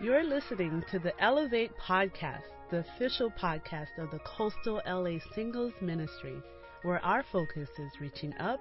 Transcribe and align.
You're 0.00 0.22
listening 0.22 0.84
to 0.92 1.00
the 1.00 1.12
Elevate 1.20 1.72
Podcast, 1.76 2.44
the 2.70 2.84
official 2.94 3.32
podcast 3.32 3.98
of 3.98 4.12
the 4.12 4.20
Coastal 4.20 4.80
LA 4.86 5.18
Singles 5.34 5.72
Ministry, 5.80 6.40
where 6.84 7.04
our 7.04 7.24
focus 7.32 7.68
is 7.80 7.90
reaching 8.00 8.32
up, 8.38 8.60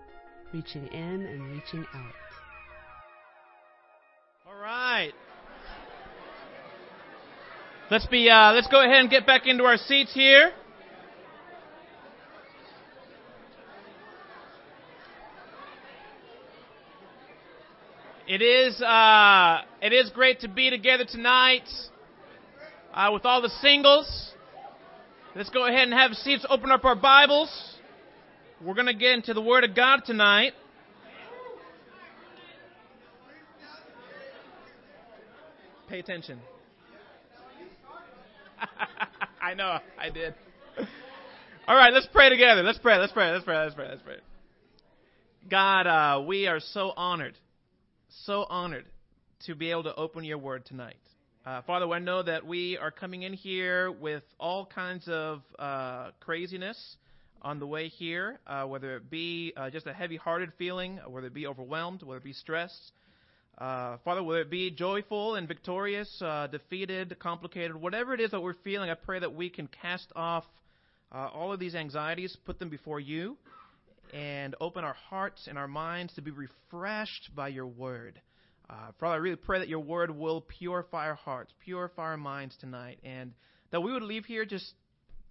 reaching 0.52 0.88
in, 0.88 1.28
and 1.28 1.52
reaching 1.52 1.86
out. 1.94 2.12
All 4.48 4.60
right. 4.60 5.12
Let's 7.92 8.08
be. 8.08 8.28
Uh, 8.32 8.54
let's 8.54 8.68
go 8.68 8.84
ahead 8.84 9.02
and 9.02 9.10
get 9.12 9.28
back 9.28 9.46
into 9.46 9.64
our 9.64 9.78
seats 9.78 10.16
here. 10.16 10.54
It 18.28 18.42
is, 18.42 18.82
uh, 18.82 19.62
it 19.82 19.94
is 19.94 20.10
great 20.10 20.42
to 20.42 20.50
be 20.50 20.70
together 20.70 21.06
tonight 21.10 21.64
uh, 22.94 23.10
with 23.14 23.24
all 23.24 23.42
the 23.42 23.52
singles. 23.62 24.34
Let's 25.34 25.50
go 25.50 25.66
ahead 25.66 25.84
and 25.84 25.94
have 25.94 26.12
seats, 26.12 26.46
open 26.50 26.70
up 26.70 26.84
our 26.84 26.96
Bibles. 26.96 27.50
We're 28.62 28.74
going 28.74 28.88
to 28.88 28.94
get 28.94 29.14
into 29.14 29.34
the 29.34 29.42
Word 29.42 29.64
of 29.64 29.74
God 29.74 30.02
tonight. 30.06 30.52
Pay 35.88 36.00
attention. 36.00 36.42
I 39.42 39.54
know, 39.54 39.78
I 39.98 40.10
did. 40.10 40.36
All 41.66 41.78
right, 41.78 41.94
let's 41.94 42.10
pray 42.12 42.28
together. 42.28 42.62
Let's 42.62 42.80
pray, 42.80 42.98
let's 42.98 43.14
pray, 43.14 43.32
let's 43.32 43.46
pray, 43.46 43.58
let's 43.58 43.74
pray, 43.74 43.88
let's 43.88 44.02
pray. 44.02 44.18
God, 45.50 45.88
uh, 45.88 46.24
we 46.24 46.48
are 46.48 46.60
so 46.60 46.92
honored 46.98 47.36
so 48.26 48.46
honored 48.50 48.86
to 49.46 49.56
be 49.56 49.72
able 49.72 49.84
to 49.84 49.96
open 49.96 50.24
your 50.24 50.38
word 50.38 50.66
tonight. 50.66 50.98
Uh, 51.46 51.62
Father, 51.62 51.90
I 51.92 52.00
know 52.00 52.24
that 52.24 52.46
we 52.46 52.78
are 52.78 52.92
coming 52.92 53.22
in 53.22 53.34
here 53.34 53.92
with 53.92 54.24
all 54.40 54.66
kinds 54.66 55.08
of 55.08 55.42
uh, 55.60 56.12
craziness 56.20 56.98
on 57.42 57.60
the 57.60 57.68
way 57.68 57.88
here, 57.88 58.40
uh, 58.48 58.64
whether 58.64 58.98
it 58.98 59.10
be 59.10 59.54
uh, 59.56 59.70
just 59.70 59.88
a 59.88 59.94
heavy 59.94 60.18
hearted 60.18 60.52
feeling, 60.58 61.00
whether 61.08 61.28
it 61.28 61.34
be 61.34 61.48
overwhelmed, 61.48 62.02
whether 62.04 62.18
it 62.18 62.24
be 62.24 62.34
stressed. 62.34 62.92
Uh, 63.58 63.98
Father, 64.04 64.24
whether 64.24 64.42
it 64.42 64.50
be 64.50 64.72
joyful 64.72 65.36
and 65.36 65.48
victorious, 65.48 66.22
uh, 66.22 66.48
defeated, 66.48 67.18
complicated, 67.20 67.76
whatever 67.76 68.14
it 68.14 68.20
is 68.20 68.32
that 68.32 68.42
we're 68.42 68.54
feeling, 68.64 68.90
I 68.90 68.96
pray 68.96 69.20
that 69.20 69.34
we 69.34 69.50
can 69.50 69.68
cast 69.82 70.12
off 70.16 70.44
all 71.12 71.54
of 71.54 71.60
these 71.60 71.74
anxieties, 71.74 72.36
put 72.46 72.60
them 72.60 72.70
before 72.70 73.00
you, 73.00 73.38
and 74.14 74.56
open 74.62 74.84
our 74.84 74.96
hearts 75.10 75.48
and 75.48 75.58
our 75.58 75.68
minds 75.68 76.14
to 76.16 76.22
be 76.22 76.32
refreshed 76.32 77.30
by 77.36 77.48
your 77.48 77.68
word. 77.68 78.20
Uh, 78.70 78.92
Father, 79.00 79.16
I 79.16 79.18
really 79.18 79.36
pray 79.38 79.60
that 79.60 79.70
your 79.70 79.80
word 79.80 80.12
will 80.12 80.42
purify 80.42 81.08
our 81.08 81.16
hearts, 81.16 81.54
purify 81.64 82.04
our 82.04 82.18
minds 82.18 82.56
tonight, 82.60 83.00
and 83.04 83.34
that 83.72 83.82
we 83.82 83.94
would 83.94 84.04
leave 84.04 84.26
here 84.26 84.46
just 84.46 84.74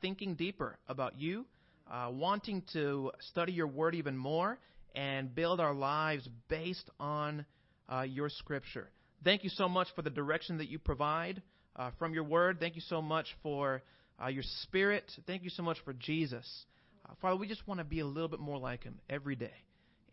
thinking 0.01 0.35
deeper 0.35 0.79
about 0.89 1.19
you, 1.19 1.45
uh, 1.91 2.09
wanting 2.11 2.63
to 2.73 3.13
study 3.31 3.53
your 3.53 3.67
word 3.67 3.95
even 3.95 4.17
more, 4.17 4.59
and 4.95 5.35
build 5.35 5.61
our 5.61 5.75
lives 5.75 6.27
based 6.49 6.89
on 6.99 7.45
uh, 7.93 8.03
your 8.03 8.31
scripture. 8.31 8.91
Thank 9.23 9.45
you 9.45 9.51
so 9.51 9.69
much 9.69 9.89
for 9.95 10.03
the 10.03 10.11
direction 10.11 10.59
that 10.59 10.69
you 10.69 10.79
provide 10.79 11.43
uh, 11.77 11.91
from 11.99 12.15
your 12.15 12.25
word. 12.25 12.59
Thank 12.59 12.75
you 12.75 12.83
so 12.89 13.03
much 13.03 13.27
for 13.43 13.83
uh, 14.23 14.29
your 14.29 14.45
spirit. 14.63 15.11
Thank 15.27 15.43
you 15.43 15.51
so 15.51 15.63
much 15.63 15.79
for 15.85 15.93
Jesus. 15.93 16.65
Uh, 17.09 17.15
Father, 17.21 17.37
we 17.37 17.47
just 17.47 17.67
want 17.67 17.79
to 17.79 17.85
be 17.85 18.01
a 18.01 18.07
little 18.07 18.29
bit 18.29 18.41
more 18.41 18.59
like 18.59 18.85
Him 18.85 18.99
every 19.09 19.37
day. 19.37 19.53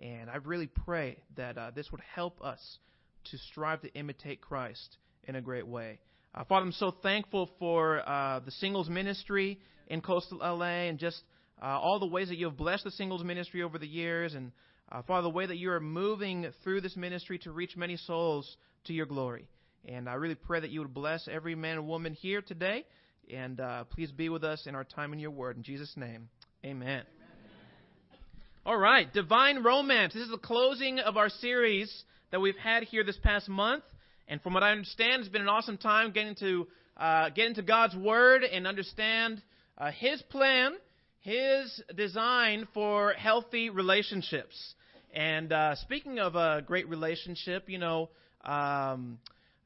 And 0.01 0.29
I 0.29 0.37
really 0.37 0.67
pray 0.67 1.17
that 1.37 1.57
uh, 1.57 1.71
this 1.71 1.91
would 1.91 2.01
help 2.15 2.41
us 2.43 2.77
to 3.25 3.37
strive 3.37 3.81
to 3.81 3.93
imitate 3.93 4.41
Christ 4.41 4.97
in 5.23 5.35
a 5.35 5.41
great 5.41 5.65
way. 5.65 5.99
Uh, 6.35 6.43
Father, 6.43 6.65
I'm 6.65 6.71
so 6.71 6.91
thankful 6.91 7.49
for 7.59 8.07
uh, 8.07 8.39
the 8.39 8.51
singles 8.51 8.89
ministry 8.89 9.59
in 9.87 10.01
coastal 10.01 10.39
LA 10.39 10.87
and 10.87 10.97
just 10.97 11.21
uh, 11.61 11.65
all 11.67 11.99
the 11.99 12.07
ways 12.07 12.29
that 12.29 12.37
you 12.37 12.47
have 12.47 12.57
blessed 12.57 12.83
the 12.83 12.91
singles 12.91 13.23
ministry 13.23 13.63
over 13.63 13.77
the 13.77 13.87
years. 13.87 14.33
And 14.33 14.51
uh, 14.91 15.03
Father, 15.03 15.23
the 15.23 15.29
way 15.29 15.45
that 15.45 15.57
you 15.57 15.71
are 15.71 15.79
moving 15.79 16.47
through 16.63 16.81
this 16.81 16.97
ministry 16.97 17.39
to 17.39 17.51
reach 17.51 17.77
many 17.77 17.97
souls 17.97 18.57
to 18.85 18.93
your 18.93 19.05
glory. 19.05 19.47
And 19.85 20.09
I 20.09 20.13
really 20.15 20.35
pray 20.35 20.59
that 20.59 20.69
you 20.69 20.81
would 20.81 20.93
bless 20.93 21.27
every 21.31 21.55
man 21.55 21.77
and 21.77 21.87
woman 21.87 22.13
here 22.13 22.41
today. 22.41 22.85
And 23.33 23.61
please 23.91 24.11
be 24.11 24.27
with 24.27 24.43
us 24.43 24.65
in 24.65 24.75
our 24.75 24.83
time 24.83 25.13
in 25.13 25.19
your 25.19 25.31
word. 25.31 25.55
In 25.55 25.63
Jesus' 25.63 25.93
name. 25.95 26.29
Amen. 26.65 27.03
All 28.65 28.77
right, 28.77 29.11
Divine 29.11 29.63
Romance. 29.63 30.13
This 30.13 30.23
is 30.23 30.29
the 30.29 30.37
closing 30.37 30.99
of 30.99 31.17
our 31.17 31.27
series 31.27 31.93
that 32.31 32.39
we've 32.39 32.55
had 32.55 32.83
here 32.83 33.03
this 33.03 33.17
past 33.21 33.49
month. 33.49 33.83
And 34.29 34.41
from 34.41 34.53
what 34.53 34.63
I 34.63 34.71
understand, 34.71 35.19
it's 35.19 35.29
been 35.29 35.41
an 35.41 35.49
awesome 35.49 35.77
time 35.77 36.13
getting 36.13 36.35
to 36.35 36.67
uh, 36.95 37.29
get 37.31 37.47
into 37.47 37.63
God's 37.63 37.97
Word 37.97 38.43
and 38.45 38.65
understand 38.65 39.41
uh, 39.77 39.91
His 39.91 40.21
plan, 40.29 40.71
His 41.19 41.81
design 41.97 42.65
for 42.73 43.11
healthy 43.11 43.69
relationships. 43.69 44.55
And 45.13 45.51
uh, 45.51 45.75
speaking 45.75 46.19
of 46.19 46.35
a 46.35 46.63
great 46.65 46.87
relationship, 46.87 47.67
you 47.67 47.77
know, 47.77 48.09
um, 48.45 49.19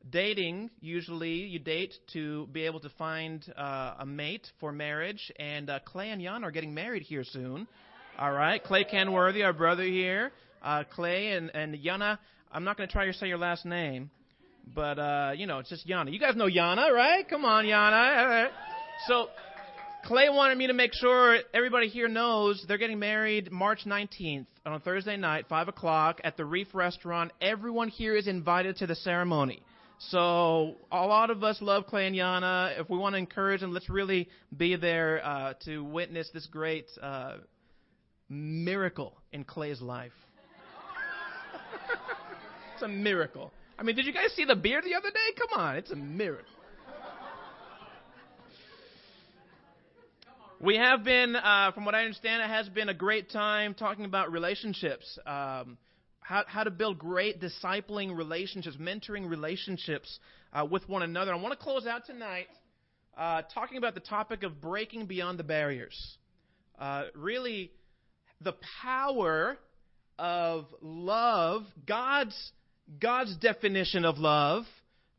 dating, 0.10 0.70
usually 0.80 1.34
you 1.34 1.60
date 1.60 1.94
to 2.14 2.48
be 2.48 2.64
able 2.66 2.80
to 2.82 2.90
find 2.98 3.46
uh, 3.58 3.96
a 4.00 4.06
mate 4.06 4.48
for 4.60 4.72
marriage. 4.72 5.32
And 5.38 5.70
uh, 5.70 5.80
Clay 5.86 6.10
and 6.10 6.22
Jan 6.22 6.44
are 6.44 6.52
getting 6.52 6.74
married 6.74 7.04
here 7.04 7.24
soon. 7.24 7.68
All 8.18 8.32
right, 8.32 8.64
Clay 8.64 8.84
Kenworthy, 8.84 9.44
our 9.44 9.54
brother 9.54 9.84
here. 9.84 10.32
Uh, 10.64 10.84
Clay 10.92 11.34
and, 11.34 11.52
and 11.54 11.76
Yana, 11.76 12.18
I'm 12.52 12.64
not 12.64 12.78
going 12.78 12.90
to 12.90 12.94
try 12.94 13.06
to 13.06 13.14
say 13.14 13.28
your 13.28 13.38
last 13.38 13.66
name, 13.66 14.10
but, 14.74 14.98
uh, 14.98 15.32
you 15.36 15.46
know, 15.46 15.60
it's 15.60 15.70
just 15.70 15.88
Yana. 15.88 16.12
You 16.12 16.20
guys 16.20 16.36
know 16.36 16.48
Yana, 16.48 16.92
right? 16.92 17.28
Come 17.30 17.46
on, 17.46 17.66
Yana. 17.66 18.18
All 18.18 18.28
right. 18.28 18.50
So, 19.08 19.28
Clay 20.04 20.30
wanted 20.30 20.58
me 20.58 20.68
to 20.68 20.74
make 20.74 20.94
sure 20.94 21.38
everybody 21.54 21.90
here 21.90 22.08
knows 22.08 22.64
they're 22.68 22.78
getting 22.78 22.98
married 22.98 23.52
March 23.52 23.82
19th 23.86 24.46
on 24.66 24.80
Thursday 24.82 25.18
night, 25.18 25.46
5 25.50 25.68
o'clock, 25.68 26.22
at 26.24 26.38
the 26.38 26.46
Reef 26.46 26.68
Restaurant. 26.74 27.32
Everyone 27.42 27.90
here 27.90 28.16
is 28.16 28.28
invited 28.28 28.78
to 28.78 28.88
the 28.88 28.96
ceremony. 28.96 29.62
So 30.00 30.76
a 30.92 31.06
lot 31.06 31.32
of 31.32 31.44
us 31.44 31.60
love 31.62 31.88
Clay 31.88 32.06
and 32.08 32.16
Yana. 32.16 32.80
If 32.80 32.90
we 32.90 32.98
want 32.98 33.14
to 33.14 33.18
encourage 33.18 33.62
them, 33.62 33.74
let's 33.74 33.90
really 33.90 34.30
be 34.56 34.76
there 34.76 35.26
uh, 35.26 35.54
to 35.66 35.84
witness 35.84 36.30
this 36.34 36.46
great 36.46 36.86
uh, 37.02 37.38
miracle 38.30 39.14
in 39.32 39.44
Clay's 39.44 39.82
life. 39.82 40.12
it's 42.76 42.84
a 42.84 42.88
miracle. 42.88 43.52
I 43.80 43.84
mean, 43.84 43.96
did 43.96 44.06
you 44.06 44.14
guys 44.14 44.32
see 44.36 44.46
the 44.46 44.56
beard 44.56 44.84
the 44.84 44.96
other 44.96 45.10
day? 45.10 45.36
Come 45.38 45.60
on, 45.60 45.76
it's 45.78 45.92
a 45.92 45.96
miracle. 45.96 46.46
We 50.60 50.78
have 50.78 51.04
been, 51.04 51.36
uh, 51.36 51.72
from 51.74 51.86
what 51.86 51.94
I 51.94 52.02
understand, 52.02 52.42
it 52.42 52.50
has 52.50 52.68
been 52.68 52.90
a 52.90 52.94
great 52.94 53.30
time 53.30 53.76
talking 53.76 54.06
about 54.06 54.32
relationships. 54.32 55.20
Um, 55.24 55.78
how, 56.28 56.44
how 56.46 56.64
to 56.66 56.72
build 56.72 57.00
great 57.00 57.42
discipling 57.42 58.14
relationships, 58.16 58.76
mentoring 58.76 59.30
relationships 59.30 60.20
uh, 60.52 60.66
with 60.70 60.88
one 60.90 61.02
another. 61.02 61.34
I 61.34 61.38
want 61.38 61.58
to 61.58 61.64
close 61.64 61.88
out 61.88 62.06
tonight 62.06 62.48
uh, 63.18 63.44
talking 63.54 63.78
about 63.78 63.94
the 63.94 64.02
topic 64.02 64.44
of 64.44 64.60
breaking 64.60 65.06
beyond 65.06 65.40
the 65.40 65.46
barriers. 65.46 66.18
Uh, 66.78 67.04
really, 67.16 67.72
the 68.42 68.54
power 68.84 69.58
of 70.20 70.66
love, 70.82 71.64
God's, 71.88 72.52
God's 73.00 73.34
definition 73.38 74.04
of 74.04 74.18
love, 74.18 74.66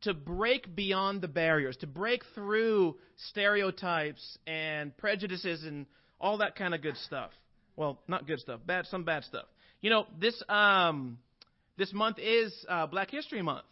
to 0.03 0.13
break 0.13 0.77
beyond 0.77 1.23
the 1.23 1.29
barriers, 1.29 1.79
to 1.79 1.87
break 1.87 2.23
through 2.35 2.97
stereotypes 3.31 4.37
and 4.47 4.95
prejudices 4.99 5.65
and 5.65 5.87
all 6.21 6.37
that 6.39 6.55
kind 6.55 6.75
of 6.75 6.83
good 6.83 6.99
stuff. 6.99 7.31
Well, 7.77 7.99
not 8.09 8.27
good 8.27 8.41
stuff, 8.41 8.61
bad, 8.67 8.85
some 8.89 9.05
bad 9.05 9.25
stuff. 9.25 9.47
You 9.81 9.91
know, 9.91 10.07
this 10.21 10.43
um, 10.49 11.19
this 11.77 11.93
month 11.93 12.19
is 12.19 12.53
uh, 12.69 12.87
Black 12.87 13.13
History 13.13 13.43
Month, 13.43 13.65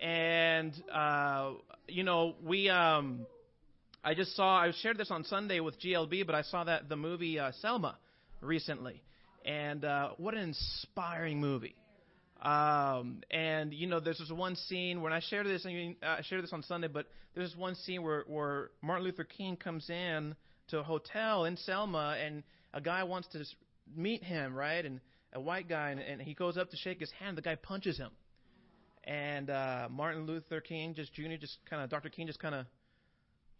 and 0.00 0.72
uh, 0.90 1.52
you 1.86 2.04
know 2.04 2.36
we. 2.42 2.70
Um, 2.70 3.26
I 4.02 4.14
just 4.14 4.34
saw. 4.34 4.56
I 4.56 4.72
shared 4.80 4.96
this 4.96 5.10
on 5.10 5.24
Sunday 5.24 5.60
with 5.60 5.78
GLB, 5.78 6.24
but 6.24 6.34
I 6.34 6.40
saw 6.40 6.64
that 6.64 6.88
the 6.88 6.96
movie 6.96 7.38
uh, 7.38 7.52
Selma 7.60 7.98
recently, 8.40 9.02
and 9.44 9.84
uh, 9.84 10.12
what 10.16 10.32
an 10.32 10.40
inspiring 10.40 11.38
movie. 11.38 11.76
Um, 12.40 13.20
and 13.30 13.74
you 13.74 13.86
know, 13.86 14.00
there's 14.00 14.20
this 14.20 14.30
one 14.30 14.56
scene 14.56 15.02
when 15.02 15.12
I 15.12 15.20
shared 15.20 15.44
this. 15.44 15.66
I 15.66 15.68
mean, 15.74 15.96
uh, 16.02 16.16
I 16.18 16.22
shared 16.22 16.44
this 16.44 16.54
on 16.54 16.62
Sunday, 16.62 16.88
but 16.88 17.08
there's 17.34 17.50
this 17.50 17.58
one 17.58 17.74
scene 17.74 18.02
where 18.02 18.24
where 18.26 18.70
Martin 18.80 19.04
Luther 19.04 19.24
King 19.24 19.56
comes 19.56 19.90
in 19.90 20.34
to 20.68 20.78
a 20.78 20.82
hotel 20.82 21.44
in 21.44 21.58
Selma, 21.58 22.16
and 22.24 22.42
a 22.72 22.80
guy 22.80 23.04
wants 23.04 23.28
to 23.32 23.44
meet 23.94 24.24
him, 24.24 24.54
right? 24.54 24.82
And 24.82 24.98
a 25.32 25.40
white 25.40 25.68
guy, 25.68 25.90
and, 25.90 26.00
and 26.00 26.20
he 26.20 26.34
goes 26.34 26.56
up 26.56 26.70
to 26.70 26.76
shake 26.76 27.00
his 27.00 27.10
hand. 27.18 27.36
The 27.36 27.42
guy 27.42 27.54
punches 27.54 27.96
him, 27.98 28.10
and 29.04 29.50
uh, 29.50 29.88
Martin 29.90 30.26
Luther 30.26 30.60
King, 30.60 30.94
just 30.94 31.12
Jr., 31.14 31.36
just 31.40 31.58
kind 31.68 31.82
of 31.82 31.90
Dr. 31.90 32.08
King, 32.08 32.26
just 32.26 32.40
kind 32.40 32.54
of, 32.54 32.66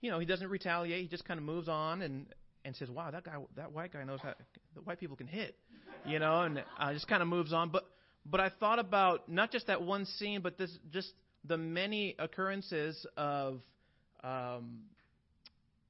you 0.01 0.11
know, 0.11 0.19
he 0.19 0.27
doesn't 0.27 0.49
retaliate. 0.49 1.03
He 1.03 1.09
just 1.09 1.25
kind 1.25 1.39
of 1.39 1.45
moves 1.45 1.69
on 1.69 2.03
and 2.03 2.27
and 2.65 2.77
says, 2.77 2.91
"Wow, 2.91 3.11
that 3.11 3.25
guy, 3.25 3.35
that 3.57 3.73
white 3.73 3.93
guy 3.93 4.05
knows 4.05 4.21
how 4.23 4.35
the 4.75 4.81
white 4.83 5.01
people 5.01 5.17
can 5.17 5.27
hit," 5.27 5.57
you 6.07 6.19
know, 6.19 6.43
and 6.43 6.63
uh, 6.79 6.93
just 6.93 7.09
kind 7.09 7.23
of 7.23 7.29
moves 7.29 7.53
on. 7.53 7.71
But 7.71 7.85
but 8.25 8.41
I 8.41 8.51
thought 8.61 8.79
about 8.79 9.29
not 9.29 9.51
just 9.51 9.67
that 9.67 9.83
one 9.83 10.07
scene, 10.07 10.41
but 10.43 10.59
this 10.59 10.71
just 10.91 11.13
the 11.45 11.57
many 11.57 12.15
occurrences 12.19 13.05
of 13.17 13.61
um, 14.23 14.83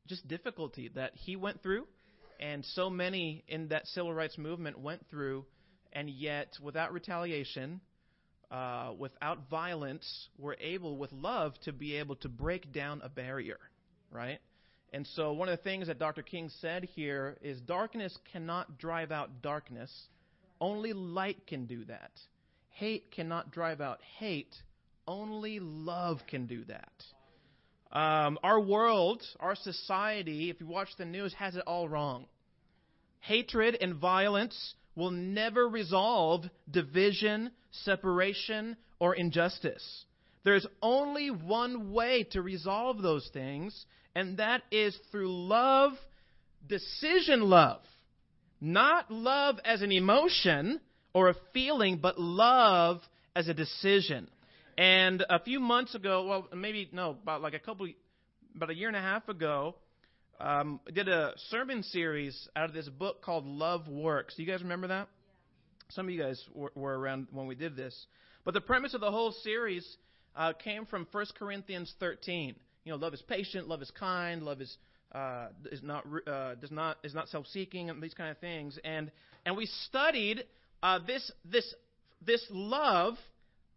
just 0.06 0.26
difficulty 0.26 0.90
that 0.94 1.12
he 1.14 1.36
went 1.36 1.62
through, 1.62 1.86
and 2.40 2.64
so 2.74 2.88
many 2.88 3.44
in 3.48 3.68
that 3.68 3.86
civil 3.88 4.12
rights 4.12 4.38
movement 4.38 4.78
went 4.78 5.04
through, 5.10 5.44
and 5.92 6.08
yet 6.08 6.56
without 6.62 6.92
retaliation, 6.92 7.80
uh, 8.50 8.92
without 8.98 9.48
violence, 9.48 10.28
were 10.38 10.56
able, 10.60 10.96
with 10.96 11.12
love, 11.12 11.54
to 11.64 11.72
be 11.72 11.96
able 11.96 12.16
to 12.16 12.28
break 12.28 12.72
down 12.72 13.00
a 13.02 13.08
barrier, 13.08 13.58
right? 14.10 14.40
And 14.92 15.06
so, 15.14 15.32
one 15.32 15.48
of 15.48 15.56
the 15.56 15.62
things 15.62 15.86
that 15.86 15.98
Dr. 15.98 16.22
King 16.22 16.50
said 16.60 16.84
here 16.84 17.38
is 17.40 17.60
darkness 17.62 18.16
cannot 18.30 18.78
drive 18.78 19.10
out 19.10 19.40
darkness, 19.40 19.90
only 20.60 20.92
light 20.92 21.46
can 21.46 21.64
do 21.64 21.84
that. 21.86 22.10
Hate 22.68 23.10
cannot 23.10 23.50
drive 23.52 23.80
out 23.80 24.00
hate, 24.18 24.54
only 25.08 25.58
love 25.60 26.20
can 26.28 26.46
do 26.46 26.64
that. 26.64 26.92
Um, 27.98 28.38
our 28.42 28.60
world, 28.60 29.22
our 29.40 29.54
society, 29.54 30.50
if 30.50 30.60
you 30.60 30.66
watch 30.66 30.88
the 30.96 31.04
news, 31.04 31.34
has 31.34 31.56
it 31.56 31.62
all 31.66 31.88
wrong. 31.88 32.26
Hatred 33.20 33.76
and 33.80 33.94
violence 33.94 34.74
will 34.94 35.10
never 35.10 35.68
resolve 35.68 36.44
division, 36.70 37.50
separation, 37.70 38.76
or 38.98 39.14
injustice. 39.14 40.04
There's 40.44 40.66
only 40.82 41.30
one 41.30 41.92
way 41.92 42.24
to 42.32 42.42
resolve 42.42 43.00
those 43.00 43.28
things, 43.32 43.86
and 44.14 44.38
that 44.38 44.62
is 44.70 44.96
through 45.10 45.32
love, 45.32 45.92
decision 46.68 47.42
love. 47.42 47.80
Not 48.60 49.10
love 49.10 49.58
as 49.64 49.82
an 49.82 49.92
emotion 49.92 50.80
or 51.14 51.28
a 51.28 51.34
feeling, 51.52 51.98
but 51.98 52.20
love 52.20 53.00
as 53.34 53.48
a 53.48 53.54
decision. 53.54 54.28
And 54.78 55.24
a 55.28 55.38
few 55.40 55.60
months 55.60 55.94
ago, 55.94 56.26
well, 56.26 56.48
maybe, 56.56 56.88
no, 56.92 57.10
about 57.10 57.42
like 57.42 57.54
a 57.54 57.58
couple, 57.58 57.88
about 58.54 58.70
a 58.70 58.74
year 58.74 58.88
and 58.88 58.96
a 58.96 59.00
half 59.00 59.28
ago, 59.28 59.74
um, 60.42 60.80
did 60.92 61.08
a 61.08 61.32
sermon 61.50 61.84
series 61.84 62.48
out 62.56 62.64
of 62.68 62.74
this 62.74 62.88
book 62.88 63.22
called 63.22 63.46
Love 63.46 63.86
Works. 63.86 64.34
Do 64.34 64.42
you 64.42 64.50
guys 64.50 64.60
remember 64.60 64.88
that? 64.88 65.08
Some 65.90 66.06
of 66.06 66.10
you 66.10 66.20
guys 66.20 66.42
were, 66.52 66.72
were 66.74 66.98
around 66.98 67.28
when 67.30 67.46
we 67.46 67.54
did 67.54 67.76
this. 67.76 68.06
But 68.44 68.54
the 68.54 68.60
premise 68.60 68.92
of 68.92 69.00
the 69.00 69.10
whole 69.10 69.30
series 69.30 69.86
uh, 70.34 70.52
came 70.52 70.84
from 70.86 71.06
1 71.12 71.26
Corinthians 71.38 71.94
13. 72.00 72.56
You 72.84 72.92
know, 72.92 72.98
love 72.98 73.14
is 73.14 73.22
patient, 73.22 73.68
love 73.68 73.82
is 73.82 73.92
kind, 73.92 74.42
love 74.42 74.60
is 74.60 74.76
uh, 75.12 75.48
is 75.70 75.82
not 75.82 76.04
uh, 76.26 76.54
does 76.56 76.70
not 76.70 76.96
is 77.04 77.14
not 77.14 77.28
self-seeking, 77.28 77.90
and 77.90 78.02
these 78.02 78.14
kind 78.14 78.30
of 78.30 78.38
things. 78.38 78.78
And 78.82 79.12
and 79.46 79.56
we 79.56 79.66
studied 79.66 80.44
uh, 80.82 80.98
this 81.06 81.30
this 81.44 81.72
this 82.24 82.44
love, 82.50 83.14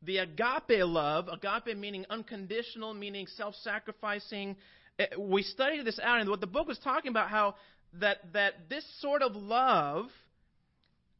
the 0.02 0.18
agape 0.18 0.84
love, 0.84 1.28
agape 1.28 1.78
meaning 1.78 2.06
unconditional, 2.10 2.96
meaning 2.96 3.28
self-sacrificing. 3.28 4.56
Uh, 5.00 5.03
we 5.19 5.44
studied 5.44 5.86
this 5.86 6.00
out, 6.01 6.21
and 6.21 6.30
what 6.30 6.42
the 6.42 6.47
book 6.47 6.68
was 6.68 6.80
talking 6.80 7.09
about 7.09 7.30
how 7.30 7.56
that 8.00 8.18
that 8.33 8.69
this 8.69 8.86
sort 9.01 9.21
of 9.21 9.36
love, 9.36 10.06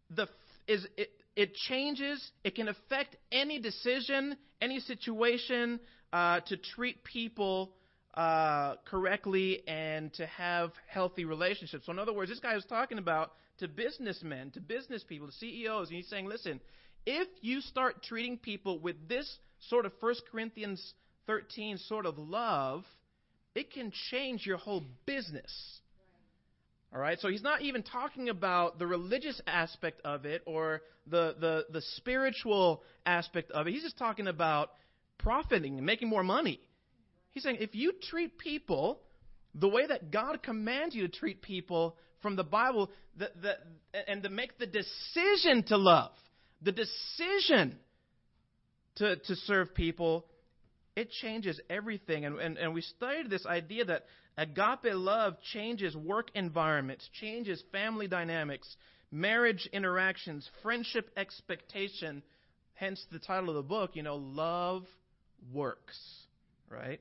the 0.10 0.28
is 0.68 0.86
it, 0.98 1.10
it 1.36 1.54
changes. 1.54 2.32
It 2.44 2.56
can 2.56 2.70
affect 2.70 3.16
any 3.32 3.60
decision, 3.60 4.38
any 4.62 4.80
situation, 4.80 5.80
uh, 6.14 6.40
to 6.48 6.58
treat 6.58 7.04
people 7.04 7.74
uh, 8.14 8.76
correctly 8.86 9.68
and 9.68 10.14
to 10.14 10.26
have 10.26 10.72
healthy 10.88 11.26
relationships. 11.26 11.86
So, 11.86 11.92
in 11.92 12.00
other 12.00 12.14
words, 12.14 12.30
this 12.30 12.40
guy 12.40 12.56
was 12.56 12.66
talking 12.66 12.98
about 12.98 13.34
to 13.60 13.68
businessmen, 13.68 14.52
to 14.52 14.62
business 14.62 15.04
people, 15.04 15.28
to 15.28 15.34
CEOs, 15.34 15.90
and 15.90 15.98
he's 15.98 16.08
saying, 16.08 16.26
listen, 16.26 16.62
if 17.06 17.28
you 17.42 17.62
start 17.62 18.04
treating 18.04 18.38
people 18.38 18.80
with 18.80 19.08
this 19.08 19.38
sort 19.70 19.86
of 19.86 19.92
1 20.00 20.16
Corinthians 20.32 20.94
13 21.28 21.78
sort 21.78 22.06
of 22.06 22.18
love, 22.18 22.84
it 23.56 23.72
can 23.72 23.92
change 24.12 24.46
your 24.46 24.58
whole 24.58 24.84
business. 25.06 25.80
All 26.94 27.02
right, 27.02 27.20
so 27.20 27.30
he's 27.30 27.42
not 27.42 27.62
even 27.62 27.84
talking 27.84 28.30
about 28.30 28.80
the 28.80 28.88
religious 28.88 29.42
aspect 29.48 30.00
of 30.06 30.26
it 30.26 30.44
or 30.46 30.82
the, 31.08 31.36
the, 31.40 31.66
the 31.72 31.82
spiritual 31.96 32.84
aspect 33.06 33.52
of 33.52 33.68
it. 33.68 33.74
He's 33.74 33.84
just 33.84 33.98
talking 33.98 34.28
about 34.28 34.72
profiting 35.18 35.78
and 35.78 35.86
making 35.86 36.10
more 36.10 36.24
money. 36.24 36.60
He's 37.32 37.44
saying 37.44 37.58
if 37.60 37.76
you 37.76 37.94
treat 38.10 38.38
people 38.38 39.02
the 39.54 39.68
way 39.68 39.88
that 39.88 40.12
God 40.12 40.42
commands 40.44 40.96
you 40.96 41.08
to 41.08 41.14
treat 41.14 41.42
people 41.42 41.98
from 42.22 42.36
the 42.36 42.44
Bible, 42.44 42.90
the, 43.18 43.30
the, 43.42 43.56
and 44.08 44.24
to 44.24 44.30
make 44.30 44.58
the 44.58 44.66
decision 44.66 45.64
to 45.68 45.78
love, 45.78 46.12
the 46.62 46.72
decision 46.72 47.78
to, 48.96 49.18
to 49.18 49.36
serve 49.36 49.76
people, 49.76 50.26
it 50.96 51.10
changes 51.12 51.60
everything. 51.70 52.26
And, 52.26 52.40
and, 52.40 52.58
and 52.58 52.74
we 52.74 52.82
studied 52.82 53.30
this 53.30 53.46
idea 53.46 53.86
that 53.86 54.06
agape 54.38 54.94
love 54.94 55.36
changes 55.54 55.96
work 55.96 56.30
environments, 56.36 57.08
changes 57.20 57.62
family 57.72 58.08
dynamics, 58.08 58.76
marriage 59.12 59.68
interactions, 59.74 60.50
friendship 60.62 61.10
expectation. 61.18 62.24
Hence 62.74 63.04
the 63.12 63.20
title 63.20 63.50
of 63.50 63.56
the 63.56 63.62
book, 63.62 63.92
you 63.94 64.04
know, 64.04 64.18
Love 64.18 64.84
Works, 65.54 65.98
right? 66.70 67.00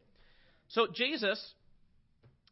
So, 0.69 0.87
Jesus, 0.93 1.41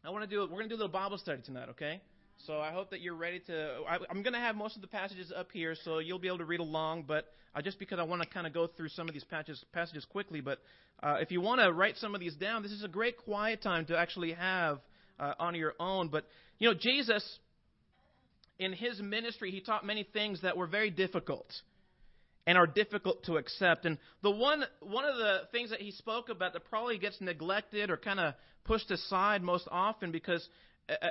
I 0.05 0.11
want 0.11 0.29
to 0.29 0.31
do, 0.31 0.41
we're 0.41 0.59
going 0.59 0.65
to 0.65 0.69
do 0.69 0.75
a 0.75 0.83
little 0.83 0.93
Bible 0.93 1.19
study 1.19 1.43
tonight, 1.45 1.69
okay? 1.71 2.01
So 2.47 2.59
I 2.59 2.73
hope 2.73 2.91
that 2.91 3.01
you're 3.01 3.15
ready 3.15 3.39
to. 3.47 3.83
I, 3.89 3.99
am 4.11 4.25
going 4.25 4.33
to 4.33 4.41
have 4.41 4.57
most 4.57 4.75
of 4.75 4.83
the 4.83 4.89
passages 4.89 5.33
up 5.35 5.53
here, 5.53 5.77
so 5.85 6.01
you'll 6.01 6.19
be 6.19 6.27
able 6.27 6.39
to 6.39 6.45
read 6.45 6.59
along. 6.59 7.05
But 7.07 7.27
uh, 7.55 7.63
just 7.63 7.79
because 7.79 8.01
I 8.01 8.03
want 8.03 8.21
to 8.21 8.29
kind 8.29 8.49
of 8.49 8.53
go 8.53 8.67
through 8.67 8.89
some 8.89 9.07
of 9.07 9.15
these 9.15 9.23
passages, 9.23 9.65
passages 9.73 10.05
quickly, 10.05 10.41
but 10.41 10.59
uh, 11.05 11.19
if 11.21 11.31
you 11.31 11.41
want 11.41 11.61
to 11.61 11.73
write 11.73 11.97
some 11.99 12.17
of 12.17 12.21
these 12.21 12.35
down, 12.35 12.65
this 12.65 12.73
is 12.73 12.83
a 12.83 12.89
great 12.89 13.17
quiet 13.17 13.63
time 13.63 13.87
to 13.87 13.97
actually 13.97 14.33
have 14.33 14.81
uh, 15.21 15.35
on 15.39 15.55
your 15.55 15.75
own. 15.79 16.09
But 16.09 16.25
you 16.59 16.69
know, 16.69 16.75
Jesus, 16.77 17.39
in 18.59 18.73
his 18.73 19.01
ministry, 19.01 19.53
he 19.53 19.61
taught 19.61 19.87
many 19.87 20.03
things 20.03 20.43
that 20.43 20.57
were 20.57 20.67
very 20.67 20.91
difficult 20.91 21.47
and 22.45 22.59
are 22.59 22.67
difficult 22.67 23.23
to 23.27 23.37
accept. 23.37 23.87
And 23.87 23.99
the 24.23 24.33
one 24.33 24.65
one 24.81 25.05
of 25.05 25.17
the 25.17 25.43
things 25.53 25.71
that 25.71 25.81
he 25.81 25.93
spoke 25.93 26.29
about 26.29 26.55
that 26.55 26.65
probably 26.65 26.99
gets 26.99 27.21
neglected 27.21 27.89
or 27.89 27.97
kind 27.97 28.19
of 28.19 28.35
pushed 28.65 28.91
aside 28.91 29.43
most 29.43 29.69
often 29.71 30.11
because 30.11 30.45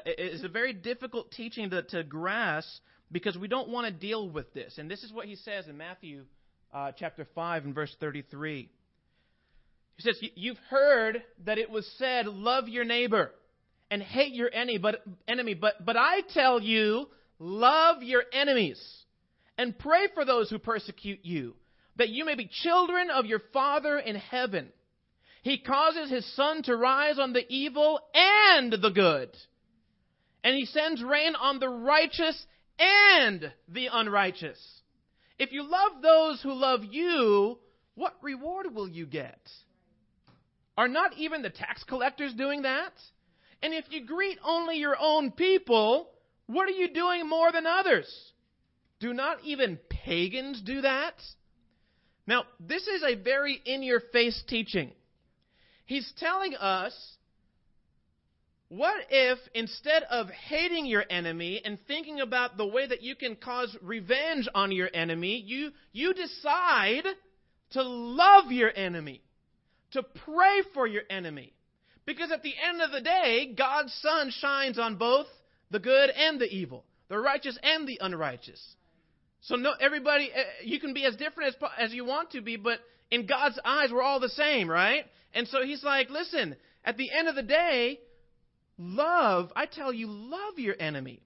is 0.06 0.44
a 0.44 0.50
very 0.50 0.74
difficult 0.74 1.32
teaching 1.32 1.70
to, 1.70 1.82
to 1.84 2.04
grasp 2.04 2.82
because 3.12 3.38
we 3.38 3.48
don't 3.48 3.70
want 3.70 3.88
to 3.88 3.92
deal 3.92 4.30
with 4.30 4.54
this. 4.54 4.78
And 4.78 4.90
this 4.90 5.04
is 5.04 5.12
what 5.12 5.26
he 5.26 5.36
says 5.36 5.68
in 5.68 5.78
Matthew 5.78 6.24
uh, 6.74 6.92
chapter 6.98 7.28
5 7.36 7.66
and 7.66 7.76
verse 7.76 7.96
33. 8.00 8.70
He 9.98 10.02
says, 10.02 10.18
You've 10.36 10.60
heard 10.70 11.22
that 11.46 11.58
it 11.58 11.70
was 11.70 11.90
said, 11.98 12.28
Love 12.28 12.68
your 12.68 12.86
neighbor 12.86 13.32
and 13.90 14.02
hate 14.02 14.34
your 14.34 14.50
enemy, 14.54 14.78
but, 14.78 15.04
enemy, 15.28 15.54
but, 15.54 15.84
but 15.84 15.98
I 15.98 16.22
tell 16.34 16.62
you, 16.62 17.08
love 17.40 18.02
your 18.02 18.24
enemies 18.32 18.82
and 19.58 19.78
pray 19.78 20.08
for 20.14 20.24
those 20.24 20.50
who 20.50 20.60
persecute 20.60 21.20
you, 21.24 21.56
that 21.98 22.10
you 22.10 22.24
may 22.24 22.36
be 22.36 22.50
children 22.64 23.10
of 23.10 23.26
your 23.26 23.42
Father 23.52 23.98
in 23.98 24.16
heaven. 24.16 24.70
He 25.44 25.58
causes 25.58 26.10
his 26.10 26.36
sun 26.36 26.64
to 26.64 26.76
rise 26.76 27.20
on 27.20 27.34
the 27.34 27.46
evil 27.50 28.00
and 28.14 28.72
the 28.72 28.92
good 28.92 29.36
and 30.44 30.56
he 30.56 30.66
sends 30.66 31.04
rain 31.04 31.36
on 31.36 31.60
the 31.60 31.70
righteous 31.70 32.46
and 32.80 33.52
the 33.68 33.90
unrighteous. 33.92 34.60
If 35.38 35.52
you 35.52 35.64
love 35.64 36.02
those 36.02 36.42
who 36.42 36.54
love 36.54 36.82
you, 36.84 37.60
what 37.96 38.16
reward 38.22 38.74
will 38.74 38.88
you 38.88 39.06
get? 39.06 39.40
Are 40.78 40.88
not 40.88 41.14
even 41.18 41.42
the 41.42 41.50
tax 41.50 41.84
collectors 41.84 42.34
doing 42.34 42.64
that? 42.64 42.94
And 43.62 43.74
if 43.74 43.86
you 43.90 44.06
greet 44.06 44.40
only 44.44 44.78
your 44.78 44.96
own 45.00 45.32
people, 45.32 46.10
what 46.48 46.68
are 46.68 46.72
you 46.72 46.94
doing 46.94 47.28
more 47.28 47.52
than 47.52 47.68
others? 47.68 48.08
Do 49.00 49.14
not 49.14 49.44
even 49.44 49.80
pagans 49.90 50.62
do 50.62 50.82
that? 50.82 51.16
Now, 52.26 52.44
this 52.60 52.88
is 52.88 53.04
a 53.04 53.16
very 53.16 53.60
in 53.66 53.84
your 53.84 54.00
face 54.00 54.42
teaching. 54.48 54.92
He's 55.86 56.12
telling 56.18 56.56
us 56.56 56.94
what 58.72 58.96
if 59.10 59.38
instead 59.54 60.04
of 60.04 60.30
hating 60.30 60.86
your 60.86 61.04
enemy 61.10 61.62
and 61.66 61.78
thinking 61.90 62.22
about 62.22 62.56
the 62.56 62.66
way 62.66 62.88
that 62.88 63.02
you 63.02 63.18
can 63.18 63.36
cause 63.36 63.76
revenge 63.82 64.48
on 64.56 64.72
your 64.72 64.88
enemy, 64.94 65.44
you, 65.46 65.72
you 65.92 66.14
decide 66.14 67.04
to 67.72 67.84
love 67.84 68.50
your 68.50 68.72
enemy, 68.74 69.24
to 69.92 70.02
pray 70.02 70.62
for 70.74 70.88
your 70.88 71.02
enemy? 71.10 71.52
Because 72.06 72.32
at 72.32 72.44
the 72.44 72.54
end 72.66 72.82
of 72.82 72.94
the 72.94 73.02
day, 73.02 73.54
God's 73.58 73.94
sun 73.96 74.32
shines 74.40 74.80
on 74.80 74.96
both 74.96 75.28
the 75.70 75.80
good 75.80 76.10
and 76.10 76.40
the 76.40 76.48
evil, 76.48 76.86
the 77.10 77.20
righteous 77.20 77.60
and 77.62 77.86
the 77.86 78.00
unrighteous. 78.00 78.76
So 79.42 79.58
no, 79.58 79.74
everybody, 79.82 80.32
eh, 80.34 80.44
you 80.64 80.80
can 80.80 80.94
be 80.94 81.04
as 81.04 81.18
different 81.18 81.56
as, 81.56 81.70
as 81.78 81.94
you 81.94 82.06
want 82.06 82.32
to 82.32 82.42
be, 82.42 82.56
but 82.56 82.80
in 83.10 83.26
God's 83.26 83.60
eyes, 83.66 83.90
we're 83.92 84.02
all 84.02 84.22
the 84.22 84.30
same, 84.30 84.72
right? 84.72 85.04
And 85.34 85.46
so 85.50 85.62
he's 85.62 85.84
like, 85.84 86.10
listen, 86.10 86.56
at 86.86 86.96
the 86.96 87.12
end 87.12 87.28
of 87.28 87.36
the 87.36 87.44
day, 87.44 88.00
Love, 88.84 89.54
I 89.56 89.68
tell 89.68 89.94
you, 89.94 90.08
love 90.10 90.58
your 90.58 90.76
enemy. 90.80 91.22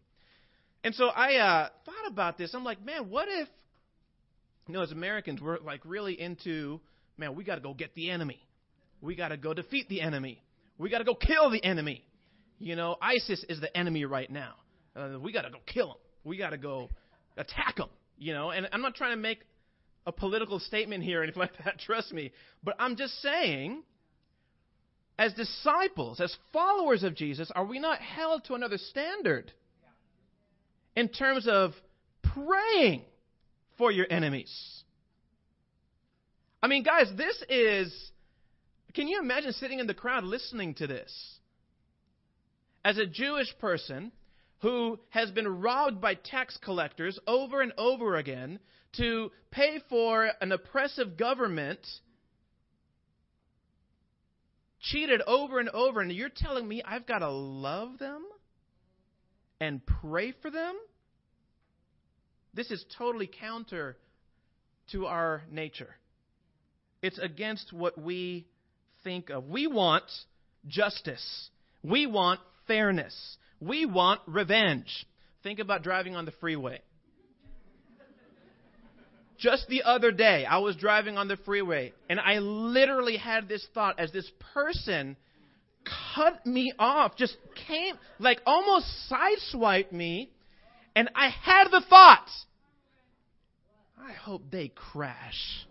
And 0.83 0.93
so 0.93 1.05
I 1.05 1.35
uh, 1.37 1.69
thought 1.85 2.11
about 2.11 2.37
this. 2.37 2.53
I'm 2.53 2.65
like, 2.65 2.83
man, 2.85 3.09
what 3.09 3.29
if, 3.29 3.47
you 4.67 4.73
know, 4.73 4.81
as 4.81 4.91
Americans, 4.91 5.41
we're 5.41 5.59
like 5.59 5.79
really 5.85 6.19
into, 6.19 6.81
man, 7.17 7.33
we 7.33 7.45
got 7.45 7.55
to 7.55 7.61
go 7.61 7.73
get 7.73 7.95
the 7.95 8.11
enemy. 8.11 8.45
We 8.99 9.15
got 9.15 9.29
to 9.29 9.37
go 9.37 9.53
defeat 9.53 9.87
the 9.87 10.01
enemy. 10.01 10.43
We 10.77 10.89
got 10.89 10.97
to 10.97 11.05
go 11.05 11.15
kill 11.15 11.49
the 11.49 11.63
enemy. 11.63 12.03
You 12.59 12.75
know, 12.75 12.97
ISIS 13.01 13.45
is 13.47 13.61
the 13.61 13.75
enemy 13.75 14.03
right 14.03 14.29
now. 14.29 14.55
Uh, 14.93 15.17
we 15.17 15.31
got 15.31 15.43
to 15.43 15.49
go 15.49 15.59
kill 15.65 15.87
them. 15.87 15.97
We 16.25 16.37
got 16.37 16.49
to 16.49 16.57
go 16.57 16.89
attack 17.37 17.77
them. 17.77 17.89
You 18.17 18.33
know, 18.33 18.51
and 18.51 18.67
I'm 18.73 18.81
not 18.81 18.95
trying 18.95 19.11
to 19.15 19.21
make 19.21 19.39
a 20.05 20.11
political 20.11 20.59
statement 20.59 21.05
here 21.05 21.21
or 21.21 21.23
anything 21.23 21.39
like 21.39 21.57
that, 21.63 21.79
trust 21.85 22.11
me. 22.11 22.33
But 22.63 22.75
I'm 22.79 22.97
just 22.97 23.13
saying, 23.21 23.83
as 25.17 25.33
disciples, 25.33 26.19
as 26.19 26.35
followers 26.51 27.03
of 27.03 27.15
Jesus, 27.15 27.51
are 27.55 27.65
we 27.65 27.79
not 27.79 27.99
held 27.99 28.43
to 28.45 28.53
another 28.53 28.77
standard 28.77 29.51
in 30.95 31.07
terms 31.09 31.47
of 31.47 31.71
praying 32.21 33.03
for 33.77 33.91
your 33.91 34.07
enemies? 34.09 34.83
I 36.61 36.67
mean, 36.67 36.83
guys, 36.83 37.07
this 37.15 37.41
is. 37.49 38.11
Can 38.93 39.07
you 39.07 39.19
imagine 39.19 39.51
sitting 39.53 39.79
in 39.79 39.87
the 39.87 39.93
crowd 39.93 40.23
listening 40.23 40.73
to 40.75 40.87
this? 40.87 41.37
As 42.83 42.97
a 42.97 43.05
Jewish 43.05 43.53
person 43.59 44.11
who 44.59 44.99
has 45.09 45.31
been 45.31 45.47
robbed 45.47 46.01
by 46.01 46.15
tax 46.15 46.57
collectors 46.63 47.19
over 47.27 47.61
and 47.61 47.73
over 47.77 48.15
again 48.15 48.59
to 48.97 49.31
pay 49.51 49.79
for 49.89 50.31
an 50.41 50.51
oppressive 50.51 51.17
government, 51.17 51.85
cheated 54.91 55.21
over 55.25 55.59
and 55.59 55.69
over, 55.69 56.01
and 56.01 56.11
you're 56.11 56.29
telling 56.29 56.67
me 56.67 56.81
I've 56.83 57.05
got 57.05 57.19
to 57.19 57.29
love 57.29 57.97
them 57.99 58.23
and 59.59 59.81
pray 60.01 60.33
for 60.41 60.51
them? 60.51 60.75
This 62.53 62.71
is 62.71 62.83
totally 62.97 63.29
counter 63.39 63.97
to 64.91 65.07
our 65.07 65.43
nature. 65.51 65.95
It's 67.01 67.19
against 67.19 67.73
what 67.73 67.97
we 67.97 68.47
think 69.03 69.29
of. 69.29 69.45
We 69.45 69.67
want 69.67 70.05
justice. 70.67 71.49
We 71.83 72.07
want 72.07 72.39
fairness. 72.67 73.37
We 73.59 73.85
want 73.85 74.21
revenge. 74.25 75.05
Think 75.43 75.59
about 75.59 75.83
driving 75.83 76.15
on 76.15 76.25
the 76.25 76.31
freeway. 76.39 76.81
Just 79.45 79.67
the 79.67 79.83
other 79.83 80.11
day, 80.11 80.43
I 80.43 80.57
was 80.57 80.75
driving 80.75 81.19
on 81.19 81.27
the 81.27 81.37
freeway, 81.37 81.93
and 82.09 82.19
I 82.19 82.39
literally 82.39 83.15
had 83.15 83.47
this 83.47 83.63
thought 83.75 83.99
as 83.99 84.11
this 84.11 84.27
person 84.55 85.15
cut 86.15 86.43
me 86.47 86.73
off, 86.79 87.15
just 87.15 87.37
came, 87.67 87.93
like 88.17 88.41
almost 88.47 88.87
sideswiped 89.07 89.91
me, 89.91 90.31
and 90.95 91.11
I 91.13 91.29
had 91.29 91.65
the 91.65 91.83
thought, 91.87 92.27
I 94.01 94.13
hope 94.13 94.41
they 94.51 94.69
crash. 94.69 95.67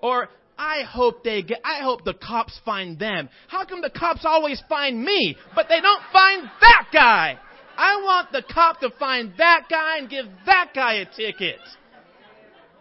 Or 0.00 0.30
I 0.56 0.80
hope 0.80 1.22
they 1.24 1.42
get, 1.42 1.60
I 1.62 1.82
hope 1.82 2.06
the 2.06 2.14
cops 2.14 2.58
find 2.64 2.98
them. 2.98 3.28
How 3.48 3.66
come 3.66 3.82
the 3.82 3.90
cops 3.90 4.24
always 4.24 4.62
find 4.66 5.04
me, 5.04 5.36
but 5.54 5.66
they 5.68 5.82
don't 5.82 6.02
find 6.10 6.44
that 6.62 6.88
guy? 6.90 7.38
I 7.76 7.96
want 8.02 8.32
the 8.32 8.42
cop 8.50 8.80
to 8.80 8.88
find 8.98 9.34
that 9.36 9.66
guy 9.68 9.98
and 9.98 10.08
give 10.08 10.24
that 10.46 10.70
guy 10.74 10.94
a 10.94 11.04
ticket. 11.04 11.58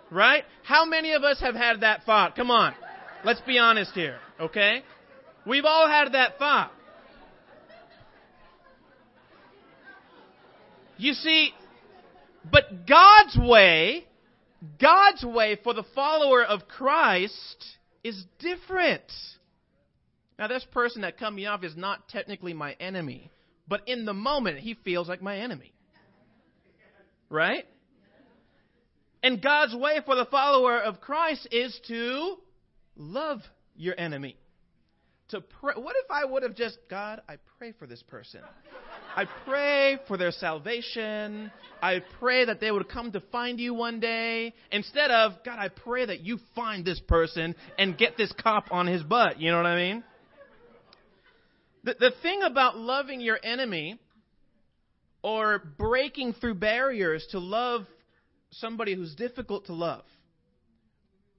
Right? 0.09 0.43
How 0.63 0.85
many 0.85 1.13
of 1.13 1.23
us 1.23 1.39
have 1.41 1.55
had 1.55 1.81
that 1.81 2.03
thought? 2.03 2.35
Come 2.35 2.51
on. 2.51 2.73
Let's 3.23 3.41
be 3.41 3.57
honest 3.57 3.91
here, 3.93 4.19
okay? 4.39 4.83
We've 5.45 5.65
all 5.65 5.87
had 5.87 6.13
that 6.13 6.37
thought. 6.37 6.71
You 10.97 11.13
see, 11.13 11.51
but 12.51 12.87
God's 12.87 13.37
way, 13.37 14.05
God's 14.79 15.23
way 15.23 15.57
for 15.63 15.73
the 15.73 15.83
follower 15.93 16.43
of 16.43 16.67
Christ 16.67 17.65
is 18.03 18.23
different. 18.39 19.03
Now, 20.39 20.47
this 20.47 20.65
person 20.71 21.01
that 21.01 21.17
cut 21.17 21.33
me 21.33 21.45
off 21.45 21.63
is 21.63 21.75
not 21.75 22.07
technically 22.09 22.53
my 22.53 22.73
enemy, 22.79 23.31
but 23.67 23.81
in 23.87 24.05
the 24.05 24.13
moment, 24.13 24.59
he 24.59 24.75
feels 24.85 25.07
like 25.07 25.21
my 25.21 25.37
enemy. 25.37 25.73
Right? 27.29 27.65
And 29.27 29.41
God's 29.41 29.75
way 29.75 29.99
for 30.05 30.15
the 30.15 30.23
follower 30.23 30.79
of 30.79 31.01
Christ 31.01 31.49
is 31.51 31.77
to 31.89 32.37
love 32.95 33.41
your 33.75 33.93
enemy. 33.99 34.37
To 35.31 35.41
pray. 35.41 35.73
What 35.75 35.97
if 35.97 36.09
I 36.09 36.23
would 36.23 36.43
have 36.43 36.55
just, 36.55 36.77
God, 36.89 37.21
I 37.27 37.35
pray 37.57 37.73
for 37.77 37.85
this 37.85 38.01
person. 38.03 38.39
I 39.17 39.25
pray 39.45 39.97
for 40.07 40.15
their 40.15 40.31
salvation. 40.31 41.51
I 41.81 42.03
pray 42.21 42.45
that 42.45 42.61
they 42.61 42.71
would 42.71 42.87
come 42.87 43.11
to 43.11 43.19
find 43.19 43.59
you 43.59 43.73
one 43.73 43.99
day. 43.99 44.53
Instead 44.71 45.11
of, 45.11 45.33
God, 45.43 45.59
I 45.59 45.67
pray 45.67 46.05
that 46.05 46.21
you 46.21 46.39
find 46.55 46.85
this 46.85 47.01
person 47.01 47.53
and 47.77 47.97
get 47.97 48.15
this 48.15 48.31
cop 48.41 48.71
on 48.71 48.87
his 48.87 49.03
butt. 49.03 49.41
You 49.41 49.51
know 49.51 49.57
what 49.57 49.65
I 49.65 49.75
mean? 49.75 50.03
The, 51.83 51.95
the 51.99 52.11
thing 52.21 52.43
about 52.43 52.77
loving 52.77 53.19
your 53.19 53.39
enemy 53.43 53.99
or 55.21 55.61
breaking 55.77 56.31
through 56.35 56.55
barriers 56.55 57.27
to 57.31 57.39
love 57.39 57.87
somebody 58.51 58.95
who's 58.95 59.15
difficult 59.15 59.65
to 59.65 59.73
love 59.73 60.05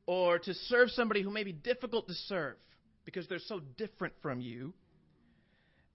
or 0.07 0.39
to 0.39 0.55
serve 0.55 0.91
somebody 0.91 1.23
who 1.23 1.31
may 1.31 1.45
be 1.45 1.53
difficult 1.53 2.09
to 2.09 2.15
serve 2.15 2.57
because 3.05 3.29
they're 3.29 3.39
so 3.39 3.61
different 3.77 4.15
from 4.23 4.41
you. 4.41 4.73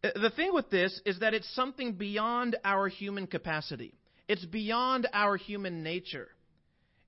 Uh, 0.03 0.09
the 0.21 0.29
thing 0.29 0.53
with 0.53 0.69
this 0.69 0.99
is 1.05 1.19
that 1.19 1.33
it's 1.33 1.53
something 1.55 1.93
beyond 1.93 2.55
our 2.63 2.87
human 2.87 3.27
capacity. 3.27 3.93
It's 4.27 4.45
beyond 4.45 5.07
our 5.13 5.37
human 5.37 5.83
nature. 5.83 6.29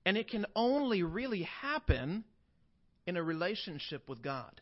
And 0.04 0.16
it 0.16 0.28
can 0.28 0.46
only 0.54 1.02
really 1.02 1.42
happen 1.60 2.24
in 3.06 3.16
a 3.16 3.22
relationship 3.22 4.08
with 4.08 4.22
God. 4.22 4.60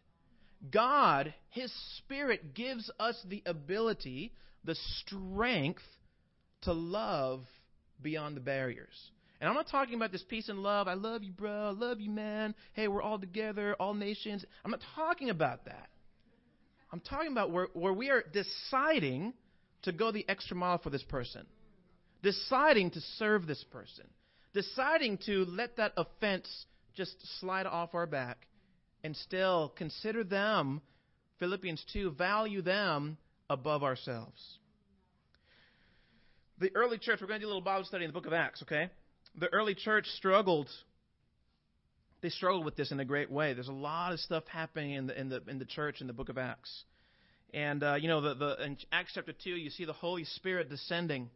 God, 0.71 1.35
His 1.51 1.73
Spirit, 1.99 2.55
gives 2.55 2.91
us 2.99 3.21
the 3.29 3.43
ability, 3.45 4.33
the 4.65 4.77
strength 5.01 5.83
to 6.63 6.73
love 6.73 7.45
beyond 8.03 8.37
the 8.37 8.41
barriers. 8.41 9.11
And 9.45 9.51
I'm 9.51 9.57
not 9.57 9.69
talking 9.69 9.95
about 9.95 10.11
this 10.11 10.23
peace 10.23 10.49
and 10.49 10.61
love. 10.61 10.89
I 10.89 10.95
love 10.95 11.23
you, 11.23 11.31
bro. 11.31 11.69
I 11.69 11.71
love 11.73 12.01
you, 12.01 12.09
man. 12.09 12.55
Hey, 12.73 12.89
we're 12.89 13.03
all 13.03 13.19
together, 13.19 13.77
all 13.79 13.93
nations. 13.93 14.43
I'm 14.65 14.71
not 14.71 14.81
talking 14.95 15.29
about 15.29 15.67
that. 15.67 15.91
I'm 16.91 17.01
talking 17.01 17.31
about 17.31 17.51
where, 17.51 17.69
where 17.75 17.93
we 17.93 18.09
are 18.09 18.25
deciding 18.33 19.35
to 19.83 19.93
go 19.93 20.11
the 20.13 20.27
extra 20.31 20.57
mile 20.57 20.79
for 20.79 20.89
this 20.89 21.03
person, 21.03 21.45
deciding 22.23 22.93
to 22.93 23.01
serve 23.19 23.47
this 23.47 23.63
person, 23.65 24.07
deciding 24.55 25.19
to 25.27 25.45
let 25.45 25.77
that 25.77 25.93
offense 25.99 26.49
just 26.97 27.15
slide 27.39 27.67
off 27.67 27.95
our 27.95 28.07
back 28.07 28.47
and 29.03 29.15
still 29.15 29.75
consider 29.77 30.25
them, 30.25 30.81
Philippians 31.39 31.85
2, 31.93 32.13
value 32.13 32.63
them 32.63 33.19
above 33.51 33.83
ourselves. 33.83 34.41
The 36.61 36.75
early 36.75 36.97
church, 36.97 37.19
we're 37.21 37.27
going 37.27 37.41
to 37.41 37.45
do 37.45 37.49
a 37.49 37.53
little 37.53 37.61
Bible 37.61 37.85
study 37.85 38.07
in 38.07 38.09
the 38.09 38.15
book 38.15 38.25
of 38.25 38.33
Acts, 38.33 38.63
okay? 38.63 38.89
The 39.39 39.53
early 39.53 39.75
church 39.75 40.07
struggled. 40.17 40.69
They 42.23 42.29
struggled 42.31 42.65
with 42.65 42.77
this 42.77 42.91
in 42.91 43.01
a 43.01 43.05
great 43.05 43.31
way. 43.31 43.53
There's 43.53 43.69
a 43.69 43.73
lot 43.73 44.13
of 44.13 44.21
stuff 44.21 44.45
happening 44.47 44.93
in 44.93 45.07
the 45.07 45.21
in 45.21 45.29
the 45.29 45.43
in 45.49 45.59
the 45.59 45.65
church 45.65 46.01
in 46.01 46.07
the 46.07 46.13
book 46.13 46.29
of 46.29 46.39
Acts, 46.39 46.85
and 47.53 47.83
uh, 47.83 47.95
you 47.95 48.09
know 48.09 48.21
the 48.21 48.35
the 48.35 48.65
in 48.65 48.79
Acts 48.93 49.13
chapter 49.15 49.33
two, 49.33 49.51
you 49.51 49.71
see 49.71 49.85
the 49.85 49.93
Holy 49.93 50.25
Spirit 50.25 50.71
descending 50.71 51.31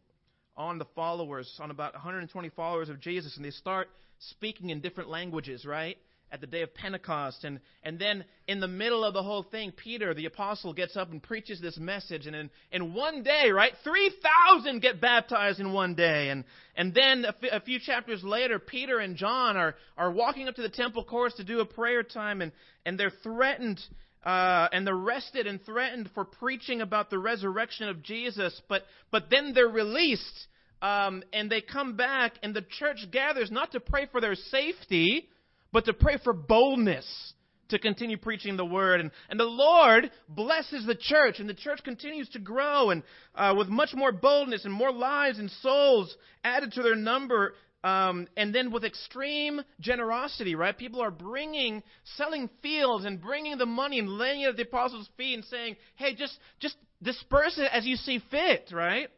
on 0.57 0.77
the 0.77 0.85
followers, 0.95 1.57
on 1.61 1.71
about 1.71 1.93
120 1.93 2.49
followers 2.49 2.89
of 2.89 2.99
Jesus, 2.99 3.37
and 3.37 3.45
they 3.45 3.51
start 3.51 3.87
speaking 4.19 4.69
in 4.69 4.81
different 4.81 5.09
languages, 5.09 5.65
right? 5.65 5.97
at 6.31 6.41
the 6.41 6.47
day 6.47 6.61
of 6.61 6.73
Pentecost. 6.73 7.43
And, 7.43 7.59
and 7.83 7.97
then 7.99 8.23
in 8.47 8.59
the 8.59 8.67
middle 8.67 9.03
of 9.03 9.13
the 9.13 9.23
whole 9.23 9.43
thing, 9.43 9.71
Peter, 9.71 10.13
the 10.13 10.25
apostle, 10.25 10.73
gets 10.73 10.95
up 10.95 11.11
and 11.11 11.21
preaches 11.21 11.59
this 11.59 11.77
message. 11.77 12.27
And 12.27 12.35
in, 12.35 12.49
in 12.71 12.93
one 12.93 13.23
day, 13.23 13.49
right, 13.51 13.73
3,000 13.83 14.81
get 14.81 15.01
baptized 15.01 15.59
in 15.59 15.73
one 15.73 15.95
day. 15.95 16.29
And, 16.29 16.43
and 16.75 16.93
then 16.93 17.25
a, 17.25 17.29
f- 17.29 17.61
a 17.61 17.61
few 17.61 17.79
chapters 17.79 18.23
later, 18.23 18.59
Peter 18.59 18.99
and 18.99 19.15
John 19.15 19.57
are, 19.57 19.75
are 19.97 20.11
walking 20.11 20.47
up 20.47 20.55
to 20.55 20.61
the 20.61 20.69
temple 20.69 21.03
courts 21.03 21.35
to 21.35 21.43
do 21.43 21.59
a 21.61 21.65
prayer 21.65 22.03
time. 22.03 22.41
And, 22.41 22.51
and 22.85 22.99
they're 22.99 23.13
threatened. 23.23 23.81
Uh, 24.23 24.67
and 24.73 24.85
they're 24.85 24.93
arrested 24.93 25.47
and 25.47 25.63
threatened 25.63 26.09
for 26.13 26.25
preaching 26.25 26.81
about 26.81 27.09
the 27.09 27.17
resurrection 27.17 27.87
of 27.87 28.03
Jesus, 28.03 28.61
but 28.67 28.83
but 29.11 29.29
then 29.29 29.53
they're 29.53 29.65
released, 29.65 30.47
um, 30.81 31.23
and 31.33 31.49
they 31.49 31.61
come 31.61 31.95
back, 31.95 32.33
and 32.43 32.53
the 32.53 32.65
church 32.79 33.05
gathers 33.11 33.51
not 33.51 33.71
to 33.73 33.79
pray 33.79 34.07
for 34.11 34.21
their 34.21 34.35
safety, 34.35 35.27
but 35.71 35.85
to 35.85 35.93
pray 35.93 36.17
for 36.23 36.33
boldness 36.33 37.33
to 37.69 37.79
continue 37.79 38.17
preaching 38.17 38.57
the 38.57 38.65
word. 38.65 38.99
And, 38.99 39.11
and 39.29 39.39
the 39.39 39.45
Lord 39.45 40.11
blesses 40.27 40.85
the 40.85 40.95
church, 40.95 41.39
and 41.39 41.47
the 41.47 41.53
church 41.53 41.81
continues 41.83 42.29
to 42.29 42.39
grow 42.39 42.89
and 42.89 43.03
uh, 43.35 43.53
with 43.57 43.67
much 43.67 43.93
more 43.93 44.11
boldness 44.11 44.65
and 44.65 44.73
more 44.73 44.91
lives 44.91 45.39
and 45.39 45.49
souls 45.61 46.15
added 46.43 46.73
to 46.73 46.83
their 46.83 46.95
number. 46.95 47.53
Um, 47.81 48.27
and 48.35 48.53
then 48.53 48.71
with 48.71 48.83
extreme 48.83 49.61
generosity, 49.79 50.53
right? 50.55 50.77
People 50.77 51.01
are 51.01 51.11
bringing, 51.11 51.81
selling 52.17 52.49
fields 52.61 53.05
and 53.05 53.21
bringing 53.21 53.57
the 53.57 53.65
money 53.65 53.99
and 53.99 54.09
laying 54.09 54.41
it 54.41 54.49
at 54.49 54.57
the 54.57 54.63
apostles' 54.63 55.09
feet 55.15 55.35
and 55.35 55.45
saying, 55.45 55.77
hey, 55.95 56.13
just, 56.13 56.37
just 56.59 56.75
disperse 57.01 57.57
it 57.57 57.69
as 57.71 57.85
you 57.85 57.95
see 57.95 58.21
fit, 58.31 58.71
right? 58.73 59.09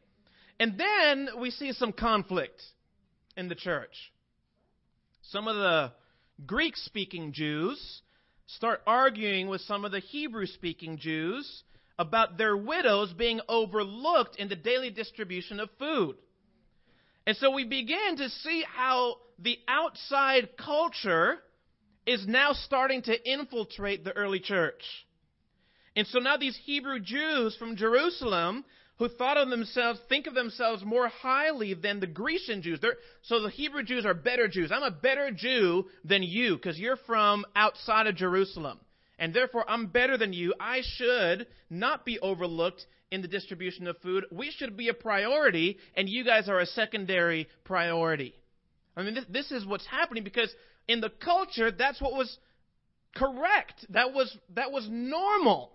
And 0.61 0.77
then 0.77 1.29
we 1.39 1.49
see 1.49 1.73
some 1.73 1.91
conflict 1.91 2.61
in 3.35 3.49
the 3.49 3.55
church. 3.55 4.13
Some 5.23 5.47
of 5.47 5.55
the 5.55 5.91
Greek 6.45 6.77
speaking 6.77 7.33
Jews 7.33 8.01
start 8.45 8.83
arguing 8.85 9.47
with 9.47 9.61
some 9.61 9.85
of 9.85 9.91
the 9.91 10.01
Hebrew 10.01 10.45
speaking 10.45 10.99
Jews 10.99 11.63
about 11.97 12.37
their 12.37 12.55
widows 12.55 13.11
being 13.11 13.41
overlooked 13.49 14.35
in 14.35 14.49
the 14.49 14.55
daily 14.55 14.91
distribution 14.91 15.59
of 15.59 15.69
food. 15.79 16.17
And 17.25 17.35
so 17.37 17.49
we 17.49 17.63
begin 17.63 18.17
to 18.17 18.29
see 18.29 18.63
how 18.71 19.15
the 19.39 19.57
outside 19.67 20.49
culture 20.63 21.39
is 22.05 22.27
now 22.27 22.53
starting 22.53 23.01
to 23.01 23.31
infiltrate 23.31 24.03
the 24.03 24.15
early 24.15 24.39
church. 24.39 24.83
And 25.95 26.05
so 26.05 26.19
now 26.19 26.37
these 26.37 26.59
Hebrew 26.65 26.99
Jews 26.99 27.55
from 27.57 27.77
Jerusalem 27.77 28.63
who 29.01 29.09
thought 29.09 29.35
of 29.35 29.49
themselves, 29.49 29.99
think 30.09 30.27
of 30.27 30.35
themselves 30.35 30.85
more 30.85 31.07
highly 31.07 31.73
than 31.73 31.99
the 31.99 32.05
Grecian 32.05 32.61
Jews. 32.61 32.77
They're, 32.79 32.97
so 33.23 33.41
the 33.41 33.49
Hebrew 33.49 33.81
Jews 33.81 34.05
are 34.05 34.13
better 34.13 34.47
Jews. 34.47 34.71
I'm 34.71 34.83
a 34.83 34.91
better 34.91 35.31
Jew 35.31 35.85
than 36.05 36.21
you 36.21 36.55
because 36.55 36.77
you're 36.77 36.99
from 37.07 37.43
outside 37.55 38.05
of 38.05 38.15
Jerusalem. 38.15 38.77
And 39.17 39.33
therefore, 39.33 39.65
I'm 39.67 39.87
better 39.87 40.19
than 40.19 40.33
you. 40.33 40.53
I 40.59 40.81
should 40.83 41.47
not 41.67 42.05
be 42.05 42.19
overlooked 42.19 42.85
in 43.09 43.23
the 43.23 43.27
distribution 43.27 43.87
of 43.87 43.97
food. 44.03 44.25
We 44.31 44.51
should 44.51 44.77
be 44.77 44.89
a 44.89 44.93
priority, 44.93 45.79
and 45.95 46.07
you 46.07 46.23
guys 46.23 46.47
are 46.47 46.59
a 46.59 46.67
secondary 46.67 47.47
priority. 47.63 48.35
I 48.95 49.01
mean, 49.01 49.15
this, 49.15 49.25
this 49.27 49.51
is 49.51 49.65
what's 49.65 49.87
happening 49.87 50.23
because 50.23 50.53
in 50.87 51.01
the 51.01 51.09
culture, 51.09 51.71
that's 51.71 51.99
what 51.99 52.13
was 52.13 52.37
correct. 53.15 53.83
That 53.89 54.13
was, 54.13 54.37
that 54.53 54.71
was 54.71 54.87
normal. 54.91 55.71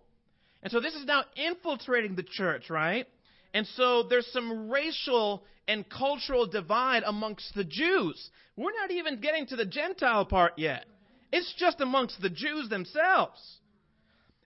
And 0.62 0.71
so 0.71 0.78
this 0.78 0.95
is 0.95 1.04
now 1.06 1.25
infiltrating 1.35 2.14
the 2.14 2.23
church, 2.23 2.71
right? 2.71 3.09
And 3.55 3.67
so 3.67 4.03
there's 4.03 4.26
some 4.33 4.71
racial 4.71 5.45
and 5.69 5.88
cultural 5.88 6.47
divide 6.47 7.03
amongst 7.05 7.55
the 7.55 7.65
Jews. 7.65 8.31
We're 8.57 8.73
not 8.73 8.91
even 8.91 9.21
getting 9.21 9.47
to 9.47 9.57
the 9.57 9.65
Gentile 9.65 10.25
part 10.25 10.59
yet. 10.59 10.85
It's 11.33 11.53
just 11.59 11.81
amongst 11.81 12.21
the 12.21 12.31
Jews 12.31 12.69
themselves. 12.69 13.41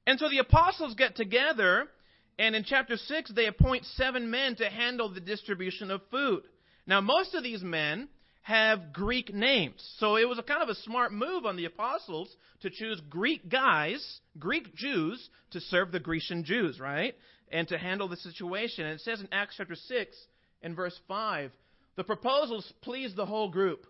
And 0.06 0.18
so 0.18 0.28
the 0.28 0.38
apostles 0.38 0.94
get 0.94 1.14
together, 1.14 1.86
and 2.38 2.56
in 2.56 2.64
chapter 2.64 2.96
6, 2.96 3.32
they 3.32 3.46
appoint 3.46 3.84
seven 3.84 4.30
men 4.30 4.56
to 4.56 4.68
handle 4.68 5.12
the 5.12 5.20
distribution 5.20 5.90
of 5.90 6.00
food. 6.10 6.42
Now, 6.86 7.00
most 7.00 7.34
of 7.34 7.42
these 7.42 7.62
men 7.62 8.08
have 8.42 8.92
Greek 8.92 9.32
names. 9.32 9.86
So 9.98 10.16
it 10.16 10.28
was 10.28 10.38
a 10.38 10.42
kind 10.42 10.62
of 10.62 10.70
a 10.70 10.74
smart 10.74 11.12
move 11.12 11.44
on 11.44 11.56
the 11.56 11.66
apostles 11.66 12.34
to 12.62 12.70
choose 12.70 13.00
Greek 13.08 13.48
guys, 13.48 14.20
Greek 14.38 14.74
Jews, 14.74 15.28
to 15.52 15.60
serve 15.60 15.92
the 15.92 16.00
Grecian 16.00 16.44
Jews, 16.44 16.80
right? 16.80 17.14
And 17.50 17.66
to 17.68 17.78
handle 17.78 18.08
the 18.08 18.16
situation. 18.16 18.84
And 18.84 18.94
it 18.94 19.02
says 19.02 19.20
in 19.20 19.28
Acts 19.32 19.56
chapter 19.56 19.74
6 19.74 20.16
and 20.62 20.76
verse 20.76 20.98
5, 21.08 21.50
the 21.96 22.04
proposals 22.04 22.72
pleased 22.82 23.16
the 23.16 23.26
whole 23.26 23.50
group. 23.50 23.86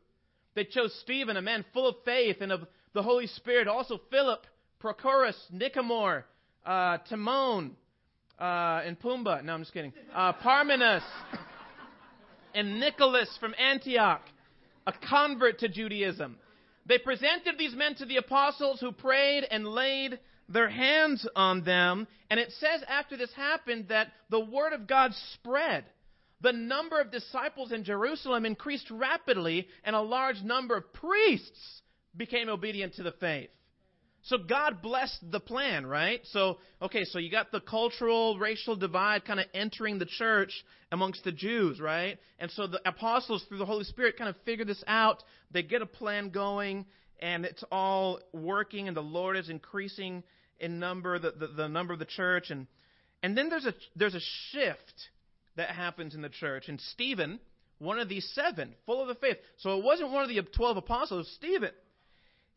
They 0.55 0.65
chose 0.65 0.95
Stephen, 1.03 1.37
a 1.37 1.43
man 1.43 1.65
full 1.73 1.87
of 1.87 1.97
faith 2.05 2.39
and 2.41 2.51
of 2.51 2.67
the 2.95 3.03
Holy 3.03 3.27
Spirit, 3.27 3.69
also 3.69 4.01
Philip, 4.11 4.47
Prochorus, 4.83 5.37
Nicanor, 5.53 6.25
uh, 6.65 6.99
Timon, 7.09 7.77
uh, 8.39 8.83
and 8.85 8.99
Pumbaa. 8.99 9.45
No, 9.45 9.55
I'm 9.55 9.61
just 9.61 9.73
kidding. 9.73 9.93
Uh, 10.15 10.33
Parmenas, 10.33 11.03
and 12.55 12.81
Nicholas 12.81 13.29
from 13.39 13.55
Antioch 13.59 14.23
a 14.87 14.93
convert 15.09 15.59
to 15.61 15.69
Judaism. 15.69 16.37
They 16.87 16.99
presented 16.99 17.59
these 17.59 17.75
men 17.75 17.95
to 17.97 18.07
the 18.07 18.17
apostles 18.17 18.81
who 18.81 18.93
prayed 18.93 19.45
and 19.51 19.67
laid 19.67 20.19
their 20.51 20.69
hands 20.69 21.27
on 21.35 21.65
them. 21.65 22.07
And 22.29 22.39
it 22.39 22.53
says 22.59 22.83
after 22.89 23.17
this 23.17 23.33
happened 23.35 23.87
that 23.89 24.09
the 24.29 24.41
word 24.41 24.73
of 24.73 24.87
God 24.87 25.13
spread. 25.35 25.85
The 26.43 26.53
number 26.53 27.01
of 27.01 27.11
disciples 27.11 27.71
in 27.71 27.85
Jerusalem 27.85 28.47
increased 28.47 28.91
rapidly, 28.91 29.69
and 29.85 29.95
a 29.95 30.01
large 30.01 30.41
number 30.43 30.77
of 30.77 30.93
priests 30.93 31.83
became 32.17 32.49
obedient 32.49 32.95
to 32.95 33.03
the 33.03 33.13
faith. 33.13 33.51
So 34.23 34.37
God 34.39 34.83
blessed 34.83 35.31
the 35.31 35.41
plan, 35.41 35.87
right? 35.87 36.21
So, 36.33 36.59
okay, 36.83 37.05
so 37.05 37.19
you 37.19 37.31
got 37.31 37.53
the 37.53 37.61
cultural, 37.61 38.39
racial 38.39 38.77
divide 38.77 39.25
kind 39.25 39.41
of 39.41 39.47
entering 39.55 39.99
the 39.99 40.07
church 40.07 40.53
amongst 40.93 41.25
the 41.25 41.33
Jews, 41.33 41.81
right? 41.81 42.19
And 42.39 42.51
so 42.51 42.67
the 42.67 42.87
apostles, 42.87 43.45
through 43.49 43.59
the 43.59 43.67
Holy 43.67 43.85
Spirit, 43.85 44.19
kind 44.19 44.29
of 44.29 44.37
figure 44.45 44.65
this 44.65 44.83
out. 44.87 45.23
They 45.51 45.63
get 45.63 45.81
a 45.81 45.87
plan 45.87 46.31
going, 46.31 46.85
and 47.21 47.47
it's 47.47 47.65
all 47.73 48.21
working, 48.33 48.89
and 48.89 48.97
the 48.97 49.03
Lord 49.03 49.37
is 49.37 49.49
increasing 49.49 50.23
in 50.61 50.79
number, 50.79 51.19
the, 51.19 51.33
the, 51.33 51.47
the 51.49 51.69
number 51.69 51.93
of 51.93 51.99
the 51.99 52.05
church. 52.05 52.51
And, 52.51 52.67
and 53.23 53.37
then 53.37 53.49
there's 53.49 53.67
a, 53.67 53.75
there's 53.97 54.15
a 54.15 54.21
shift 54.51 55.09
that 55.57 55.71
happens 55.71 56.15
in 56.15 56.23
the 56.23 56.29
church. 56.29 56.69
And 56.69 56.81
Stephen, 56.81 57.41
one 57.79 57.99
of 57.99 58.09
these 58.09 58.31
seven, 58.35 58.75
full 58.87 59.03
of 59.03 59.09
the 59.09 59.15
faith. 59.15 59.39
So 59.59 59.79
it 59.79 59.85
wasn't 59.85 60.13
one 60.13 60.23
of 60.23 60.29
the 60.29 60.41
12 60.43 60.77
apostles, 60.77 61.31
Stephen 61.37 61.71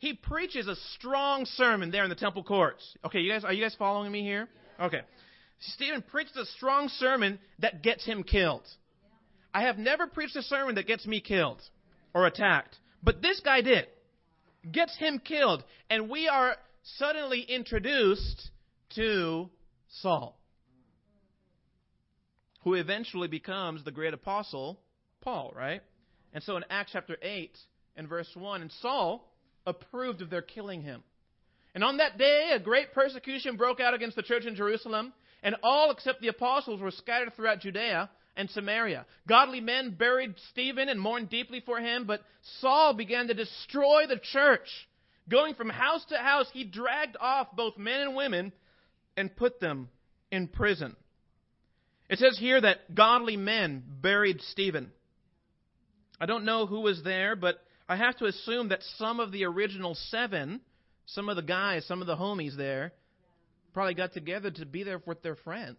he 0.03 0.13
preaches 0.13 0.67
a 0.67 0.75
strong 0.95 1.45
sermon 1.45 1.89
there 1.89 2.03
in 2.03 2.09
the 2.09 2.15
temple 2.15 2.43
courts. 2.43 2.85
Okay, 3.05 3.19
you 3.19 3.31
guys, 3.31 3.45
are 3.45 3.53
you 3.53 3.63
guys 3.63 3.73
following 3.79 4.11
me 4.11 4.21
here? 4.21 4.49
Okay. 4.77 4.99
Stephen 5.61 6.01
preached 6.01 6.35
a 6.35 6.45
strong 6.45 6.89
sermon 6.89 7.39
that 7.59 7.81
gets 7.81 8.03
him 8.03 8.23
killed. 8.23 8.67
I 9.53 9.61
have 9.61 9.77
never 9.77 10.05
preached 10.07 10.35
a 10.35 10.41
sermon 10.41 10.75
that 10.75 10.87
gets 10.87 11.07
me 11.07 11.21
killed 11.21 11.61
or 12.13 12.27
attacked, 12.27 12.75
but 13.01 13.21
this 13.21 13.39
guy 13.39 13.61
did. 13.61 13.87
Gets 14.69 14.97
him 14.97 15.19
killed, 15.19 15.63
and 15.89 16.09
we 16.09 16.27
are 16.27 16.57
suddenly 16.83 17.41
introduced 17.41 18.49
to 18.95 19.49
Saul, 20.01 20.39
who 22.63 22.75
eventually 22.75 23.27
becomes 23.27 23.83
the 23.83 23.91
great 23.91 24.13
apostle 24.13 24.79
Paul, 25.21 25.53
right? 25.55 25.81
And 26.33 26.43
so 26.43 26.57
in 26.57 26.63
Acts 26.69 26.91
chapter 26.93 27.17
8 27.21 27.57
and 27.95 28.07
verse 28.07 28.29
1, 28.33 28.61
and 28.61 28.71
Saul 28.81 29.31
approved 29.65 30.21
of 30.21 30.29
their 30.29 30.41
killing 30.41 30.81
him. 30.81 31.03
And 31.73 31.83
on 31.83 31.97
that 31.97 32.17
day, 32.17 32.51
a 32.53 32.59
great 32.59 32.93
persecution 32.93 33.55
broke 33.55 33.79
out 33.79 33.93
against 33.93 34.15
the 34.15 34.23
church 34.23 34.45
in 34.45 34.55
Jerusalem, 34.55 35.13
and 35.41 35.55
all 35.63 35.91
except 35.91 36.21
the 36.21 36.27
apostles 36.27 36.81
were 36.81 36.91
scattered 36.91 37.33
throughout 37.35 37.61
Judea 37.61 38.09
and 38.35 38.49
Samaria. 38.49 39.05
Godly 39.27 39.61
men 39.61 39.91
buried 39.91 40.35
Stephen 40.51 40.89
and 40.89 40.99
mourned 40.99 41.29
deeply 41.29 41.61
for 41.65 41.79
him, 41.79 42.05
but 42.05 42.21
Saul 42.59 42.93
began 42.93 43.27
to 43.27 43.33
destroy 43.33 44.05
the 44.07 44.19
church. 44.31 44.67
Going 45.29 45.55
from 45.55 45.69
house 45.69 46.03
to 46.09 46.17
house, 46.17 46.47
he 46.53 46.63
dragged 46.63 47.15
off 47.19 47.55
both 47.55 47.77
men 47.77 48.01
and 48.01 48.15
women 48.15 48.51
and 49.15 49.35
put 49.35 49.59
them 49.59 49.89
in 50.31 50.47
prison. 50.47 50.95
It 52.09 52.19
says 52.19 52.37
here 52.37 52.59
that 52.59 52.93
godly 52.93 53.37
men 53.37 53.83
buried 54.01 54.41
Stephen. 54.41 54.91
I 56.19 56.25
don't 56.25 56.45
know 56.45 56.65
who 56.65 56.81
was 56.81 57.01
there, 57.03 57.35
but 57.35 57.55
I 57.87 57.95
have 57.95 58.17
to 58.17 58.25
assume 58.25 58.69
that 58.69 58.83
some 58.97 59.19
of 59.19 59.31
the 59.31 59.45
original 59.45 59.95
seven, 59.95 60.61
some 61.05 61.29
of 61.29 61.35
the 61.35 61.41
guys, 61.41 61.85
some 61.85 62.01
of 62.01 62.07
the 62.07 62.15
homies 62.15 62.55
there, 62.55 62.93
probably 63.73 63.93
got 63.93 64.13
together 64.13 64.51
to 64.51 64.65
be 64.65 64.83
there 64.83 65.01
with 65.05 65.21
their 65.21 65.35
friend. 65.35 65.77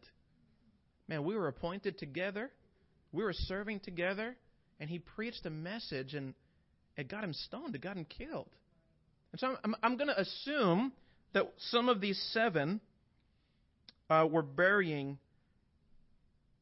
Man, 1.07 1.25
we 1.25 1.37
were 1.37 1.49
appointed 1.49 1.99
together, 1.99 2.51
we 3.13 3.23
were 3.23 3.33
serving 3.33 3.81
together, 3.81 4.37
and 4.81 4.89
he 4.89 4.99
preached 4.99 5.47
a 5.47 5.51
message, 5.51 6.15
and 6.15 6.35
it 6.97 7.09
got 7.09 7.23
him 7.25 7.33
stoned, 7.33 7.75
it 7.75 7.81
got 7.81 7.97
him 7.97 8.07
killed. 8.07 8.49
And 9.35 9.41
so 9.41 9.57
I'm, 9.65 9.75
I'm 9.83 9.97
going 9.97 10.07
to 10.07 10.21
assume 10.21 10.93
that 11.33 11.53
some 11.59 11.89
of 11.89 12.01
these 12.01 12.17
seven 12.33 12.81
uh, 14.09 14.29
were 14.31 14.43
burying 14.43 15.19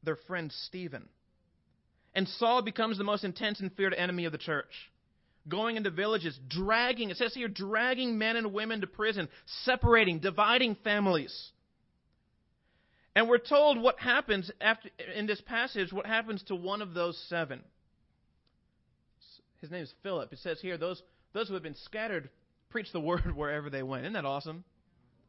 their 0.02 0.16
friend 0.16 0.50
Stephen. 0.50 1.06
And 2.14 2.26
Saul 2.26 2.62
becomes 2.62 2.96
the 2.96 3.04
most 3.04 3.24
intense 3.24 3.60
and 3.60 3.70
feared 3.74 3.92
enemy 3.92 4.24
of 4.24 4.32
the 4.32 4.38
church 4.38 4.72
going 5.46 5.76
into 5.76 5.90
villages, 5.90 6.38
dragging, 6.48 7.10
it 7.10 7.18
says 7.18 7.34
here, 7.34 7.48
dragging 7.48 8.16
men 8.16 8.36
and 8.36 8.54
women 8.54 8.80
to 8.80 8.86
prison, 8.86 9.28
separating, 9.64 10.20
dividing 10.20 10.74
families. 10.82 11.50
And 13.14 13.28
we're 13.28 13.36
told 13.36 13.78
what 13.78 13.98
happens 13.98 14.50
after, 14.62 14.88
in 15.14 15.26
this 15.26 15.42
passage, 15.42 15.92
what 15.92 16.06
happens 16.06 16.42
to 16.44 16.54
one 16.54 16.80
of 16.80 16.94
those 16.94 17.22
seven. 17.28 17.60
His 19.60 19.70
name 19.70 19.82
is 19.82 19.92
Philip. 20.02 20.32
It 20.32 20.38
says 20.38 20.58
here, 20.62 20.78
those, 20.78 21.02
those 21.34 21.48
who 21.48 21.54
have 21.54 21.62
been 21.62 21.74
scattered 21.74 22.30
preach 22.72 22.90
the 22.92 23.00
word 23.00 23.32
wherever 23.36 23.70
they 23.70 23.82
went. 23.82 24.04
Isn't 24.04 24.14
that 24.14 24.24
awesome? 24.24 24.64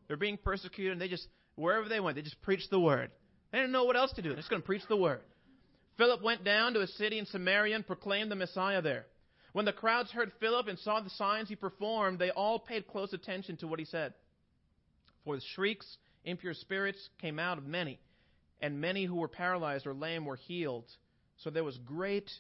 They're 0.08 0.18
being 0.18 0.38
persecuted, 0.38 0.94
and 0.94 1.02
they 1.02 1.08
just, 1.08 1.28
wherever 1.56 1.88
they 1.88 2.00
went, 2.00 2.16
they 2.16 2.24
just 2.24 2.42
preached 2.42 2.72
the 2.72 2.80
word. 2.80 3.12
They 3.52 3.60
didn't 3.60 3.72
know 3.72 3.84
what 3.84 3.96
else 3.96 4.12
to 4.14 4.22
do. 4.22 4.30
They're 4.30 4.38
just 4.38 4.50
going 4.50 4.62
to 4.62 4.66
preach 4.66 4.82
the 4.90 4.98
word. 4.98 5.22
Philip 5.98 6.24
went 6.24 6.44
down 6.44 6.74
to 6.74 6.82
a 6.82 6.88
city 6.88 7.20
in 7.20 7.26
Samaria 7.28 7.76
and 7.76 7.86
proclaimed 7.86 8.32
the 8.32 8.36
Messiah 8.36 8.82
there. 8.82 9.06
When 9.52 9.66
the 9.66 9.74
crowds 9.74 10.10
heard 10.10 10.32
Philip 10.40 10.68
and 10.68 10.80
saw 10.80 11.00
the 11.00 11.12
signs 11.12 11.50
he 11.50 11.56
performed, 11.56 12.18
they 12.18 12.32
all 12.32 12.58
paid 12.58 12.88
close 12.88 13.14
attention 13.14 13.58
to 13.58 13.68
what 13.68 13.78
he 13.78 13.86
said. 13.86 14.14
For 15.24 15.36
the 15.36 15.44
shrieks, 15.54 15.98
impure 16.26 16.56
spirits 16.56 17.10
came 17.22 17.38
out 17.38 17.60
of 17.60 17.68
many, 17.68 18.00
and 18.60 18.82
many 18.82 19.06
who 19.06 19.16
were 19.16 19.28
paralyzed 19.28 19.86
or 19.86 19.94
lame 19.94 20.26
were 20.26 20.36
healed. 20.36 20.86
So 21.38 21.52
there 21.52 21.64
was 21.64 21.78
great 21.86 22.32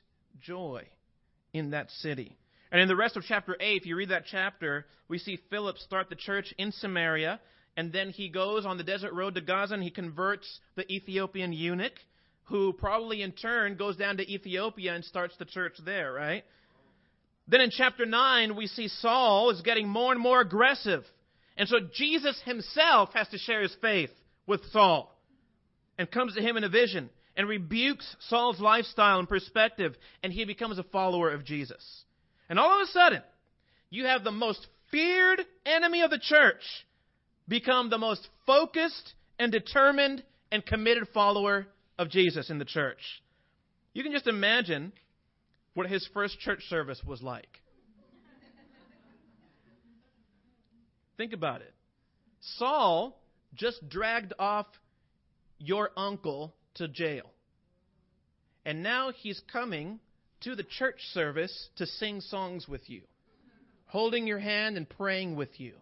joy 0.41 0.87
in 1.53 1.69
that 1.71 1.91
city. 1.91 2.35
And 2.73 2.81
in 2.81 2.87
the 2.87 2.95
rest 2.95 3.15
of 3.15 3.23
chapter 3.27 3.55
8, 3.59 3.81
if 3.81 3.85
you 3.85 3.95
read 3.95 4.09
that 4.09 4.25
chapter, 4.25 4.87
we 5.07 5.19
see 5.19 5.37
Philip 5.51 5.77
start 5.77 6.09
the 6.09 6.15
church 6.15 6.51
in 6.57 6.71
Samaria, 6.71 7.39
and 7.77 7.93
then 7.93 8.09
he 8.09 8.29
goes 8.29 8.65
on 8.65 8.77
the 8.77 8.83
desert 8.83 9.13
road 9.13 9.35
to 9.35 9.41
Gaza 9.41 9.75
and 9.75 9.83
he 9.83 9.91
converts 9.91 10.59
the 10.75 10.91
Ethiopian 10.91 11.53
eunuch, 11.53 11.93
who 12.45 12.73
probably 12.73 13.21
in 13.21 13.31
turn 13.31 13.77
goes 13.77 13.95
down 13.95 14.17
to 14.17 14.27
Ethiopia 14.27 14.95
and 14.95 15.05
starts 15.05 15.37
the 15.37 15.45
church 15.45 15.73
there, 15.85 16.11
right? 16.11 16.43
Then 17.47 17.61
in 17.61 17.69
chapter 17.69 18.07
9, 18.07 18.55
we 18.55 18.65
see 18.65 18.87
Saul 18.87 19.51
is 19.51 19.61
getting 19.61 19.87
more 19.87 20.11
and 20.11 20.19
more 20.19 20.41
aggressive. 20.41 21.03
And 21.55 21.69
so 21.69 21.77
Jesus 21.93 22.41
himself 22.43 23.09
has 23.13 23.27
to 23.29 23.37
share 23.37 23.61
his 23.61 23.75
faith 23.81 24.09
with 24.47 24.61
Saul 24.71 25.15
and 25.99 26.09
comes 26.09 26.33
to 26.33 26.41
him 26.41 26.57
in 26.57 26.63
a 26.63 26.69
vision 26.69 27.11
and 27.37 27.47
rebukes 27.47 28.15
Saul's 28.29 28.59
lifestyle 28.59 29.19
and 29.19 29.29
perspective, 29.29 29.93
and 30.23 30.33
he 30.33 30.45
becomes 30.45 30.79
a 30.79 30.83
follower 30.83 31.29
of 31.29 31.45
Jesus. 31.45 32.03
And 32.49 32.59
all 32.59 32.81
of 32.81 32.87
a 32.87 32.91
sudden, 32.91 33.21
you 33.89 34.05
have 34.05 34.23
the 34.23 34.31
most 34.31 34.67
feared 34.91 35.41
enemy 35.65 36.01
of 36.01 36.11
the 36.11 36.19
church 36.19 36.61
become 37.47 37.89
the 37.89 37.97
most 37.97 38.27
focused 38.45 39.13
and 39.39 39.51
determined 39.51 40.23
and 40.51 40.65
committed 40.65 41.07
follower 41.13 41.67
of 41.97 42.09
Jesus 42.09 42.49
in 42.49 42.59
the 42.59 42.65
church. 42.65 42.99
You 43.93 44.03
can 44.03 44.11
just 44.11 44.27
imagine 44.27 44.93
what 45.73 45.89
his 45.89 46.07
first 46.13 46.39
church 46.39 46.63
service 46.69 47.01
was 47.05 47.21
like. 47.21 47.61
Think 51.17 51.33
about 51.33 51.61
it. 51.61 51.73
Saul 52.57 53.19
just 53.53 53.87
dragged 53.87 54.33
off 54.39 54.65
your 55.59 55.91
uncle 55.95 56.53
to 56.75 56.87
jail. 56.87 57.29
And 58.65 58.81
now 58.81 59.11
he's 59.11 59.41
coming 59.51 59.99
to 60.43 60.55
the 60.55 60.63
church 60.63 60.99
service 61.13 61.69
to 61.77 61.85
sing 61.85 62.21
songs 62.21 62.67
with 62.67 62.89
you, 62.89 63.01
holding 63.85 64.27
your 64.27 64.39
hand 64.39 64.77
and 64.77 64.87
praying 64.89 65.35
with 65.35 65.59
you. 65.59 65.73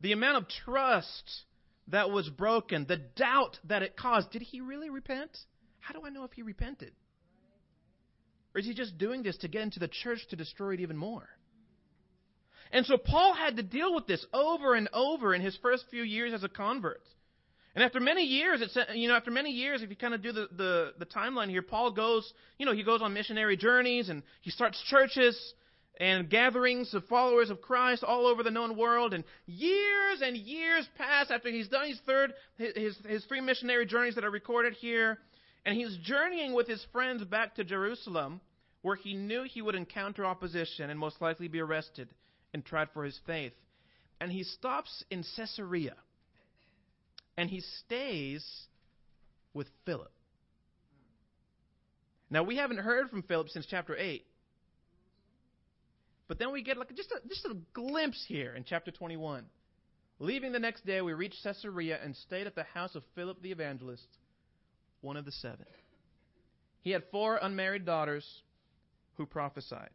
The 0.00 0.12
amount 0.12 0.36
of 0.36 0.48
trust 0.64 1.42
that 1.88 2.10
was 2.10 2.28
broken, 2.28 2.86
the 2.86 2.96
doubt 2.96 3.58
that 3.64 3.82
it 3.82 3.96
caused. 3.96 4.30
Did 4.30 4.42
he 4.42 4.60
really 4.60 4.90
repent? 4.90 5.36
How 5.80 5.92
do 5.92 6.04
I 6.04 6.10
know 6.10 6.24
if 6.24 6.32
he 6.32 6.42
repented? 6.42 6.92
Or 8.54 8.60
is 8.60 8.66
he 8.66 8.74
just 8.74 8.98
doing 8.98 9.22
this 9.22 9.36
to 9.38 9.48
get 9.48 9.62
into 9.62 9.80
the 9.80 9.88
church 9.88 10.20
to 10.30 10.36
destroy 10.36 10.74
it 10.74 10.80
even 10.80 10.96
more? 10.96 11.28
And 12.72 12.84
so 12.84 12.98
Paul 12.98 13.34
had 13.34 13.56
to 13.56 13.62
deal 13.62 13.94
with 13.94 14.06
this 14.06 14.24
over 14.32 14.74
and 14.74 14.88
over 14.92 15.34
in 15.34 15.40
his 15.40 15.56
first 15.62 15.84
few 15.90 16.02
years 16.02 16.34
as 16.34 16.44
a 16.44 16.48
convert. 16.48 17.02
And 17.74 17.84
after 17.84 18.00
many 18.00 18.24
years, 18.24 18.60
it's, 18.60 18.76
you 18.94 19.08
know, 19.08 19.14
after 19.14 19.30
many 19.30 19.50
years, 19.50 19.82
if 19.82 19.90
you 19.90 19.96
kind 19.96 20.14
of 20.14 20.22
do 20.22 20.32
the, 20.32 20.48
the, 20.56 20.92
the 20.98 21.06
timeline 21.06 21.48
here, 21.48 21.62
Paul 21.62 21.92
goes, 21.92 22.32
you 22.58 22.66
know, 22.66 22.72
he 22.72 22.82
goes 22.82 23.02
on 23.02 23.12
missionary 23.12 23.56
journeys 23.56 24.08
and 24.08 24.22
he 24.40 24.50
starts 24.50 24.82
churches 24.88 25.54
and 26.00 26.30
gatherings 26.30 26.94
of 26.94 27.04
followers 27.06 27.50
of 27.50 27.60
Christ 27.60 28.04
all 28.04 28.26
over 28.26 28.42
the 28.42 28.50
known 28.50 28.76
world. 28.76 29.14
And 29.14 29.24
years 29.46 30.20
and 30.22 30.36
years 30.36 30.88
pass 30.96 31.30
after 31.30 31.50
he's 31.50 31.68
done 31.68 31.88
his 31.88 32.00
third, 32.06 32.32
his, 32.56 32.96
his 33.06 33.24
three 33.26 33.40
missionary 33.40 33.84
journeys 33.86 34.14
that 34.14 34.24
are 34.24 34.30
recorded 34.30 34.74
here. 34.74 35.18
And 35.66 35.76
he's 35.76 35.96
journeying 36.02 36.54
with 36.54 36.68
his 36.68 36.84
friends 36.92 37.24
back 37.24 37.56
to 37.56 37.64
Jerusalem, 37.64 38.40
where 38.82 38.96
he 38.96 39.14
knew 39.14 39.42
he 39.42 39.60
would 39.60 39.74
encounter 39.74 40.24
opposition 40.24 40.88
and 40.88 40.98
most 40.98 41.20
likely 41.20 41.48
be 41.48 41.60
arrested 41.60 42.08
and 42.54 42.64
tried 42.64 42.88
for 42.94 43.04
his 43.04 43.18
faith. 43.26 43.52
And 44.20 44.32
he 44.32 44.44
stops 44.44 45.04
in 45.10 45.24
Caesarea. 45.36 45.94
And 47.38 47.48
he 47.48 47.60
stays 47.86 48.44
with 49.54 49.68
Philip. 49.86 50.10
Now, 52.28 52.42
we 52.42 52.56
haven't 52.56 52.78
heard 52.78 53.10
from 53.10 53.22
Philip 53.22 53.48
since 53.48 53.64
chapter 53.64 53.96
8. 53.96 54.26
But 56.26 56.40
then 56.40 56.50
we 56.50 56.64
get 56.64 56.76
like 56.76 56.92
just 56.96 57.12
a, 57.12 57.26
just 57.28 57.44
a 57.44 57.56
glimpse 57.72 58.24
here 58.26 58.54
in 58.54 58.64
chapter 58.64 58.90
21. 58.90 59.44
Leaving 60.18 60.50
the 60.50 60.58
next 60.58 60.84
day, 60.84 61.00
we 61.00 61.12
reached 61.12 61.44
Caesarea 61.44 62.00
and 62.02 62.16
stayed 62.16 62.48
at 62.48 62.56
the 62.56 62.64
house 62.64 62.96
of 62.96 63.04
Philip 63.14 63.40
the 63.40 63.52
evangelist, 63.52 64.08
one 65.00 65.16
of 65.16 65.24
the 65.24 65.30
seven. 65.30 65.64
He 66.82 66.90
had 66.90 67.04
four 67.12 67.38
unmarried 67.40 67.86
daughters 67.86 68.26
who 69.16 69.26
prophesied. 69.26 69.90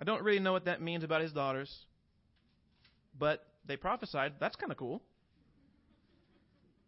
I 0.00 0.04
don't 0.04 0.22
really 0.22 0.40
know 0.40 0.52
what 0.52 0.64
that 0.64 0.80
means 0.80 1.04
about 1.04 1.20
his 1.20 1.32
daughters, 1.32 1.70
but 3.18 3.46
they 3.66 3.76
prophesied. 3.76 4.32
That's 4.40 4.56
kind 4.56 4.72
of 4.72 4.78
cool. 4.78 5.02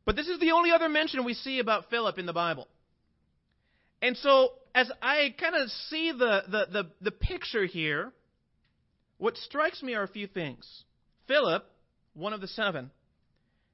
But 0.05 0.17
this 0.17 0.29
is 0.29 0.41
the 0.41 0.53
only 0.53 0.71
other 0.71 0.89
mention 0.89 1.25
we 1.25 1.35
see 1.35 1.59
about 1.59 1.91
Philip 1.91 2.19
in 2.19 2.27
the 2.27 2.33
Bible. 2.33 2.67
And 4.01 4.17
so, 4.17 4.53
as 4.75 4.91
I 5.01 5.35
kind 5.39 5.55
of 5.55 5.71
see 5.71 6.11
the, 6.13 6.43
the, 6.49 6.67
the, 6.73 6.91
the 7.01 7.11
picture 7.13 7.65
here, 7.65 8.13
what 9.19 9.37
strikes 9.37 9.83
me 9.83 9.95
are 9.95 10.03
a 10.03 10.09
few 10.09 10.27
things. 10.27 10.67
Philip, 11.29 11.65
one 12.15 12.33
of 12.33 12.41
the 12.41 12.49
seven, 12.49 12.91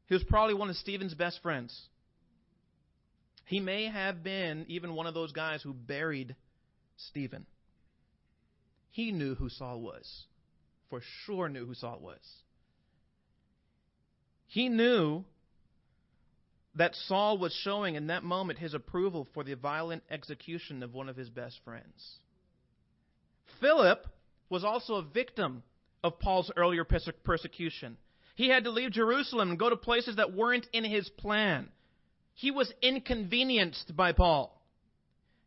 he 0.07 0.15
was 0.15 0.23
probably 0.25 0.55
one 0.55 0.69
of 0.69 0.77
Stephen's 0.77 1.15
best 1.15 1.41
friends. 1.43 1.79
He 3.47 3.61
may 3.61 3.87
have 3.87 4.23
been 4.23 4.67
even 4.69 4.95
one 4.95 5.07
of 5.07 5.15
those 5.15 5.33
guys 5.33 5.63
who 5.63 5.73
buried 5.73 6.37
Stephen. 6.97 7.47
He 8.91 9.13
knew 9.13 9.35
who 9.35 9.49
Saul 9.49 9.81
was. 9.81 10.25
For 10.91 11.01
sure 11.25 11.49
knew 11.49 11.65
who 11.65 11.75
Saul 11.75 11.99
was. 12.03 12.21
He 14.49 14.69
knew 14.69 15.25
that 16.79 16.95
Saul 16.95 17.39
was 17.39 17.53
showing 17.65 17.97
in 17.97 18.07
that 18.07 18.23
moment 18.23 18.61
his 18.61 18.73
approval 18.73 19.27
for 19.35 19.43
the 19.43 19.55
violent 19.55 20.05
execution 20.11 20.83
of 20.85 20.95
one 20.95 21.09
of 21.09 21.17
his 21.17 21.29
best 21.29 21.59
friends. 21.65 22.19
Philip 23.61 24.07
was 24.49 24.65
also 24.65 24.95
a 24.95 25.03
victim 25.03 25.65
of 26.05 26.21
Paul's 26.21 26.53
earlier 26.57 26.85
persecution. 26.85 27.97
He 28.37 28.49
had 28.49 28.65
to 28.65 28.71
leave 28.71 28.93
Jerusalem 28.93 29.51
and 29.51 29.59
go 29.59 29.69
to 29.69 29.77
places 29.77 30.17
that 30.17 30.33
weren't 30.33 30.69
in 30.73 30.85
his 30.85 31.09
plan. 31.09 31.69
He 32.35 32.53
was 32.53 32.73
inconvenienced 32.81 33.97
by 33.97 34.13
Paul. 34.13 34.55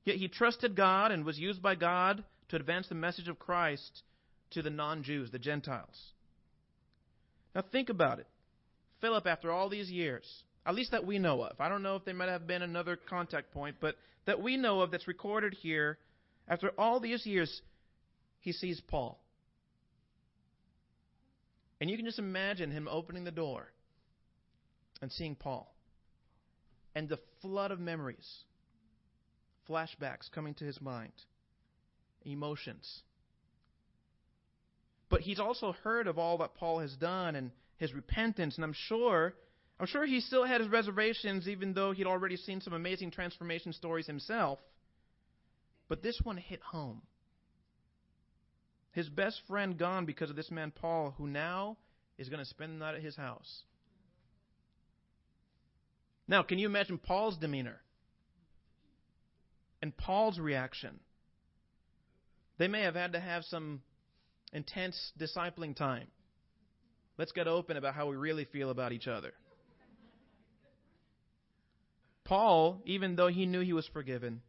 Yet 0.04 0.18
he 0.18 0.28
trusted 0.28 0.76
God 0.76 1.12
and 1.12 1.24
was 1.24 1.40
used 1.40 1.62
by 1.62 1.76
God 1.76 2.26
to 2.50 2.58
advance 2.58 2.90
the 2.90 2.96
message 2.96 3.30
of 3.30 3.40
Christ 3.40 4.04
to 4.52 4.62
the 4.62 4.70
non 4.70 5.04
Jews, 5.04 5.32
the 5.32 5.40
Gentiles. 5.40 6.12
Now 7.56 7.64
think 7.72 7.88
about 7.90 8.20
it. 8.20 8.28
Philip, 9.00 9.26
after 9.26 9.52
all 9.52 9.70
these 9.70 9.90
years, 9.90 10.26
at 10.66 10.76
least 10.76 10.92
that 10.92 11.06
we 11.06 11.20
know 11.20 11.42
of, 11.42 11.60
I 11.60 11.70
don't 11.70 11.84
know 11.84 11.96
if 11.96 12.06
there 12.06 12.14
might 12.14 12.30
have 12.30 12.48
been 12.48 12.62
another 12.62 12.96
contact 12.96 13.52
point, 13.52 13.78
but 13.80 13.96
that 14.26 14.42
we 14.42 14.58
know 14.58 14.82
of 14.82 14.92
that's 14.92 15.08
recorded 15.08 15.54
here, 15.54 15.98
after 16.48 16.72
all 16.78 17.00
these 17.00 17.26
years, 17.26 17.62
he 18.40 18.52
sees 18.52 18.80
Paul. 18.82 19.20
And 21.80 21.90
you 21.90 21.98
can 21.98 22.06
just 22.06 22.20
imagine 22.20 22.70
him 22.70 22.88
opening 22.90 23.24
the 23.24 23.32
door 23.32 23.72
and 25.02 25.12
seeing 25.12 25.36
Paul. 25.36 25.74
And 26.94 27.10
the 27.10 27.20
flood 27.42 27.72
of 27.72 27.80
memories, 27.80 28.30
flashbacks 29.68 30.30
coming 30.32 30.54
to 30.56 30.66
his 30.66 30.80
mind, 30.80 31.14
emotions. 32.24 33.02
But 35.10 35.22
he's 35.22 35.40
also 35.40 35.74
heard 35.84 36.06
of 36.06 36.20
all 36.20 36.38
that 36.40 36.54
Paul 36.54 36.80
has 36.80 36.96
done 36.96 37.36
and 37.36 37.52
his 37.78 37.94
repentance, 37.94 38.56
and 38.56 38.64
I'm 38.64 38.76
sure 38.76 39.34
I'm 39.82 39.88
sure 39.88 40.06
he 40.06 40.20
still 40.20 40.46
had 40.46 40.62
his 40.62 40.70
reservations 40.70 41.48
even 41.48 41.74
though 41.74 41.92
he'd 41.92 42.06
already 42.06 42.38
seen 42.38 42.62
some 42.62 42.74
amazing 42.74 43.10
transformation 43.10 43.74
stories 43.74 44.06
himself. 44.06 44.60
But 45.90 46.04
this 46.04 46.22
one 46.22 46.38
hit 46.38 46.62
home. 46.62 47.02
His 48.92 49.10
best 49.10 49.42
friend 49.48 49.76
gone 49.80 50.06
because 50.06 50.30
of 50.30 50.36
this 50.36 50.52
man, 50.52 50.70
Paul, 50.70 51.16
who 51.18 51.26
now 51.26 51.78
is 52.20 52.30
going 52.30 52.44
to 52.44 52.46
spend 52.46 52.74
the 52.74 52.78
night 52.78 52.94
at 52.94 53.02
his 53.02 53.16
house. 53.16 53.64
Now, 56.28 56.44
can 56.44 56.60
you 56.60 56.68
imagine 56.68 57.00
Paul's 57.00 57.38
demeanor? 57.38 57.82
And 59.82 59.98
Paul's 59.98 60.38
reaction? 60.38 61.00
They 62.60 62.68
may 62.68 62.84
have 62.84 62.94
had 62.94 63.14
to 63.14 63.20
have 63.20 63.46
some 63.46 63.82
intense 64.54 65.12
discipling 65.20 65.76
time. 65.76 66.06
Let's 67.18 67.32
get 67.32 67.48
open 67.48 67.78
about 67.78 67.96
how 67.96 68.08
we 68.08 68.16
really 68.16 68.46
feel 68.46 68.70
about 68.70 68.92
each 68.92 69.08
other. 69.08 69.34
Paul, 72.32 72.82
even 72.86 73.18
though 73.18 73.28
he 73.28 73.46
knew 73.46 73.60
he 73.60 73.74
was 73.74 73.90
forgiven, 73.92 74.42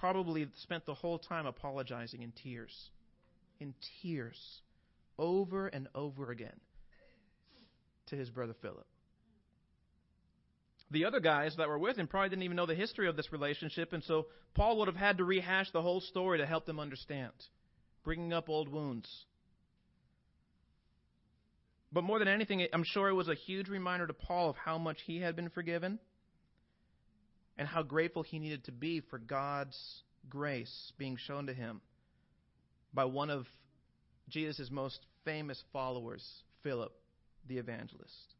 probably 0.00 0.48
spent 0.56 0.84
the 0.84 0.94
whole 0.94 1.20
time 1.20 1.46
apologizing 1.46 2.22
in 2.22 2.32
tears 2.32 2.90
in 3.60 3.72
tears 4.02 4.36
over 5.16 5.68
and 5.68 5.86
over 5.94 6.32
again 6.32 6.58
to 8.06 8.16
his 8.16 8.30
brother 8.30 8.54
Philip. 8.62 8.84
The 10.90 11.04
other 11.04 11.20
guys 11.20 11.54
that 11.56 11.68
were 11.68 11.78
with 11.78 11.96
him 11.96 12.08
probably 12.08 12.30
didn't 12.30 12.42
even 12.42 12.56
know 12.56 12.66
the 12.66 12.74
history 12.74 13.06
of 13.06 13.14
this 13.14 13.30
relationship, 13.30 13.92
and 13.92 14.02
so 14.02 14.26
Paul 14.56 14.78
would 14.78 14.88
have 14.88 14.96
had 14.96 15.18
to 15.18 15.24
rehash 15.24 15.70
the 15.70 15.82
whole 15.82 16.00
story 16.00 16.38
to 16.38 16.46
help 16.46 16.66
them 16.66 16.80
understand, 16.80 17.32
bringing 18.02 18.32
up 18.32 18.48
old 18.48 18.68
wounds. 18.68 19.08
But 21.92 22.02
more 22.02 22.18
than 22.18 22.26
anything, 22.26 22.66
I'm 22.72 22.82
sure 22.84 23.08
it 23.08 23.14
was 23.14 23.28
a 23.28 23.36
huge 23.36 23.68
reminder 23.68 24.08
to 24.08 24.14
Paul 24.14 24.50
of 24.50 24.56
how 24.56 24.78
much 24.78 24.98
he 25.06 25.20
had 25.20 25.36
been 25.36 25.50
forgiven 25.50 26.00
and 27.58 27.66
how 27.66 27.82
grateful 27.82 28.22
he 28.22 28.38
needed 28.38 28.64
to 28.64 28.72
be 28.72 29.00
for 29.00 29.18
God's 29.18 29.76
grace 30.30 30.92
being 30.96 31.16
shown 31.16 31.46
to 31.46 31.54
him 31.54 31.80
by 32.94 33.04
one 33.04 33.30
of 33.30 33.46
Jesus' 34.28 34.70
most 34.70 35.00
famous 35.24 35.62
followers, 35.72 36.24
Philip 36.62 36.92
the 37.48 37.58
evangelist. 37.58 38.34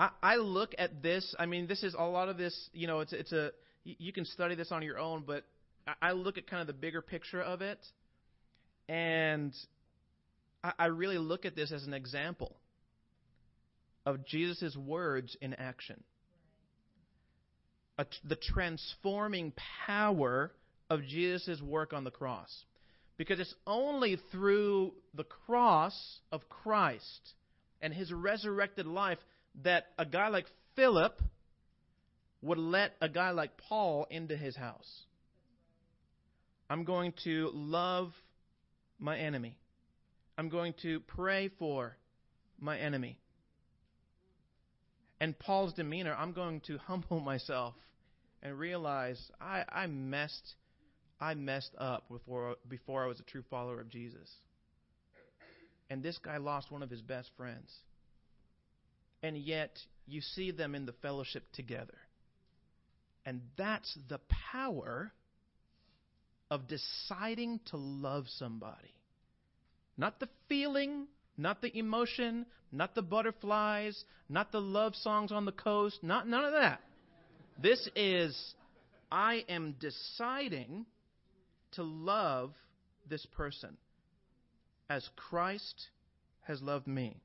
I, 0.00 0.36
look 0.36 0.76
at 0.78 1.02
this, 1.02 1.34
I 1.40 1.46
mean, 1.46 1.66
this 1.66 1.82
is 1.82 1.94
a 1.98 2.04
lot 2.04 2.28
of 2.28 2.36
this, 2.36 2.70
you 2.72 2.86
know, 2.86 3.00
it's, 3.00 3.12
it's 3.12 3.32
a, 3.32 3.50
you 3.82 4.12
can 4.12 4.24
study 4.24 4.54
this 4.54 4.70
on 4.70 4.82
your 4.82 4.96
own, 4.96 5.24
but 5.26 5.42
I 6.00 6.12
look 6.12 6.38
at 6.38 6.46
kind 6.46 6.60
of 6.60 6.68
the 6.68 6.72
bigger 6.72 7.02
picture 7.02 7.42
of 7.42 7.62
it, 7.62 7.80
and 8.88 9.52
I, 10.62 10.72
I 10.78 10.86
really 10.86 11.18
look 11.18 11.44
at 11.44 11.56
this 11.56 11.72
as 11.72 11.84
an 11.84 11.94
example 11.94 12.54
of 14.06 14.24
Jesus' 14.24 14.76
words 14.76 15.36
in 15.40 15.54
action. 15.54 16.04
A, 17.98 18.06
the 18.24 18.36
transforming 18.36 19.52
power 19.86 20.52
of 20.88 21.04
Jesus' 21.04 21.60
work 21.60 21.92
on 21.92 22.04
the 22.04 22.10
cross. 22.10 22.64
Because 23.16 23.40
it's 23.40 23.54
only 23.66 24.18
through 24.30 24.92
the 25.14 25.24
cross 25.24 26.20
of 26.30 26.48
Christ 26.48 27.34
and 27.82 27.92
his 27.92 28.12
resurrected 28.12 28.86
life 28.86 29.18
that 29.64 29.86
a 29.98 30.06
guy 30.06 30.28
like 30.28 30.46
Philip 30.76 31.20
would 32.42 32.58
let 32.58 32.92
a 33.00 33.08
guy 33.08 33.30
like 33.30 33.56
Paul 33.68 34.06
into 34.10 34.36
his 34.36 34.54
house. 34.54 35.02
I'm 36.70 36.84
going 36.84 37.14
to 37.24 37.50
love 37.52 38.12
my 38.98 39.18
enemy. 39.18 39.58
I'm 40.36 40.48
going 40.48 40.74
to 40.82 41.00
pray 41.00 41.50
for 41.58 41.96
my 42.60 42.78
enemy. 42.78 43.18
And 45.20 45.36
Paul's 45.38 45.72
demeanor, 45.72 46.14
I'm 46.14 46.32
going 46.32 46.60
to 46.68 46.78
humble 46.86 47.20
myself 47.20 47.74
and 48.42 48.58
realize 48.58 49.20
I, 49.40 49.64
I 49.68 49.86
messed 49.86 50.54
I 51.20 51.34
messed 51.34 51.74
up 51.78 52.08
before 52.08 52.56
before 52.68 53.04
I 53.04 53.06
was 53.06 53.20
a 53.20 53.24
true 53.24 53.42
follower 53.50 53.80
of 53.80 53.88
Jesus. 53.88 54.30
And 55.90 56.02
this 56.02 56.18
guy 56.18 56.36
lost 56.36 56.70
one 56.70 56.82
of 56.82 56.90
his 56.90 57.00
best 57.00 57.30
friends. 57.36 57.72
And 59.22 59.36
yet 59.36 59.78
you 60.06 60.20
see 60.20 60.50
them 60.50 60.74
in 60.74 60.86
the 60.86 60.92
fellowship 60.92 61.44
together. 61.52 61.98
And 63.24 63.40
that's 63.56 63.96
the 64.08 64.20
power 64.52 65.12
of 66.50 66.68
deciding 66.68 67.60
to 67.66 67.76
love 67.76 68.26
somebody. 68.28 68.94
Not 69.96 70.20
the 70.20 70.28
feeling, 70.48 71.08
not 71.36 71.60
the 71.60 71.76
emotion, 71.76 72.46
not 72.70 72.94
the 72.94 73.02
butterflies, 73.02 74.04
not 74.28 74.52
the 74.52 74.60
love 74.60 74.94
songs 74.94 75.32
on 75.32 75.44
the 75.44 75.52
coast, 75.52 75.98
not 76.02 76.28
none 76.28 76.44
of 76.44 76.52
that. 76.52 76.80
This 77.58 77.88
is 77.96 78.54
I 79.10 79.44
am 79.48 79.74
deciding 79.80 80.86
to 81.72 81.82
love 81.82 82.54
this 83.08 83.26
person 83.36 83.76
as 84.88 85.08
Christ 85.16 85.88
has 86.42 86.62
loved 86.62 86.86
me. 86.86 87.20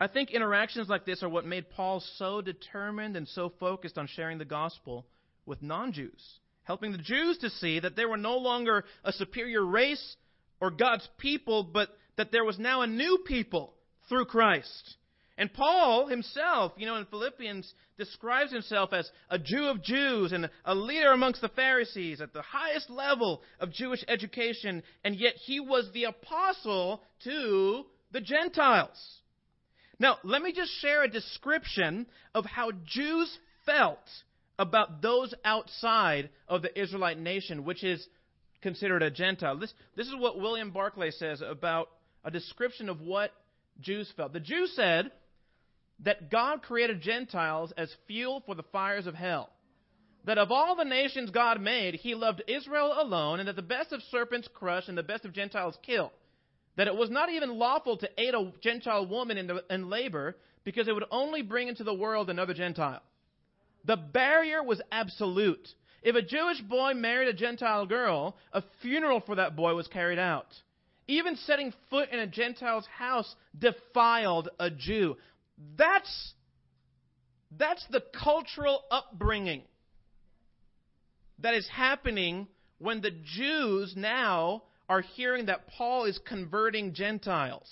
I 0.00 0.08
think 0.08 0.30
interactions 0.30 0.88
like 0.88 1.04
this 1.04 1.22
are 1.22 1.28
what 1.28 1.44
made 1.44 1.70
Paul 1.70 2.02
so 2.16 2.40
determined 2.40 3.16
and 3.16 3.28
so 3.28 3.52
focused 3.60 3.98
on 3.98 4.08
sharing 4.08 4.38
the 4.38 4.44
gospel 4.44 5.06
with 5.46 5.62
non 5.62 5.92
Jews, 5.92 6.40
helping 6.64 6.92
the 6.92 6.98
Jews 6.98 7.38
to 7.38 7.50
see 7.50 7.78
that 7.78 7.94
they 7.94 8.04
were 8.04 8.16
no 8.16 8.38
longer 8.38 8.84
a 9.04 9.12
superior 9.12 9.64
race 9.64 10.16
or 10.60 10.70
God's 10.70 11.08
people, 11.18 11.62
but 11.62 11.88
that 12.16 12.32
there 12.32 12.44
was 12.44 12.58
now 12.58 12.82
a 12.82 12.86
new 12.86 13.18
people 13.26 13.74
through 14.08 14.24
Christ. 14.24 14.96
And 15.38 15.52
Paul 15.52 16.08
himself, 16.08 16.72
you 16.76 16.86
know, 16.86 16.96
in 16.96 17.06
Philippians, 17.06 17.72
describes 17.96 18.52
himself 18.52 18.92
as 18.92 19.10
a 19.30 19.38
Jew 19.38 19.64
of 19.68 19.82
Jews 19.82 20.32
and 20.32 20.50
a 20.64 20.74
leader 20.74 21.12
amongst 21.12 21.40
the 21.40 21.48
Pharisees 21.48 22.20
at 22.20 22.32
the 22.32 22.42
highest 22.42 22.90
level 22.90 23.42
of 23.58 23.72
Jewish 23.72 24.04
education, 24.08 24.82
and 25.04 25.16
yet 25.16 25.34
he 25.36 25.58
was 25.58 25.88
the 25.92 26.04
apostle 26.04 27.02
to 27.24 27.84
the 28.12 28.20
Gentiles. 28.20 29.20
Now, 29.98 30.18
let 30.22 30.42
me 30.42 30.52
just 30.52 30.72
share 30.80 31.02
a 31.02 31.08
description 31.08 32.06
of 32.34 32.44
how 32.44 32.72
Jews 32.84 33.38
felt 33.64 33.98
about 34.58 35.00
those 35.00 35.32
outside 35.44 36.28
of 36.46 36.62
the 36.62 36.80
Israelite 36.80 37.18
nation, 37.18 37.64
which 37.64 37.82
is 37.82 38.06
considered 38.60 39.02
a 39.02 39.10
Gentile. 39.10 39.58
This, 39.58 39.72
this 39.96 40.08
is 40.08 40.14
what 40.16 40.38
William 40.38 40.70
Barclay 40.70 41.10
says 41.10 41.42
about 41.42 41.88
a 42.24 42.30
description 42.30 42.88
of 42.88 43.00
what 43.00 43.32
Jews 43.80 44.12
felt. 44.16 44.32
The 44.32 44.40
Jews 44.40 44.72
said 44.76 45.10
that 46.04 46.30
God 46.30 46.62
created 46.62 47.00
Gentiles 47.00 47.72
as 47.76 47.94
fuel 48.06 48.42
for 48.44 48.54
the 48.54 48.64
fires 48.64 49.06
of 49.06 49.14
hell. 49.14 49.50
That 50.24 50.38
of 50.38 50.52
all 50.52 50.76
the 50.76 50.84
nations 50.84 51.30
God 51.30 51.60
made, 51.60 51.94
he 51.94 52.14
loved 52.14 52.42
Israel 52.46 52.94
alone, 52.96 53.40
and 53.40 53.48
that 53.48 53.56
the 53.56 53.62
best 53.62 53.92
of 53.92 54.02
serpents 54.10 54.48
crush 54.52 54.88
and 54.88 54.96
the 54.96 55.02
best 55.02 55.24
of 55.24 55.32
Gentiles 55.32 55.76
kill 55.82 56.12
that 56.76 56.86
it 56.86 56.96
was 56.96 57.10
not 57.10 57.30
even 57.30 57.58
lawful 57.58 57.96
to 57.98 58.08
aid 58.18 58.34
a 58.34 58.52
Gentile 58.62 59.06
woman 59.06 59.38
in, 59.38 59.46
the, 59.46 59.64
in 59.70 59.90
labor 59.90 60.36
because 60.64 60.88
it 60.88 60.94
would 60.94 61.04
only 61.10 61.42
bring 61.42 61.68
into 61.68 61.84
the 61.84 61.94
world 61.94 62.30
another 62.30 62.54
Gentile. 62.54 63.02
The 63.84 63.96
barrier 63.96 64.62
was 64.62 64.80
absolute. 64.90 65.68
If 66.02 66.16
a 66.16 66.22
Jewish 66.22 66.60
boy 66.60 66.94
married 66.94 67.28
a 67.28 67.34
Gentile 67.34 67.86
girl, 67.86 68.36
a 68.52 68.62
funeral 68.80 69.20
for 69.20 69.36
that 69.36 69.56
boy 69.56 69.74
was 69.74 69.86
carried 69.88 70.18
out. 70.18 70.46
Even 71.08 71.36
setting 71.36 71.74
foot 71.90 72.10
in 72.10 72.20
a 72.20 72.26
Gentile's 72.26 72.86
house 72.86 73.34
defiled 73.58 74.48
a 74.58 74.70
Jew. 74.70 75.16
That's, 75.76 76.34
that's 77.56 77.84
the 77.90 78.02
cultural 78.22 78.82
upbringing 78.90 79.62
that 81.38 81.54
is 81.54 81.68
happening 81.68 82.48
when 82.78 83.00
the 83.00 83.10
Jews 83.10 83.94
now 83.96 84.62
are 84.88 85.00
hearing 85.00 85.46
that 85.46 85.68
Paul 85.68 86.04
is 86.04 86.18
converting 86.26 86.94
Gentiles. 86.94 87.70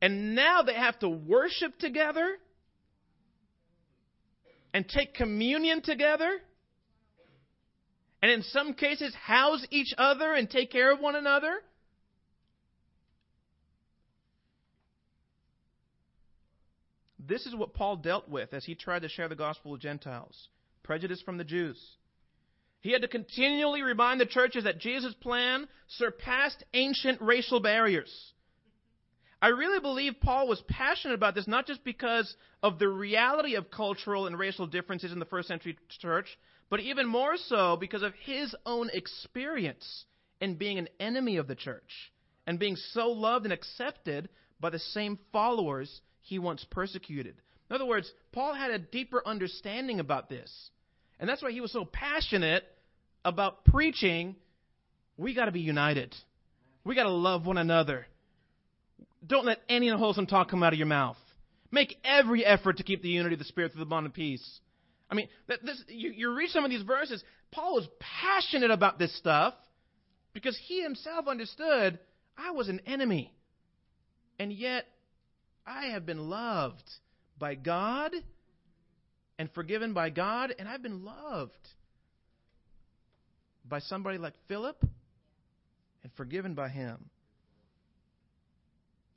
And 0.00 0.34
now 0.34 0.62
they 0.62 0.74
have 0.74 0.98
to 1.00 1.08
worship 1.08 1.78
together 1.78 2.36
and 4.74 4.88
take 4.88 5.14
communion 5.14 5.82
together. 5.82 6.38
And 8.20 8.30
in 8.30 8.42
some 8.42 8.74
cases, 8.74 9.14
house 9.14 9.64
each 9.70 9.94
other 9.98 10.32
and 10.32 10.48
take 10.48 10.70
care 10.70 10.92
of 10.92 11.00
one 11.00 11.14
another. 11.14 11.60
This 17.32 17.46
is 17.46 17.56
what 17.56 17.72
Paul 17.72 17.96
dealt 17.96 18.28
with 18.28 18.52
as 18.52 18.66
he 18.66 18.74
tried 18.74 19.00
to 19.02 19.08
share 19.08 19.26
the 19.26 19.34
gospel 19.34 19.70
with 19.70 19.80
Gentiles 19.80 20.48
prejudice 20.82 21.22
from 21.22 21.38
the 21.38 21.44
Jews. 21.44 21.82
He 22.82 22.92
had 22.92 23.00
to 23.00 23.08
continually 23.08 23.80
remind 23.80 24.20
the 24.20 24.26
churches 24.26 24.64
that 24.64 24.78
Jesus' 24.78 25.14
plan 25.14 25.66
surpassed 25.88 26.62
ancient 26.74 27.22
racial 27.22 27.58
barriers. 27.58 28.34
I 29.40 29.48
really 29.48 29.80
believe 29.80 30.20
Paul 30.20 30.46
was 30.46 30.60
passionate 30.68 31.14
about 31.14 31.34
this 31.34 31.48
not 31.48 31.66
just 31.66 31.82
because 31.84 32.36
of 32.62 32.78
the 32.78 32.88
reality 32.88 33.54
of 33.54 33.70
cultural 33.70 34.26
and 34.26 34.38
racial 34.38 34.66
differences 34.66 35.10
in 35.10 35.18
the 35.18 35.24
first 35.24 35.48
century 35.48 35.78
church, 35.88 36.38
but 36.68 36.80
even 36.80 37.06
more 37.06 37.38
so 37.38 37.78
because 37.78 38.02
of 38.02 38.12
his 38.26 38.54
own 38.66 38.90
experience 38.92 40.04
in 40.38 40.56
being 40.56 40.78
an 40.78 40.88
enemy 41.00 41.38
of 41.38 41.46
the 41.48 41.54
church 41.54 42.12
and 42.46 42.58
being 42.58 42.76
so 42.76 43.08
loved 43.08 43.46
and 43.46 43.54
accepted 43.54 44.28
by 44.60 44.68
the 44.68 44.78
same 44.78 45.18
followers 45.32 46.02
he 46.22 46.38
once 46.38 46.64
persecuted. 46.70 47.34
In 47.68 47.74
other 47.76 47.86
words, 47.86 48.10
Paul 48.32 48.54
had 48.54 48.70
a 48.70 48.78
deeper 48.78 49.22
understanding 49.24 50.00
about 50.00 50.28
this. 50.28 50.50
And 51.18 51.28
that's 51.28 51.42
why 51.42 51.52
he 51.52 51.60
was 51.60 51.72
so 51.72 51.84
passionate 51.84 52.64
about 53.24 53.64
preaching. 53.64 54.36
We 55.16 55.34
got 55.34 55.46
to 55.46 55.52
be 55.52 55.60
united. 55.60 56.14
We 56.84 56.94
got 56.94 57.04
to 57.04 57.10
love 57.10 57.46
one 57.46 57.58
another. 57.58 58.06
Don't 59.26 59.46
let 59.46 59.58
any 59.68 59.88
unwholesome 59.88 60.26
talk 60.26 60.50
come 60.50 60.62
out 60.62 60.72
of 60.72 60.78
your 60.78 60.88
mouth. 60.88 61.16
Make 61.70 61.96
every 62.04 62.44
effort 62.44 62.78
to 62.78 62.82
keep 62.82 63.02
the 63.02 63.08
unity 63.08 63.34
of 63.34 63.38
the 63.38 63.44
Spirit 63.44 63.72
through 63.72 63.80
the 63.80 63.86
bond 63.86 64.06
of 64.06 64.12
peace. 64.12 64.60
I 65.10 65.14
mean, 65.14 65.28
this, 65.46 65.82
you, 65.88 66.10
you 66.10 66.34
read 66.34 66.50
some 66.50 66.64
of 66.64 66.70
these 66.70 66.82
verses. 66.82 67.22
Paul 67.50 67.74
was 67.74 67.88
passionate 68.00 68.70
about 68.70 68.98
this 68.98 69.16
stuff 69.16 69.54
because 70.32 70.58
he 70.66 70.82
himself 70.82 71.28
understood 71.28 71.98
I 72.36 72.50
was 72.50 72.68
an 72.68 72.80
enemy. 72.86 73.32
And 74.38 74.52
yet, 74.52 74.86
I 75.66 75.86
have 75.86 76.04
been 76.04 76.28
loved 76.28 76.88
by 77.38 77.54
God 77.54 78.12
and 79.38 79.50
forgiven 79.52 79.92
by 79.92 80.10
God, 80.10 80.54
and 80.58 80.68
I've 80.68 80.82
been 80.82 81.04
loved 81.04 81.52
by 83.68 83.78
somebody 83.80 84.18
like 84.18 84.34
Philip 84.48 84.82
and 86.02 86.12
forgiven 86.16 86.54
by 86.54 86.68
him. 86.68 87.10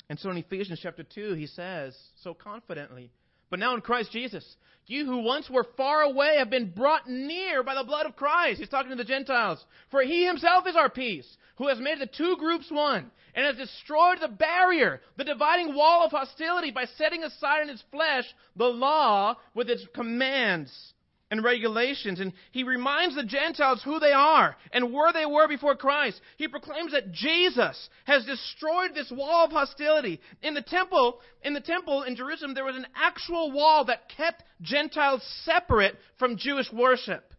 And 0.10 0.20
so 0.20 0.30
in 0.30 0.38
Ephesians 0.38 0.80
chapter 0.82 1.04
2, 1.04 1.34
he 1.34 1.48
says 1.48 1.98
so 2.22 2.34
confidently, 2.34 3.12
But 3.50 3.60
now 3.60 3.76
in 3.76 3.82
Christ 3.82 4.12
Jesus, 4.12 4.58
you 4.88 5.06
who 5.06 5.20
once 5.20 5.50
were 5.50 5.68
far 5.78 6.02
away 6.02 6.38
have 6.38 6.50
been 6.50 6.72
brought 6.72 7.08
near 7.08 7.64
by 7.64 7.76
the 7.76 7.84
blood 7.84 8.06
of 8.06 8.16
Christ. 8.16 8.60
He's 8.60 8.70
talking 8.70 8.92
to 8.92 8.96
the 8.96 9.04
Gentiles. 9.04 9.66
For 9.90 10.02
he 10.02 10.26
himself 10.26 10.68
is 10.68 10.76
our 10.76 10.90
peace, 10.90 11.38
who 11.58 11.68
has 11.68 11.80
made 11.80 12.00
the 12.00 12.08
two 12.08 12.38
groups 12.38 12.70
one, 12.70 13.12
and 13.34 13.46
has 13.46 13.58
destroyed 13.58 14.20
the 14.22 14.28
barrier, 14.28 15.02
the 15.18 15.24
dividing 15.24 15.74
wall 15.74 16.04
of 16.06 16.12
hostility, 16.12 16.72
by 16.72 16.86
setting 16.86 17.24
aside 17.24 17.64
in 17.64 17.70
his 17.70 17.84
flesh 17.92 18.26
the 18.56 18.66
law 18.66 19.36
with 19.54 19.70
its 19.70 19.86
commands 19.94 20.94
and 21.32 21.44
regulations. 21.44 22.20
And 22.20 22.34
he 22.52 22.64
reminds 22.64 23.16
the 23.16 23.24
Gentiles 23.24 23.82
who 23.84 24.00
they 24.00 24.12
are 24.12 24.56
and 24.72 24.94
where 24.94 25.12
they 25.12 25.26
were 25.26 25.48
before 25.48 25.76
Christ. 25.76 26.22
He 26.38 26.48
proclaims 26.48 26.92
that 26.92 27.12
Jesus 27.12 27.90
has 28.06 28.26
destroyed 28.26 28.92
this 28.94 29.12
wall 29.12 29.46
of 29.46 29.52
hostility. 29.52 30.20
In 30.42 30.54
the 30.54 30.62
temple, 30.62 31.20
in 31.44 31.54
the 31.54 31.62
temple 31.62 32.04
in 32.04 32.16
Jerusalem, 32.16 32.54
there 32.54 32.66
was 32.66 32.76
an 32.76 32.88
actual 32.96 33.52
wall 33.52 33.86
that 33.86 34.10
kept 34.16 34.44
Gentiles 34.62 35.24
separate 35.44 35.96
from 36.20 36.38
Jewish 36.38 36.72
worship. 36.72 37.34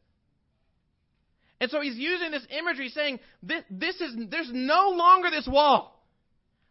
And 1.61 1.71
so 1.71 1.81
he's 1.81 1.97
using 1.97 2.31
this 2.31 2.47
imagery 2.51 2.91
saying 2.91 3.19
this, 3.43 3.63
this 3.71 4.01
is 4.01 4.15
there's 4.31 4.51
no 4.53 4.91
longer 4.91 5.31
this 5.31 5.49
wall. 5.51 5.93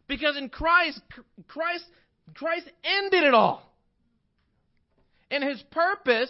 Because 0.08 0.38
in 0.38 0.50
Christ 0.50 1.02
Christ 1.48 1.86
Christ 2.36 2.70
ended 2.84 3.24
it 3.24 3.34
all. 3.34 3.72
And 5.32 5.44
his 5.44 5.64
purpose 5.72 6.30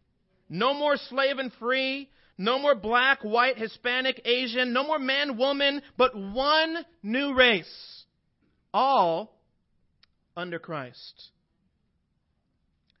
No 0.53 0.73
more 0.73 0.97
slave 0.97 1.37
and 1.39 1.51
free, 1.53 2.09
no 2.37 2.59
more 2.59 2.75
black, 2.75 3.23
white, 3.23 3.57
Hispanic, 3.57 4.21
Asian, 4.25 4.73
no 4.73 4.83
more 4.83 4.99
man, 4.99 5.37
woman, 5.37 5.81
but 5.97 6.13
one 6.13 6.85
new 7.01 7.33
race. 7.33 8.03
All 8.73 9.33
under 10.35 10.59
Christ. 10.59 11.29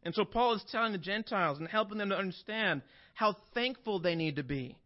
And 0.03 0.15
so 0.15 0.23
Paul 0.23 0.53
is 0.53 0.63
telling 0.71 0.93
the 0.93 0.97
Gentiles 0.97 1.59
and 1.59 1.67
helping 1.67 1.97
them 1.97 2.09
to 2.09 2.17
understand 2.17 2.83
how 3.15 3.35
thankful 3.53 3.99
they 3.99 4.15
need 4.15 4.37
to 4.37 4.43
be. 4.43 4.77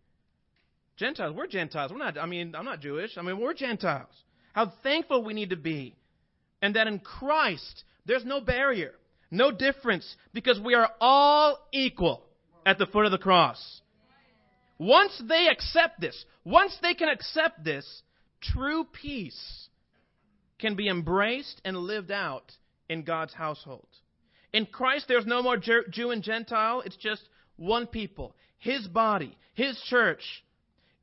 Gentiles, 0.97 1.36
we're 1.38 1.45
Gentiles. 1.45 1.91
We're 1.91 1.99
not, 1.99 2.17
I 2.17 2.25
mean, 2.25 2.56
I'm 2.56 2.65
not 2.65 2.80
Jewish. 2.80 3.15
I 3.15 3.21
mean, 3.21 3.39
we're 3.39 3.54
Gentiles. 3.54 4.10
How 4.54 4.73
thankful 4.82 5.23
we 5.23 5.36
need 5.36 5.51
to 5.51 5.56
be. 5.56 5.95
And 6.63 6.75
that 6.75 6.88
in 6.88 6.97
Christ, 6.97 7.84
there's 8.08 8.25
no 8.25 8.41
barrier, 8.41 8.95
no 9.30 9.51
difference, 9.51 10.15
because 10.34 10.60
we 10.60 10.73
are 10.73 10.89
all 10.99 11.60
equal 11.71 12.25
at 12.65 12.78
the 12.78 12.88
foot 12.88 13.06
of 13.06 13.12
the 13.12 13.17
cross. 13.17 13.82
Once 14.78 15.21
they 15.28 15.47
accept 15.47 16.01
this, 16.01 16.25
once 16.43 16.78
they 16.82 16.93
can 16.93 17.10
accept 17.10 17.63
this, 17.63 18.01
true 18.41 18.86
peace 18.91 19.69
can 20.60 20.75
be 20.75 20.89
embraced 20.89 21.62
and 21.63 21.78
lived 21.78 22.12
out 22.12 22.51
in 22.89 23.04
God's 23.04 23.34
household. 23.34 23.88
In 24.54 24.65
Christ, 24.65 25.06
there's 25.08 25.25
no 25.25 25.41
more 25.41 25.58
Jew 25.58 26.12
and 26.12 26.23
Gentile. 26.23 26.82
It's 26.86 26.95
just 26.97 27.21
one 27.58 27.88
people, 27.88 28.36
His 28.58 28.88
body, 28.88 29.38
His 29.54 29.80
church. 29.89 30.43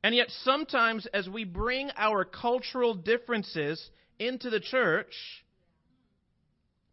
And 0.03 0.13
yet, 0.13 0.27
sometimes 0.43 1.05
as 1.13 1.29
we 1.29 1.43
bring 1.43 1.89
our 1.95 2.25
cultural 2.25 2.93
differences 2.93 3.89
into 4.19 4.49
the 4.49 4.59
church, 4.59 5.13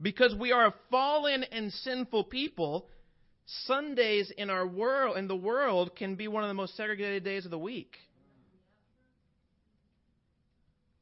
because 0.01 0.35
we 0.35 0.53
are 0.53 0.67
a 0.67 0.75
fallen 0.91 1.45
and 1.45 1.73
sinful 1.73 2.25
people, 2.25 2.89
Sundays 3.67 4.33
in 4.37 4.51
our 4.51 4.67
world, 4.67 5.17
in 5.17 5.29
the 5.29 5.37
world, 5.37 5.97
can 5.97 6.15
be 6.15 6.29
one 6.29 6.45
of 6.45 6.49
the 6.49 6.55
most 6.55 6.77
segregated 6.77 7.25
days 7.25 7.45
of 7.45 7.51
the 7.51 7.59
week. 7.59 7.97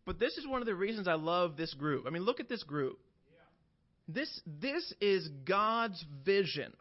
But 0.07 0.19
this 0.19 0.39
is 0.39 0.47
one 0.47 0.63
of 0.63 0.67
the 0.67 0.75
reasons 0.75 1.07
I 1.07 1.15
love 1.15 1.57
this 1.57 1.75
group. 1.75 2.07
I 2.07 2.11
mean, 2.11 2.23
look 2.23 2.41
at 2.41 2.49
this 2.49 2.63
group. 2.63 2.99
This, 4.09 4.41
this 4.47 4.95
is 5.03 5.29
God's 5.45 6.03
vision. 6.25 6.73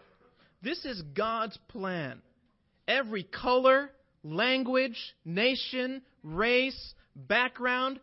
This 0.62 0.86
is 0.86 1.02
God's 1.02 1.58
plan. 1.68 2.22
Every 2.88 3.24
color, 3.24 3.90
language, 4.24 4.98
nation, 5.26 6.02
race, 6.24 6.94
background, 7.16 8.00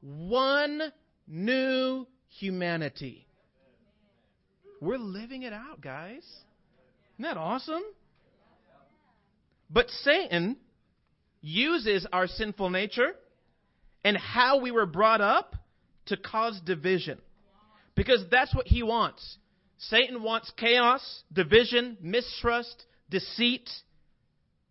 one 0.00 0.82
new 1.28 2.06
humanity. 2.30 3.26
We're 4.80 4.98
living 4.98 5.42
it 5.42 5.52
out, 5.52 5.80
guys. 5.80 6.24
Isn't 7.18 7.34
that 7.34 7.36
awesome? 7.36 7.82
But 9.70 9.90
Satan 9.90 10.56
uses 11.40 12.06
our 12.12 12.26
sinful 12.26 12.70
nature 12.70 13.12
and 14.04 14.16
how 14.16 14.60
we 14.60 14.70
were 14.70 14.86
brought 14.86 15.20
up 15.20 15.56
to 16.06 16.16
cause 16.16 16.60
division. 16.64 17.18
Because 17.96 18.24
that's 18.30 18.54
what 18.54 18.68
he 18.68 18.84
wants. 18.84 19.38
Satan 19.78 20.22
wants 20.22 20.52
chaos, 20.56 21.22
division, 21.32 21.98
mistrust, 22.00 22.84
deceit. 23.10 23.68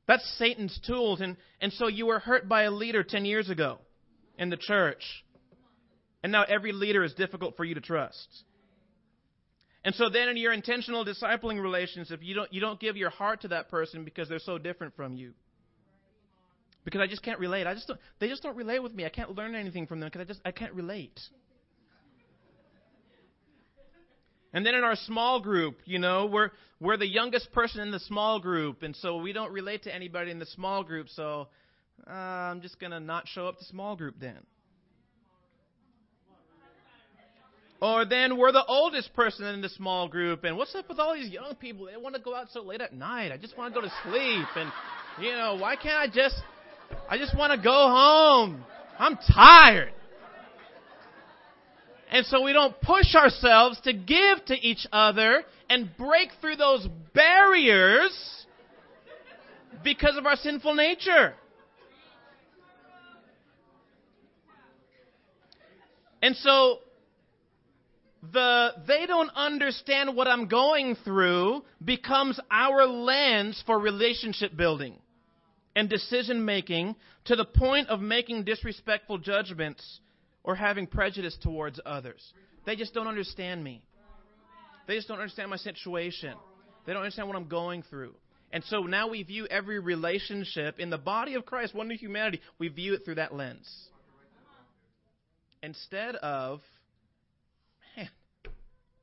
That's 0.08 0.26
Satan's 0.38 0.80
tools. 0.88 1.20
And, 1.20 1.36
and 1.60 1.74
so 1.74 1.88
you 1.88 2.06
were 2.06 2.20
hurt 2.20 2.48
by 2.48 2.64
a 2.64 2.72
leader 2.72 3.04
10 3.04 3.26
years 3.26 3.50
ago 3.50 3.80
in 4.38 4.50
the 4.50 4.58
church. 4.58 5.04
And 6.24 6.32
now 6.32 6.44
every 6.44 6.72
leader 6.72 7.04
is 7.04 7.14
difficult 7.14 7.58
for 7.58 7.66
you 7.66 7.76
to 7.76 7.82
trust. 7.82 8.28
And 9.88 9.96
so 9.96 10.10
then 10.10 10.28
in 10.28 10.36
your 10.36 10.52
intentional 10.52 11.06
discipling 11.06 11.62
relationship, 11.62 12.20
you 12.22 12.36
don't, 12.36 12.52
you 12.52 12.60
don't 12.60 12.78
give 12.78 12.98
your 12.98 13.10
heart 13.10 13.44
to 13.44 13.48
that 13.48 13.70
person 13.70 14.04
because 14.04 14.28
they're 14.28 14.38
so 14.38 14.58
different 14.58 14.98
from 14.98 15.16
you. 15.16 15.32
Because 16.84 17.00
I 17.00 17.08
just 17.08 17.24
can't 17.24 17.40
relate. 17.40 17.66
I 17.68 17.74
just 17.74 17.88
don't, 17.88 17.98
they 18.20 18.28
just 18.28 18.44
don't 18.44 18.58
relate 18.58 18.84
with 18.84 18.94
me. 18.94 19.06
I 19.06 19.10
can't 19.10 19.34
learn 19.34 19.56
anything 19.56 19.88
from 19.88 20.02
them 20.02 20.10
because 20.10 20.20
I 20.20 20.26
just 20.26 20.42
I 20.44 20.52
can't 20.52 20.74
relate. 20.74 21.18
And 24.52 24.66
then 24.66 24.76
in 24.76 24.84
our 24.84 24.98
small 24.98 25.40
group, 25.40 25.78
you 25.86 26.00
know, 26.00 26.26
we're 26.26 26.50
we're 26.82 26.98
the 26.98 27.08
youngest 27.08 27.54
person 27.54 27.80
in 27.80 27.92
the 27.92 28.00
small 28.02 28.42
group, 28.42 28.84
and 28.84 28.94
so 28.94 29.16
we 29.16 29.32
don't 29.32 29.54
relate 29.54 29.84
to 29.84 29.96
anybody 29.96 30.32
in 30.32 30.40
the 30.40 30.48
small 30.48 30.84
group. 30.84 31.08
So 31.08 31.48
uh, 32.06 32.12
I'm 32.12 32.60
just 32.60 32.78
gonna 32.78 33.00
not 33.00 33.26
show 33.30 33.48
up 33.48 33.58
to 33.60 33.64
small 33.64 33.96
group 33.96 34.16
then. 34.20 34.40
Or 37.80 38.06
then 38.06 38.38
we're 38.38 38.52
the 38.52 38.66
oldest 38.66 39.14
person 39.14 39.46
in 39.46 39.62
the 39.62 39.70
small 39.70 40.08
group, 40.08 40.44
and 40.44 40.58
what's 40.58 40.74
up 40.74 40.90
with 40.90 41.00
all 41.00 41.14
these 41.14 41.30
young 41.30 41.54
people? 41.56 41.86
They 41.86 41.96
want 41.96 42.16
to 42.16 42.22
go 42.22 42.34
out 42.34 42.48
so 42.52 42.64
late 42.64 42.82
at 42.82 42.94
night. 42.94 43.32
I 43.32 43.38
just 43.38 43.56
want 43.56 43.74
to 43.74 43.80
go 43.80 43.86
to 43.86 43.94
sleep, 44.04 44.48
and 44.56 44.72
you 45.22 45.32
know, 45.34 45.58
why 45.60 45.76
can't 45.76 45.98
I 45.98 46.08
just? 46.08 46.36
I 47.08 47.18
just 47.18 47.38
want 47.38 47.54
to 47.54 47.64
go 47.64 47.72
home. 47.72 48.64
I'm 48.98 49.18
tired. 49.32 49.94
And 52.10 52.26
so 52.26 52.42
we 52.42 52.54
don't 52.54 52.80
push 52.82 53.14
ourselves 53.16 53.80
to 53.82 53.94
give 53.94 54.44
to 54.46 54.56
each 54.56 54.88
other 54.92 55.44
and 55.70 55.90
break 55.98 56.30
through 56.40 56.56
those 56.56 56.88
barriers 57.14 58.46
because 59.84 60.18
of 60.18 60.26
our 60.26 60.38
sinful 60.38 60.74
nature. 60.74 61.34
And 66.22 66.36
so 66.38 66.80
the 68.32 68.70
they 68.88 69.06
don't 69.06 69.30
understand 69.36 70.16
what 70.16 70.28
I'm 70.28 70.48
going 70.48 70.96
through 71.04 71.64
becomes 71.84 72.40
our 72.50 72.86
lens 72.86 73.62
for 73.66 73.80
relationship 73.80 74.56
building 74.56 74.98
and 75.76 75.90
decision 75.90 76.44
making 76.46 76.96
to 77.26 77.36
the 77.36 77.46
point 77.46 77.90
of 77.90 78.00
making 78.00 78.44
disrespectful 78.44 79.20
judgments 79.20 80.00
or 80.44 80.56
having 80.56 80.88
prejudice 80.88 81.38
towards 81.42 81.80
others. 81.86 82.34
They 82.66 82.76
just 82.76 82.94
don't 82.94 83.08
understand 83.08 83.64
me. 83.64 83.84
They 84.88 84.96
just 84.96 85.08
don't 85.08 85.20
understand 85.20 85.50
my 85.50 85.58
situation. 85.58 86.34
They 86.86 86.94
don't 86.94 87.02
understand 87.02 87.28
what 87.28 87.38
I'm 87.38 87.50
going 87.50 87.84
through. 87.84 88.16
And 88.52 88.64
so 88.64 88.84
now 88.84 89.10
we 89.10 89.24
view 89.24 89.46
every 89.48 89.80
relationship 89.80 90.80
in 90.80 90.90
the 90.90 90.98
body 90.98 91.36
of 91.36 91.46
Christ, 91.46 91.76
one 91.76 91.90
new 91.90 91.98
humanity, 91.98 92.42
we 92.58 92.70
view 92.70 92.94
it 92.94 93.04
through 93.04 93.16
that 93.16 93.34
lens. 93.34 93.70
Instead 95.62 96.16
of, 96.16 96.62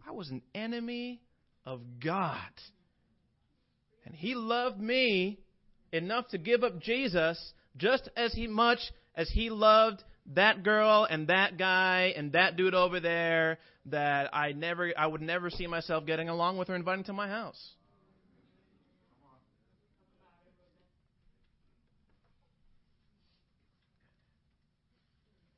I 0.06 0.12
was 0.12 0.30
an 0.30 0.42
enemy 0.54 1.20
of 1.64 1.80
God. 2.02 2.38
And 4.04 4.14
He 4.14 4.34
loved 4.34 4.80
me 4.80 5.38
enough 5.92 6.28
to 6.28 6.38
give 6.38 6.62
up 6.62 6.80
Jesus 6.80 7.52
just 7.76 8.08
as 8.16 8.32
he 8.32 8.46
much 8.46 8.78
as 9.14 9.28
He 9.30 9.50
loved 9.50 10.02
that 10.34 10.62
girl 10.62 11.06
and 11.08 11.28
that 11.28 11.58
guy 11.58 12.12
and 12.16 12.32
that 12.32 12.56
dude 12.56 12.74
over 12.74 13.00
there 13.00 13.58
that 13.86 14.34
I 14.34 14.52
never 14.52 14.92
I 14.96 15.06
would 15.06 15.20
never 15.20 15.50
see 15.50 15.66
myself 15.66 16.06
getting 16.06 16.28
along 16.28 16.56
with 16.56 16.70
or 16.70 16.74
inviting 16.74 17.04
to 17.04 17.12
my 17.12 17.28
house. 17.28 17.72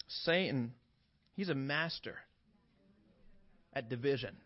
Satan, 0.08 0.72
he's 1.36 1.48
a 1.48 1.54
master 1.54 2.16
at 3.72 3.88
division. 3.88 4.36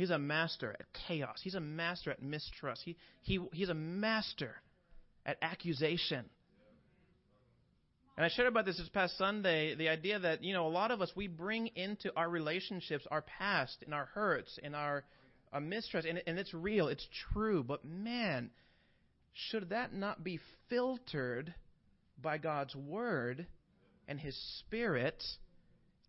He's 0.00 0.08
a 0.08 0.18
master 0.18 0.74
at 0.80 0.86
chaos. 1.06 1.40
He's 1.42 1.54
a 1.54 1.60
master 1.60 2.10
at 2.10 2.22
mistrust. 2.22 2.80
He, 2.86 2.96
he, 3.20 3.38
he's 3.52 3.68
a 3.68 3.74
master 3.74 4.54
at 5.26 5.36
accusation. 5.42 6.24
And 8.16 8.24
I 8.24 8.30
shared 8.30 8.48
about 8.48 8.64
this 8.64 8.78
this 8.78 8.88
past 8.88 9.18
Sunday 9.18 9.74
the 9.74 9.90
idea 9.90 10.18
that, 10.18 10.42
you 10.42 10.54
know, 10.54 10.66
a 10.66 10.70
lot 10.70 10.90
of 10.90 11.02
us, 11.02 11.12
we 11.14 11.26
bring 11.26 11.66
into 11.76 12.10
our 12.16 12.30
relationships 12.30 13.06
our 13.10 13.20
past 13.20 13.76
and 13.84 13.92
our 13.92 14.06
hurts 14.06 14.58
and 14.62 14.74
our, 14.74 15.04
our 15.52 15.60
mistrust, 15.60 16.06
and, 16.06 16.22
and 16.26 16.38
it's 16.38 16.54
real, 16.54 16.88
it's 16.88 17.06
true. 17.34 17.62
But 17.62 17.84
man, 17.84 18.48
should 19.50 19.68
that 19.68 19.92
not 19.92 20.24
be 20.24 20.40
filtered 20.70 21.52
by 22.22 22.38
God's 22.38 22.74
word 22.74 23.46
and 24.08 24.18
his 24.18 24.34
spirit 24.60 25.22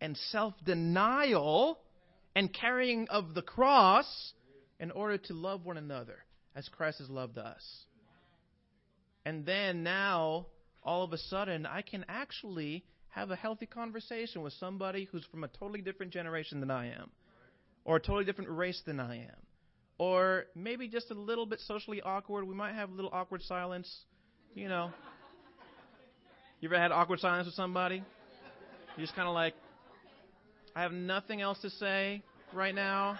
and 0.00 0.16
self 0.30 0.54
denial 0.64 1.78
and 2.34 2.52
carrying 2.52 3.08
of 3.08 3.34
the 3.34 3.42
cross 3.42 4.32
in 4.80 4.90
order 4.90 5.18
to 5.18 5.34
love 5.34 5.64
one 5.64 5.76
another 5.76 6.24
as 6.54 6.68
Christ 6.68 6.98
has 6.98 7.10
loved 7.10 7.38
us. 7.38 7.62
And 9.24 9.46
then 9.46 9.82
now, 9.82 10.46
all 10.82 11.04
of 11.04 11.12
a 11.12 11.18
sudden, 11.18 11.66
I 11.66 11.82
can 11.82 12.04
actually 12.08 12.84
have 13.10 13.30
a 13.30 13.36
healthy 13.36 13.66
conversation 13.66 14.42
with 14.42 14.52
somebody 14.54 15.08
who's 15.10 15.24
from 15.30 15.44
a 15.44 15.48
totally 15.48 15.82
different 15.82 16.12
generation 16.12 16.60
than 16.60 16.70
I 16.70 16.88
am, 16.88 17.10
or 17.84 17.96
a 17.96 18.00
totally 18.00 18.24
different 18.24 18.50
race 18.50 18.82
than 18.84 18.98
I 18.98 19.18
am, 19.24 19.36
or 19.98 20.46
maybe 20.54 20.88
just 20.88 21.10
a 21.10 21.14
little 21.14 21.46
bit 21.46 21.60
socially 21.60 22.00
awkward. 22.02 22.48
We 22.48 22.54
might 22.54 22.74
have 22.74 22.90
a 22.90 22.94
little 22.94 23.10
awkward 23.12 23.42
silence, 23.42 23.88
you 24.54 24.68
know. 24.68 24.90
You 26.60 26.68
ever 26.68 26.78
had 26.78 26.90
awkward 26.90 27.20
silence 27.20 27.46
with 27.46 27.54
somebody? 27.54 28.02
You're 28.96 29.06
just 29.06 29.14
kind 29.14 29.28
of 29.28 29.34
like, 29.34 29.54
I 30.74 30.82
have 30.82 30.92
nothing 30.92 31.40
else 31.42 31.58
to 31.60 31.70
say 31.70 32.22
right 32.52 32.74
now. 32.74 33.18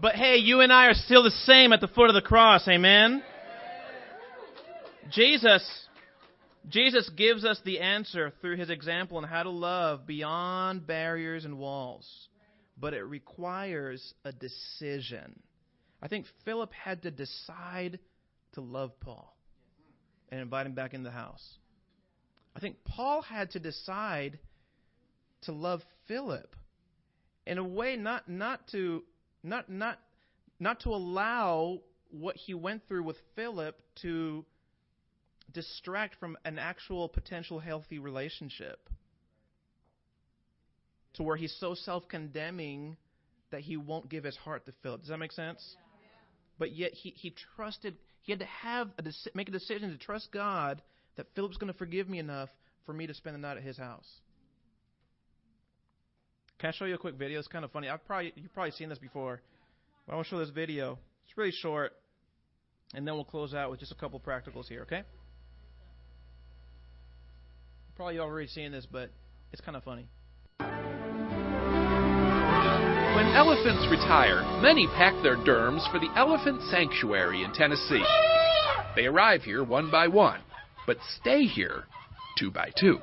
But 0.00 0.14
hey, 0.14 0.36
you 0.36 0.60
and 0.60 0.72
I 0.72 0.86
are 0.86 0.94
still 0.94 1.22
the 1.22 1.30
same 1.30 1.72
at 1.72 1.80
the 1.80 1.88
foot 1.88 2.08
of 2.08 2.14
the 2.14 2.22
cross, 2.22 2.66
amen? 2.66 3.22
Jesus 5.10 5.62
Jesus 6.68 7.10
gives 7.10 7.44
us 7.44 7.60
the 7.64 7.80
answer 7.80 8.32
through 8.40 8.56
his 8.56 8.70
example 8.70 9.18
on 9.18 9.24
how 9.24 9.42
to 9.42 9.50
love 9.50 10.06
beyond 10.06 10.86
barriers 10.86 11.44
and 11.44 11.58
walls. 11.58 12.08
But 12.80 12.94
it 12.94 13.02
requires 13.02 14.14
a 14.24 14.32
decision. 14.32 15.40
I 16.02 16.08
think 16.08 16.26
Philip 16.44 16.72
had 16.72 17.02
to 17.02 17.10
decide 17.10 17.98
to 18.54 18.60
love 18.62 18.98
Paul 19.00 19.36
and 20.30 20.40
invite 20.40 20.66
him 20.66 20.72
back 20.72 20.94
in 20.94 21.02
the 21.02 21.10
house. 21.10 21.46
I 22.56 22.60
think 22.60 22.76
Paul 22.84 23.20
had 23.20 23.50
to 23.50 23.58
decide 23.58 24.38
to 25.44 25.52
love 25.52 25.82
Philip 26.06 26.54
in 27.46 27.58
a 27.58 27.64
way 27.64 27.96
not 27.96 28.28
not 28.28 28.66
to 28.72 29.02
not 29.42 29.70
not 29.70 29.98
not 30.58 30.80
to 30.80 30.90
allow 30.90 31.80
what 32.10 32.36
he 32.36 32.54
went 32.54 32.86
through 32.88 33.02
with 33.02 33.16
Philip 33.34 33.80
to 34.02 34.44
distract 35.52 36.16
from 36.16 36.36
an 36.44 36.58
actual 36.58 37.08
potential 37.08 37.58
healthy 37.58 37.98
relationship 37.98 38.88
to 41.14 41.22
where 41.22 41.36
he's 41.36 41.54
so 41.60 41.74
self-condemning 41.74 42.96
that 43.50 43.60
he 43.60 43.76
won't 43.76 44.08
give 44.08 44.24
his 44.24 44.36
heart 44.36 44.66
to 44.66 44.72
Philip. 44.82 45.00
Does 45.00 45.10
that 45.10 45.18
make 45.18 45.32
sense? 45.32 45.76
But 46.58 46.72
yet 46.72 46.92
he, 46.92 47.10
he 47.10 47.34
trusted. 47.56 47.96
He 48.22 48.32
had 48.32 48.40
to 48.40 48.46
have 48.46 48.88
a 48.98 49.04
make 49.34 49.48
a 49.48 49.52
decision 49.52 49.90
to 49.90 49.98
trust 49.98 50.30
God 50.32 50.82
that 51.16 51.26
Philip's 51.34 51.56
going 51.56 51.72
to 51.72 51.78
forgive 51.78 52.08
me 52.08 52.18
enough 52.18 52.48
for 52.86 52.92
me 52.92 53.06
to 53.06 53.14
spend 53.14 53.34
the 53.34 53.40
night 53.40 53.56
at 53.56 53.62
his 53.62 53.76
house. 53.76 54.08
Can 56.64 56.72
I 56.72 56.76
show 56.78 56.86
you 56.86 56.94
a 56.94 56.98
quick 56.98 57.16
video? 57.16 57.38
It's 57.38 57.46
kind 57.46 57.62
of 57.62 57.72
funny. 57.72 57.90
I've 57.90 58.06
probably 58.06 58.32
you've 58.36 58.54
probably 58.54 58.70
seen 58.70 58.88
this 58.88 58.96
before. 58.96 59.42
But 60.06 60.14
I 60.14 60.16
want 60.16 60.28
to 60.28 60.30
show 60.30 60.38
this 60.38 60.48
video. 60.48 60.98
It's 61.26 61.36
really 61.36 61.52
short, 61.52 61.92
and 62.94 63.06
then 63.06 63.12
we'll 63.16 63.26
close 63.26 63.52
out 63.52 63.70
with 63.70 63.80
just 63.80 63.92
a 63.92 63.94
couple 63.94 64.18
practicals 64.18 64.66
here. 64.66 64.80
Okay? 64.80 65.02
Probably 67.96 68.18
already 68.18 68.48
seen 68.48 68.72
this, 68.72 68.86
but 68.90 69.10
it's 69.52 69.60
kind 69.60 69.76
of 69.76 69.84
funny. 69.84 70.06
When 70.58 70.70
elephants 73.36 73.86
retire, 73.90 74.40
many 74.62 74.86
pack 74.86 75.22
their 75.22 75.36
derms 75.36 75.86
for 75.92 75.98
the 75.98 76.08
Elephant 76.16 76.62
Sanctuary 76.70 77.44
in 77.44 77.52
Tennessee. 77.52 78.02
They 78.96 79.04
arrive 79.04 79.42
here 79.42 79.62
one 79.62 79.90
by 79.90 80.08
one, 80.08 80.40
but 80.86 80.96
stay 81.20 81.44
here 81.44 81.84
two 82.38 82.50
by 82.50 82.70
two. 82.80 83.00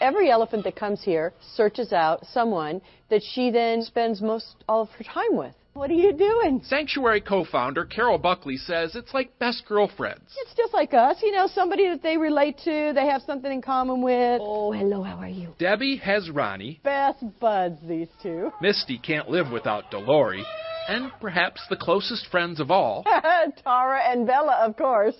Every 0.00 0.30
elephant 0.30 0.64
that 0.64 0.76
comes 0.76 1.02
here 1.02 1.34
searches 1.54 1.92
out 1.92 2.24
someone 2.32 2.80
that 3.10 3.22
she 3.22 3.50
then 3.50 3.82
spends 3.82 4.22
most 4.22 4.56
all 4.66 4.82
of 4.82 4.88
her 4.90 5.04
time 5.04 5.36
with. 5.36 5.54
What 5.74 5.90
are 5.90 5.94
you 5.94 6.12
doing? 6.12 6.62
Sanctuary 6.64 7.20
co 7.20 7.44
founder 7.44 7.84
Carol 7.84 8.18
Buckley 8.18 8.56
says 8.56 8.96
it's 8.96 9.14
like 9.14 9.38
best 9.38 9.64
girlfriends. 9.68 10.34
It's 10.38 10.54
just 10.56 10.72
like 10.72 10.94
us, 10.94 11.18
you 11.22 11.32
know, 11.32 11.46
somebody 11.46 11.88
that 11.88 12.02
they 12.02 12.16
relate 12.16 12.58
to, 12.64 12.92
they 12.94 13.06
have 13.06 13.22
something 13.22 13.52
in 13.52 13.62
common 13.62 14.02
with. 14.02 14.40
Oh, 14.42 14.72
hello, 14.72 15.02
how 15.02 15.16
are 15.16 15.28
you? 15.28 15.54
Debbie 15.58 15.96
has 15.98 16.28
Ronnie. 16.30 16.80
Best 16.82 17.22
buds, 17.38 17.78
these 17.86 18.08
two. 18.22 18.50
Misty 18.60 18.98
can't 18.98 19.28
live 19.28 19.52
without 19.52 19.90
Dolores. 19.90 20.46
And 20.88 21.12
perhaps 21.20 21.60
the 21.70 21.76
closest 21.76 22.26
friends 22.30 22.58
of 22.58 22.70
all. 22.70 23.04
Tara 23.64 24.00
and 24.10 24.26
Bella, 24.26 24.64
of 24.66 24.76
course. 24.76 25.14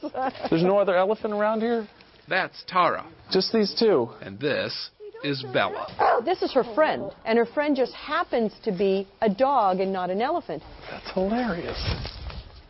There's 0.50 0.64
no 0.64 0.78
other 0.78 0.96
elephant 0.96 1.32
around 1.32 1.60
here? 1.60 1.86
That's 2.30 2.62
Tara. 2.68 3.04
Just 3.32 3.52
these 3.52 3.74
two. 3.76 4.08
And 4.22 4.38
this 4.38 4.90
is 5.24 5.44
Bella. 5.52 6.22
This 6.24 6.42
is 6.42 6.52
her 6.52 6.62
friend, 6.76 7.10
and 7.24 7.36
her 7.36 7.44
friend 7.44 7.74
just 7.74 7.92
happens 7.92 8.52
to 8.62 8.70
be 8.70 9.08
a 9.20 9.28
dog 9.28 9.80
and 9.80 9.92
not 9.92 10.10
an 10.10 10.22
elephant. 10.22 10.62
That's 10.88 11.10
hilarious. 11.12 11.76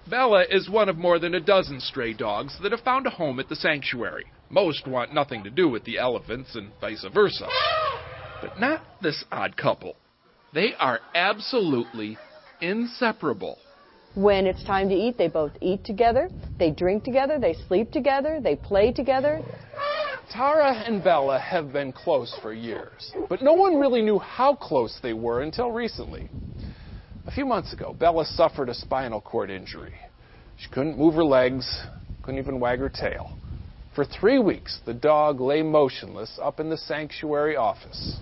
Bella 0.09 0.47
is 0.49 0.71
one 0.71 0.89
of 0.89 0.97
more 0.97 1.19
than 1.19 1.35
a 1.35 1.41
dozen 1.41 1.79
stray 1.79 2.15
dogs 2.15 2.57
that 2.63 2.73
have 2.73 2.81
found 2.81 3.07
a 3.07 3.11
home 3.11 3.39
at 3.39 3.51
the 3.51 3.55
sanctuary. 3.55 4.25
Most 4.49 4.89
want 4.89 5.13
nothing 5.13 5.45
to 5.45 5.51
do 5.51 5.69
with 5.69 5.85
the 5.85 5.99
elephants 5.99 6.57
and 6.57 6.71
vice 6.81 7.05
versa. 7.13 7.47
But 8.41 8.59
not 8.59 8.81
this 9.03 9.23
odd 9.31 9.59
couple. 9.59 9.95
They 10.55 10.73
are 10.79 11.01
absolutely 11.15 12.17
inseparable. 12.63 13.59
When 14.15 14.47
it's 14.47 14.65
time 14.65 14.89
to 14.89 14.95
eat, 14.95 15.17
they 15.17 15.29
both 15.29 15.53
eat 15.61 15.85
together, 15.85 16.31
they 16.59 16.73
drink 16.73 17.05
together, 17.05 17.39
they 17.39 17.55
sleep 17.69 17.93
together, 17.93 18.41
they 18.43 18.57
play 18.57 18.93
together. 18.93 19.41
Tara 20.33 20.73
and 20.73 21.03
Bella 21.03 21.39
have 21.39 21.73
been 21.73 21.93
close 21.93 22.37
for 22.43 22.53
years, 22.53 23.13
but 23.29 23.41
no 23.41 23.53
one 23.53 23.79
really 23.79 24.03
knew 24.03 24.19
how 24.19 24.55
close 24.55 24.99
they 25.01 25.13
were 25.13 25.43
until 25.43 25.71
recently. 25.71 26.29
A 27.27 27.31
few 27.31 27.47
months 27.47 27.73
ago, 27.73 27.95
Bella 27.99 28.25
suffered 28.25 28.69
a 28.69 28.75
spinal 28.75 29.21
cord 29.21 29.49
injury. 29.51 29.95
She 30.57 30.69
couldn't 30.71 30.99
move 30.99 31.15
her 31.15 31.25
legs, 31.25 31.83
couldn't 32.23 32.41
even 32.41 32.59
wag 32.59 32.81
her 32.81 32.89
tail. 32.89 33.37
For 33.95 34.05
three 34.05 34.39
weeks, 34.41 34.81
the 34.87 34.95
dog 34.95 35.41
lay 35.41 35.63
motionless 35.63 36.39
up 36.43 36.59
in 36.59 36.69
the 36.69 36.77
sanctuary 36.77 37.57
office. 37.57 38.19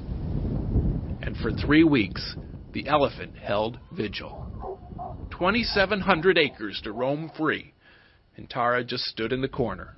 And 1.23 1.37
for 1.37 1.51
three 1.51 1.85
weeks, 1.85 2.37
the 2.73 2.87
elephant 2.87 3.37
held 3.37 3.79
vigil. 3.93 4.48
2,700 5.39 6.37
acres 6.37 6.81
to 6.83 6.93
roam 6.93 7.31
free, 7.37 7.73
and 8.37 8.51
Tara 8.51 8.83
just 8.83 9.05
stood 9.05 9.33
in 9.33 9.41
the 9.41 9.49
corner. 9.49 9.95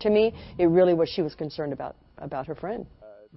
To 0.00 0.10
me, 0.10 0.34
it 0.56 0.66
really 0.66 0.94
was 0.94 1.10
she 1.10 1.20
was 1.20 1.34
concerned 1.34 1.72
about 1.74 1.96
about 2.16 2.46
her 2.46 2.54
friend. 2.54 2.86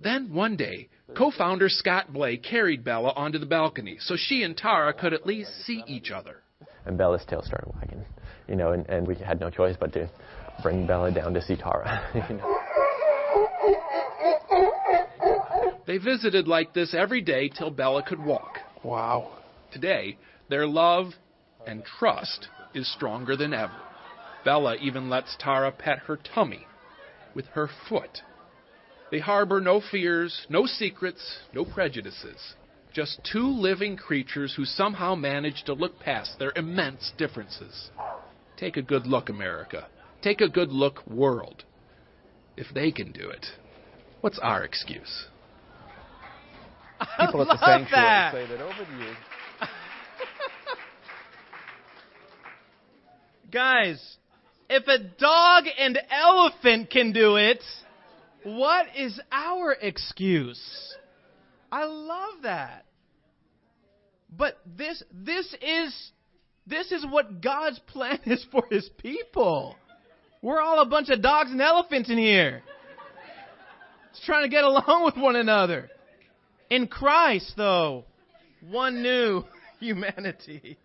Then 0.01 0.33
one 0.33 0.55
day, 0.55 0.87
co-founder 1.17 1.67
Scott 1.67 2.13
Blais 2.13 2.41
carried 2.41 2.85
Bella 2.85 3.11
onto 3.15 3.37
the 3.37 3.45
balcony 3.45 3.97
so 3.99 4.15
she 4.17 4.43
and 4.43 4.55
Tara 4.55 4.93
could 4.93 5.13
at 5.13 5.25
least 5.25 5.51
see 5.65 5.83
each 5.85 6.09
other. 6.09 6.37
And 6.85 6.97
Bella's 6.97 7.25
tail 7.27 7.41
started 7.43 7.73
wagging, 7.75 8.05
you 8.47 8.55
know, 8.55 8.71
and, 8.71 8.87
and 8.87 9.05
we 9.05 9.15
had 9.15 9.41
no 9.41 9.49
choice 9.49 9.75
but 9.77 9.91
to 9.93 10.09
bring 10.63 10.87
Bella 10.87 11.11
down 11.11 11.33
to 11.33 11.41
see 11.41 11.57
Tara. 11.57 12.01
you 12.29 12.37
know. 12.37 12.57
They 15.85 15.97
visited 15.97 16.47
like 16.47 16.73
this 16.73 16.95
every 16.97 17.21
day 17.21 17.49
till 17.49 17.71
Bella 17.71 18.03
could 18.03 18.23
walk. 18.23 18.59
Wow. 18.83 19.37
Today, 19.73 20.17
their 20.49 20.65
love 20.65 21.13
and 21.65 21.83
trust 21.83 22.47
is 22.73 22.91
stronger 22.93 23.35
than 23.35 23.53
ever. 23.53 23.79
Bella 24.43 24.75
even 24.77 25.09
lets 25.09 25.35
Tara 25.39 25.71
pet 25.71 25.99
her 25.99 26.17
tummy 26.17 26.65
with 27.35 27.45
her 27.47 27.69
foot. 27.89 28.21
They 29.11 29.19
harbor 29.19 29.59
no 29.59 29.81
fears, 29.81 30.45
no 30.49 30.65
secrets, 30.65 31.39
no 31.53 31.65
prejudices. 31.65 32.55
Just 32.93 33.21
two 33.31 33.47
living 33.47 33.97
creatures 33.97 34.53
who 34.55 34.65
somehow 34.65 35.15
manage 35.15 35.63
to 35.65 35.73
look 35.73 35.99
past 35.99 36.39
their 36.39 36.53
immense 36.55 37.11
differences. 37.17 37.89
Take 38.57 38.77
a 38.77 38.81
good 38.81 39.05
look, 39.05 39.29
America. 39.29 39.87
Take 40.21 40.41
a 40.41 40.49
good 40.49 40.71
look, 40.71 41.05
world. 41.07 41.63
If 42.57 42.67
they 42.73 42.91
can 42.91 43.11
do 43.11 43.29
it, 43.29 43.45
what's 44.21 44.39
our 44.39 44.63
excuse? 44.63 45.27
People 47.19 47.41
at 47.41 47.47
the 47.47 47.65
sanctuary 47.65 47.89
that. 47.91 48.33
say 48.33 48.47
that 48.47 48.61
over 48.61 48.85
the 48.91 48.97
years. 49.03 49.17
Guys, 53.51 54.17
if 54.69 54.87
a 54.87 54.97
dog 54.97 55.65
and 55.77 55.99
elephant 56.09 56.89
can 56.89 57.11
do 57.11 57.35
it, 57.35 57.61
what 58.43 58.85
is 58.97 59.19
our 59.31 59.73
excuse? 59.73 60.61
I 61.71 61.83
love 61.85 62.43
that. 62.43 62.85
But 64.35 64.57
this 64.65 65.03
this 65.11 65.53
is 65.61 66.11
this 66.65 66.91
is 66.91 67.05
what 67.05 67.41
God's 67.41 67.79
plan 67.79 68.19
is 68.25 68.45
for 68.51 68.63
his 68.71 68.89
people. 68.97 69.75
We're 70.41 70.61
all 70.61 70.81
a 70.81 70.85
bunch 70.85 71.09
of 71.09 71.21
dogs 71.21 71.51
and 71.51 71.61
elephants 71.61 72.09
in 72.09 72.17
here. 72.17 72.63
It's 74.11 74.25
trying 74.25 74.43
to 74.43 74.49
get 74.49 74.63
along 74.63 75.03
with 75.05 75.17
one 75.17 75.35
another. 75.35 75.89
In 76.69 76.87
Christ, 76.87 77.53
though, 77.57 78.05
one 78.61 79.03
new 79.03 79.43
humanity. 79.79 80.77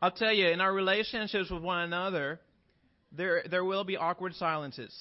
I'll 0.00 0.10
tell 0.10 0.32
you, 0.32 0.48
in 0.48 0.60
our 0.60 0.72
relationships 0.72 1.50
with 1.50 1.62
one 1.62 1.80
another, 1.80 2.40
there 3.12 3.42
there 3.50 3.64
will 3.64 3.84
be 3.84 3.96
awkward 3.96 4.34
silences. 4.34 4.94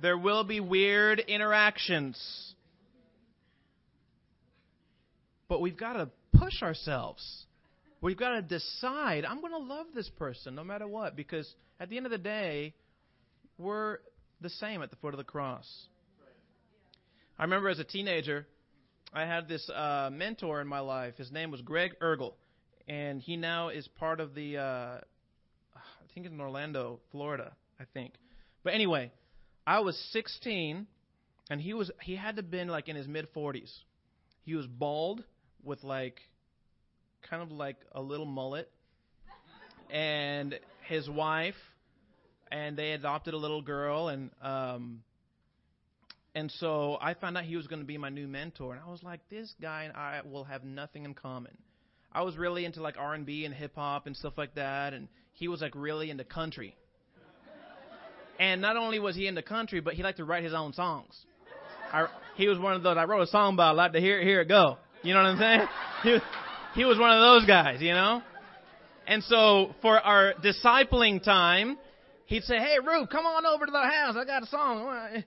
There 0.00 0.16
will 0.16 0.44
be 0.44 0.60
weird 0.60 1.18
interactions. 1.18 2.54
But 5.48 5.60
we've 5.60 5.76
got 5.76 5.94
to 5.94 6.08
push 6.38 6.62
ourselves. 6.62 7.46
We've 8.00 8.16
got 8.16 8.30
to 8.30 8.42
decide, 8.42 9.24
I'm 9.24 9.40
going 9.40 9.52
to 9.52 9.58
love 9.58 9.86
this 9.94 10.08
person 10.08 10.54
no 10.54 10.64
matter 10.64 10.86
what, 10.86 11.16
because 11.16 11.52
at 11.78 11.90
the 11.90 11.96
end 11.96 12.06
of 12.06 12.12
the 12.12 12.18
day, 12.18 12.72
we're 13.58 13.98
the 14.40 14.48
same 14.48 14.80
at 14.82 14.90
the 14.90 14.96
foot 14.96 15.12
of 15.12 15.18
the 15.18 15.24
cross. 15.24 15.66
I 17.38 17.42
remember 17.42 17.68
as 17.68 17.78
a 17.78 17.84
teenager, 17.84 18.46
I 19.12 19.26
had 19.26 19.48
this 19.48 19.68
uh, 19.68 20.08
mentor 20.10 20.60
in 20.60 20.68
my 20.68 20.80
life. 20.80 21.16
His 21.16 21.30
name 21.30 21.50
was 21.50 21.60
Greg 21.60 21.92
Ergel, 22.00 22.34
and 22.88 23.20
he 23.20 23.36
now 23.36 23.68
is 23.68 23.86
part 23.88 24.20
of 24.20 24.34
the, 24.34 24.58
uh, 24.58 25.00
I 25.74 26.14
think 26.14 26.26
in 26.26 26.40
Orlando, 26.40 27.00
Florida, 27.10 27.52
I 27.78 27.84
think. 27.94 28.14
But 28.62 28.74
anyway, 28.74 29.12
I 29.66 29.80
was 29.80 29.96
16, 30.12 30.86
and 31.50 31.60
he 31.60 31.74
was 31.74 31.90
he 32.02 32.16
had 32.16 32.36
to 32.36 32.42
been 32.42 32.68
like 32.68 32.88
in 32.88 32.96
his 32.96 33.08
mid 33.08 33.32
40s. 33.34 33.70
He 34.42 34.54
was 34.54 34.66
bald 34.66 35.24
with 35.62 35.84
like 35.84 36.20
kind 37.28 37.42
of 37.42 37.52
like 37.52 37.76
a 37.92 38.00
little 38.00 38.26
mullet, 38.26 38.70
and 39.90 40.58
his 40.88 41.08
wife, 41.08 41.54
and 42.50 42.76
they 42.76 42.92
adopted 42.92 43.34
a 43.34 43.36
little 43.36 43.62
girl, 43.62 44.08
and 44.08 44.30
um, 44.42 45.02
and 46.34 46.50
so 46.58 46.96
I 47.00 47.14
found 47.14 47.36
out 47.36 47.44
he 47.44 47.56
was 47.56 47.66
going 47.66 47.80
to 47.80 47.86
be 47.86 47.98
my 47.98 48.08
new 48.08 48.28
mentor, 48.28 48.72
and 48.72 48.82
I 48.84 48.90
was 48.90 49.02
like, 49.02 49.20
this 49.28 49.54
guy 49.60 49.84
and 49.84 49.96
I 49.96 50.20
will 50.24 50.44
have 50.44 50.64
nothing 50.64 51.04
in 51.04 51.14
common. 51.14 51.56
I 52.12 52.22
was 52.22 52.36
really 52.36 52.64
into 52.64 52.82
like 52.82 52.96
R&B 52.98 53.44
and 53.44 53.54
hip 53.54 53.72
hop 53.76 54.06
and 54.06 54.16
stuff 54.16 54.34
like 54.36 54.54
that, 54.56 54.94
and 54.94 55.08
he 55.32 55.48
was 55.48 55.60
like 55.60 55.74
really 55.74 56.10
into 56.10 56.24
country. 56.24 56.76
And 58.38 58.62
not 58.62 58.76
only 58.76 58.98
was 58.98 59.14
he 59.14 59.26
into 59.26 59.42
country, 59.42 59.80
but 59.80 59.94
he 59.94 60.02
liked 60.02 60.16
to 60.16 60.24
write 60.24 60.42
his 60.42 60.54
own 60.54 60.72
songs. 60.72 61.14
I, 61.92 62.06
he 62.36 62.48
was 62.48 62.58
one 62.58 62.72
of 62.74 62.82
those. 62.82 62.96
I 62.96 63.04
wrote 63.04 63.20
a 63.20 63.26
song 63.26 63.54
about. 63.54 63.72
I 63.74 63.82
like 63.82 63.92
to 63.92 64.00
hear 64.00 64.20
it, 64.20 64.24
hear 64.24 64.40
it 64.40 64.48
go. 64.48 64.78
You 65.02 65.14
know 65.14 65.22
what 65.22 65.30
I'm 65.30 65.38
saying? 65.38 65.68
He, 66.02 66.18
he 66.80 66.84
was 66.86 66.98
one 66.98 67.10
of 67.10 67.20
those 67.20 67.46
guys, 67.46 67.82
you 67.82 67.92
know. 67.92 68.22
And 69.06 69.22
so 69.24 69.74
for 69.82 70.00
our 70.00 70.32
discipling 70.42 71.22
time, 71.22 71.76
he'd 72.24 72.44
say, 72.44 72.56
"Hey, 72.56 72.76
Rube, 72.82 73.10
come 73.10 73.26
on 73.26 73.44
over 73.44 73.66
to 73.66 73.70
the 73.72 73.82
house. 73.82 74.14
I 74.16 74.24
got 74.24 74.42
a 74.42 74.46
song." 74.46 75.22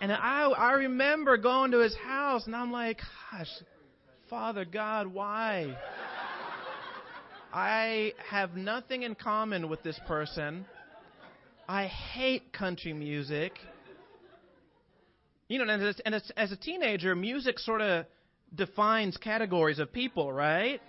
And 0.00 0.12
I 0.12 0.44
I 0.50 0.72
remember 0.74 1.36
going 1.36 1.72
to 1.72 1.78
his 1.78 1.96
house, 1.96 2.46
and 2.46 2.54
I'm 2.54 2.70
like, 2.70 3.00
"Gosh, 3.32 3.48
Father 4.32 4.64
God, 4.64 5.08
why?" 5.08 5.76
I 7.52 8.14
have 8.30 8.56
nothing 8.56 9.02
in 9.02 9.14
common 9.14 9.68
with 9.68 9.82
this 9.82 10.00
person. 10.06 10.64
I 11.68 11.84
hate 11.84 12.50
country 12.50 12.94
music. 12.94 13.52
You 15.48 15.58
know, 15.58 15.70
and 15.70 15.82
as, 15.82 16.00
and 16.06 16.14
as, 16.14 16.32
as 16.34 16.50
a 16.50 16.56
teenager, 16.56 17.14
music 17.14 17.58
sort 17.58 17.82
of 17.82 18.06
defines 18.54 19.18
categories 19.18 19.78
of 19.78 19.92
people, 19.92 20.32
right? 20.32 20.80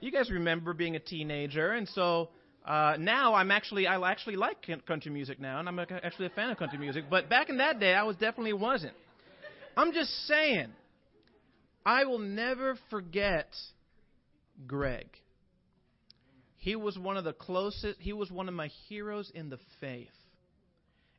You 0.00 0.12
guys 0.12 0.30
remember 0.30 0.74
being 0.74 0.94
a 0.94 1.00
teenager, 1.00 1.72
and 1.72 1.88
so 1.88 2.28
uh, 2.66 2.96
now 2.98 3.32
I'm 3.32 3.50
actually 3.50 3.86
I 3.86 4.10
actually 4.10 4.36
like 4.36 4.66
country 4.86 5.10
music 5.10 5.40
now, 5.40 5.60
and 5.60 5.66
I'm 5.66 5.78
actually 5.78 6.26
a 6.26 6.30
fan 6.36 6.50
of 6.50 6.58
country 6.58 6.78
music. 6.78 7.04
But 7.08 7.30
back 7.30 7.48
in 7.48 7.56
that 7.56 7.80
day, 7.80 7.94
I 7.94 8.02
was 8.02 8.16
definitely 8.16 8.52
wasn't. 8.52 8.92
I'm 9.78 9.94
just 9.94 10.10
saying, 10.26 10.68
I 11.84 12.04
will 12.04 12.18
never 12.18 12.78
forget 12.90 13.48
Greg. 14.66 15.08
He 16.56 16.76
was 16.76 16.96
one 16.96 17.16
of 17.16 17.24
the 17.24 17.32
closest. 17.32 18.00
He 18.00 18.12
was 18.12 18.30
one 18.30 18.48
of 18.48 18.54
my 18.54 18.68
heroes 18.88 19.30
in 19.34 19.50
the 19.50 19.58
faith. 19.80 20.08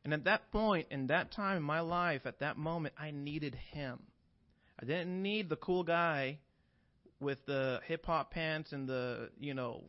And 0.04 0.14
at 0.14 0.24
that 0.24 0.50
point, 0.52 0.88
in 0.90 1.08
that 1.08 1.32
time 1.32 1.58
in 1.58 1.62
my 1.62 1.80
life, 1.80 2.22
at 2.24 2.40
that 2.40 2.56
moment, 2.56 2.94
I 2.98 3.10
needed 3.10 3.54
him. 3.72 4.00
I 4.80 4.86
didn't 4.86 5.22
need 5.22 5.48
the 5.48 5.56
cool 5.56 5.82
guy 5.82 6.38
with 7.20 7.38
the 7.46 7.80
hip 7.86 8.06
hop 8.06 8.30
pants 8.30 8.72
and 8.72 8.88
the, 8.88 9.30
you 9.38 9.54
know, 9.54 9.84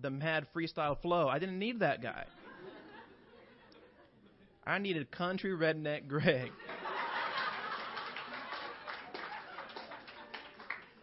the 0.00 0.10
mad 0.10 0.46
freestyle 0.54 1.00
flow. 1.00 1.28
I 1.28 1.38
didn't 1.38 1.58
need 1.58 1.80
that 1.80 2.02
guy. 2.02 2.24
I 4.66 4.78
needed 4.78 5.10
country 5.10 5.52
redneck 5.52 6.08
Greg. 6.08 6.50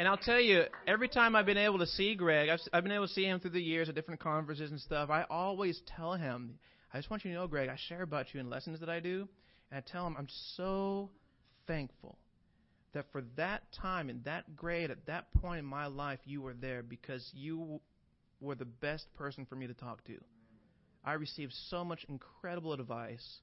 And 0.02 0.08
I'll 0.08 0.18
tell 0.18 0.40
you, 0.40 0.64
every 0.88 1.08
time 1.08 1.36
I've 1.36 1.46
been 1.46 1.60
able 1.60 1.78
to 1.78 1.86
see 1.86 2.16
Greg, 2.16 2.50
I've, 2.50 2.60
I've 2.74 2.82
been 2.82 2.92
able 2.92 3.06
to 3.06 3.14
see 3.14 3.26
him 3.26 3.40
through 3.40 3.52
the 3.52 3.62
years 3.62 3.88
at 3.88 3.94
different 3.94 4.20
conferences 4.20 4.72
and 4.72 4.80
stuff. 4.80 5.12
I 5.12 5.26
always 5.30 5.80
tell 5.96 6.14
him, 6.14 6.56
I 6.92 6.98
just 6.98 7.12
want 7.12 7.24
you 7.24 7.30
to 7.30 7.38
know, 7.38 7.46
Greg, 7.46 7.70
I 7.70 7.78
share 7.88 8.02
about 8.02 8.34
you 8.34 8.40
in 8.40 8.50
lessons 8.50 8.80
that 8.80 8.90
I 8.90 9.00
do, 9.00 9.30
and 9.70 9.78
I 9.78 9.92
tell 9.92 10.08
him 10.08 10.16
I'm 10.18 10.28
so 10.56 11.12
thankful 11.68 12.18
that 12.94 13.06
for 13.12 13.22
that 13.38 13.62
time 13.80 14.10
in 14.10 14.22
that 14.26 14.56
grade 14.56 14.90
at 14.90 15.06
that 15.06 15.32
point 15.36 15.60
in 15.60 15.66
my 15.66 15.86
life 15.86 16.18
you 16.26 16.42
were 16.42 16.56
there 16.56 16.82
because 16.82 17.30
you 17.36 17.80
were 18.40 18.56
the 18.56 18.66
best 18.66 19.06
person 19.14 19.46
for 19.46 19.56
me 19.56 19.68
to 19.68 19.76
talk 19.76 20.04
to. 20.06 20.18
I 21.06 21.14
received 21.14 21.54
so 21.70 21.86
much 21.86 22.08
incredible 22.10 22.74
advice 22.74 23.38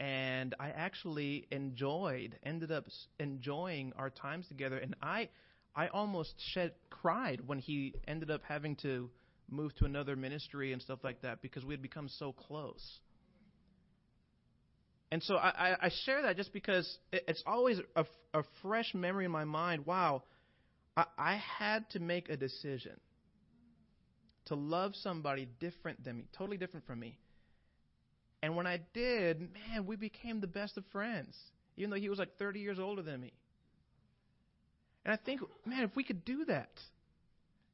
and 0.00 0.52
I 0.58 0.70
actually 0.70 1.46
enjoyed 1.52 2.36
ended 2.42 2.72
up 2.72 2.86
enjoying 3.20 3.92
our 3.96 4.10
times 4.10 4.48
together 4.48 4.78
and 4.78 4.96
I 5.00 5.28
I 5.76 5.88
almost 5.88 6.34
shed 6.54 6.72
cried 6.88 7.42
when 7.46 7.58
he 7.58 7.94
ended 8.08 8.30
up 8.30 8.40
having 8.48 8.76
to 8.76 9.10
move 9.48 9.74
to 9.76 9.84
another 9.84 10.16
ministry 10.16 10.72
and 10.72 10.80
stuff 10.80 11.00
like 11.04 11.20
that 11.22 11.42
because 11.42 11.64
we 11.64 11.74
had 11.74 11.82
become 11.82 12.08
so 12.08 12.32
close. 12.32 12.82
And 15.12 15.22
so 15.22 15.36
I, 15.36 15.76
I 15.80 15.90
share 16.04 16.22
that 16.22 16.36
just 16.36 16.52
because 16.52 16.98
it's 17.12 17.42
always 17.46 17.78
a, 17.94 18.04
a 18.34 18.42
fresh 18.62 18.92
memory 18.94 19.26
in 19.26 19.30
my 19.30 19.44
mind. 19.44 19.86
Wow, 19.86 20.24
I, 20.96 21.04
I 21.16 21.36
had 21.36 21.88
to 21.90 22.00
make 22.00 22.28
a 22.28 22.36
decision 22.36 22.98
to 24.46 24.54
love 24.54 24.94
somebody 24.96 25.46
different 25.60 26.02
than 26.02 26.18
me, 26.18 26.24
totally 26.36 26.56
different 26.56 26.86
from 26.86 26.98
me. 26.98 27.18
And 28.42 28.56
when 28.56 28.66
I 28.66 28.80
did, 28.94 29.40
man, 29.40 29.86
we 29.86 29.96
became 29.96 30.40
the 30.40 30.46
best 30.46 30.76
of 30.76 30.84
friends, 30.86 31.36
even 31.76 31.90
though 31.90 31.96
he 31.96 32.08
was 32.08 32.18
like 32.18 32.36
30 32.38 32.60
years 32.60 32.78
older 32.78 33.02
than 33.02 33.20
me. 33.20 33.32
And 35.06 35.12
I 35.12 35.16
think, 35.24 35.40
man, 35.64 35.84
if 35.84 35.94
we 35.94 36.02
could 36.02 36.24
do 36.24 36.46
that, 36.46 36.80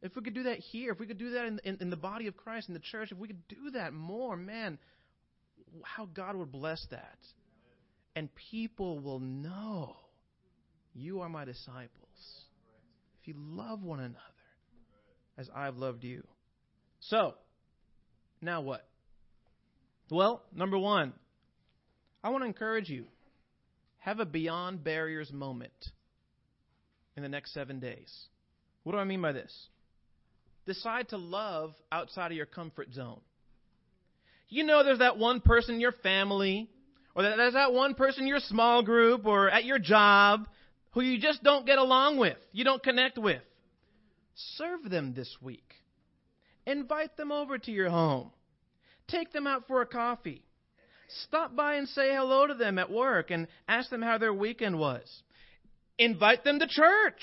if 0.02 0.14
we 0.14 0.20
could 0.20 0.34
do 0.34 0.42
that 0.42 0.58
here, 0.58 0.92
if 0.92 1.00
we 1.00 1.06
could 1.06 1.16
do 1.16 1.30
that 1.30 1.46
in, 1.46 1.60
in, 1.64 1.78
in 1.80 1.88
the 1.88 1.96
body 1.96 2.26
of 2.26 2.36
Christ, 2.36 2.68
in 2.68 2.74
the 2.74 2.80
church, 2.80 3.10
if 3.10 3.16
we 3.16 3.26
could 3.26 3.48
do 3.48 3.70
that 3.72 3.94
more, 3.94 4.36
man, 4.36 4.78
how 5.82 6.04
God 6.04 6.36
would 6.36 6.52
bless 6.52 6.86
that. 6.90 7.16
And 8.14 8.28
people 8.50 9.00
will 9.00 9.18
know 9.18 9.96
you 10.92 11.22
are 11.22 11.30
my 11.30 11.46
disciples 11.46 11.88
if 13.22 13.28
you 13.28 13.34
love 13.38 13.82
one 13.82 14.00
another 14.00 14.18
as 15.38 15.48
I've 15.56 15.78
loved 15.78 16.04
you. 16.04 16.26
So, 17.00 17.32
now 18.42 18.60
what? 18.60 18.86
Well, 20.10 20.42
number 20.54 20.76
one, 20.76 21.14
I 22.22 22.28
want 22.28 22.42
to 22.42 22.46
encourage 22.46 22.90
you 22.90 23.06
have 24.00 24.20
a 24.20 24.26
beyond 24.26 24.84
barriers 24.84 25.32
moment 25.32 25.72
in 27.16 27.22
the 27.22 27.28
next 27.28 27.52
seven 27.52 27.80
days. 27.80 28.12
What 28.82 28.92
do 28.92 28.98
I 28.98 29.04
mean 29.04 29.22
by 29.22 29.32
this? 29.32 29.52
Decide 30.66 31.08
to 31.08 31.16
love 31.16 31.74
outside 31.90 32.30
of 32.30 32.36
your 32.36 32.46
comfort 32.46 32.92
zone. 32.92 33.20
You 34.48 34.64
know 34.64 34.84
there's 34.84 34.98
that 34.98 35.18
one 35.18 35.40
person 35.40 35.76
in 35.76 35.80
your 35.80 35.92
family, 35.92 36.68
or 37.14 37.22
there's 37.22 37.54
that 37.54 37.72
one 37.72 37.94
person 37.94 38.22
in 38.22 38.28
your 38.28 38.40
small 38.40 38.82
group, 38.82 39.26
or 39.26 39.50
at 39.50 39.64
your 39.64 39.78
job, 39.78 40.46
who 40.92 41.00
you 41.00 41.18
just 41.18 41.42
don't 41.42 41.66
get 41.66 41.78
along 41.78 42.18
with, 42.18 42.36
you 42.52 42.64
don't 42.64 42.82
connect 42.82 43.18
with. 43.18 43.42
Serve 44.34 44.88
them 44.88 45.14
this 45.14 45.36
week. 45.40 45.74
Invite 46.66 47.16
them 47.16 47.32
over 47.32 47.58
to 47.58 47.70
your 47.70 47.90
home. 47.90 48.30
Take 49.08 49.32
them 49.32 49.46
out 49.46 49.66
for 49.66 49.82
a 49.82 49.86
coffee. 49.86 50.42
Stop 51.26 51.54
by 51.54 51.74
and 51.74 51.88
say 51.88 52.14
hello 52.14 52.46
to 52.46 52.54
them 52.54 52.78
at 52.78 52.90
work 52.90 53.30
and 53.30 53.46
ask 53.68 53.90
them 53.90 54.02
how 54.02 54.18
their 54.18 54.32
weekend 54.32 54.78
was. 54.78 55.22
Invite 55.98 56.44
them 56.44 56.58
to 56.58 56.66
church. 56.66 57.20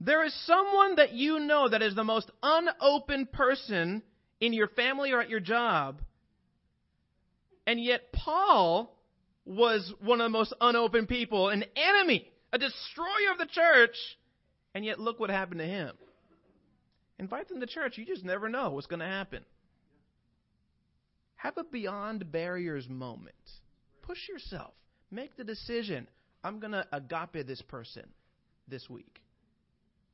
There 0.00 0.24
is 0.24 0.34
someone 0.46 0.96
that 0.96 1.12
you 1.12 1.40
know 1.40 1.68
that 1.68 1.82
is 1.82 1.94
the 1.94 2.04
most 2.04 2.30
unopened 2.42 3.32
person 3.32 4.02
in 4.40 4.52
your 4.52 4.68
family 4.68 5.12
or 5.12 5.20
at 5.20 5.30
your 5.30 5.40
job. 5.40 6.00
And 7.66 7.82
yet, 7.82 8.12
Paul 8.12 8.96
was 9.44 9.92
one 10.00 10.20
of 10.20 10.24
the 10.24 10.38
most 10.38 10.54
unopened 10.60 11.08
people, 11.08 11.48
an 11.48 11.64
enemy, 11.76 12.30
a 12.52 12.58
destroyer 12.58 13.32
of 13.32 13.38
the 13.38 13.46
church. 13.46 13.96
And 14.74 14.84
yet, 14.84 15.00
look 15.00 15.18
what 15.18 15.30
happened 15.30 15.60
to 15.60 15.66
him. 15.66 15.92
Invite 17.18 17.48
them 17.48 17.60
to 17.60 17.66
church. 17.66 17.98
You 17.98 18.06
just 18.06 18.24
never 18.24 18.48
know 18.48 18.70
what's 18.70 18.86
going 18.86 19.00
to 19.00 19.06
happen. 19.06 19.44
Have 21.36 21.58
a 21.58 21.64
beyond 21.64 22.30
barriers 22.30 22.88
moment. 22.88 23.34
Push 24.02 24.28
yourself. 24.28 24.72
Make 25.10 25.36
the 25.36 25.44
decision. 25.44 26.06
I'm 26.44 26.60
going 26.60 26.72
to 26.72 26.86
agape 26.92 27.46
this 27.46 27.62
person 27.62 28.04
this 28.68 28.88
week. 28.88 29.20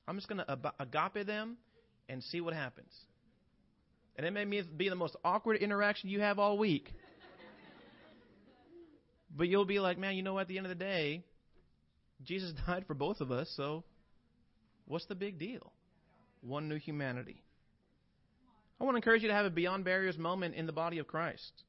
I'm 0.07 0.17
just 0.17 0.29
going 0.29 0.39
to 0.39 0.73
agape 0.79 1.27
them 1.27 1.57
and 2.09 2.23
see 2.23 2.41
what 2.41 2.55
happens. 2.55 2.93
And 4.17 4.27
it 4.27 4.31
may 4.31 4.45
be 4.45 4.89
the 4.89 4.95
most 4.95 5.17
awkward 5.25 5.57
interaction 5.57 6.09
you 6.09 6.21
have 6.21 6.39
all 6.39 6.57
week. 6.59 6.93
But 9.37 9.49
you'll 9.49 9.65
be 9.65 9.81
like, 9.81 9.99
man, 9.99 10.15
you 10.15 10.23
know, 10.23 10.39
at 10.39 10.47
the 10.47 10.59
end 10.59 10.67
of 10.67 10.71
the 10.71 10.85
day, 10.85 11.25
Jesus 12.23 12.53
died 12.67 12.85
for 12.87 12.95
both 12.95 13.21
of 13.21 13.31
us, 13.31 13.53
so 13.57 13.85
what's 14.87 15.07
the 15.07 15.15
big 15.15 15.39
deal? 15.39 15.73
One 16.41 16.69
new 16.69 16.79
humanity. 16.79 17.43
I 18.81 18.85
want 18.85 18.95
to 18.95 18.97
encourage 18.97 19.23
you 19.23 19.29
to 19.29 19.35
have 19.35 19.47
a 19.47 19.51
beyond 19.51 19.85
barriers 19.85 20.19
moment 20.19 20.55
in 20.55 20.67
the 20.67 20.73
body 20.73 20.99
of 20.99 21.07
Christ. 21.07 21.65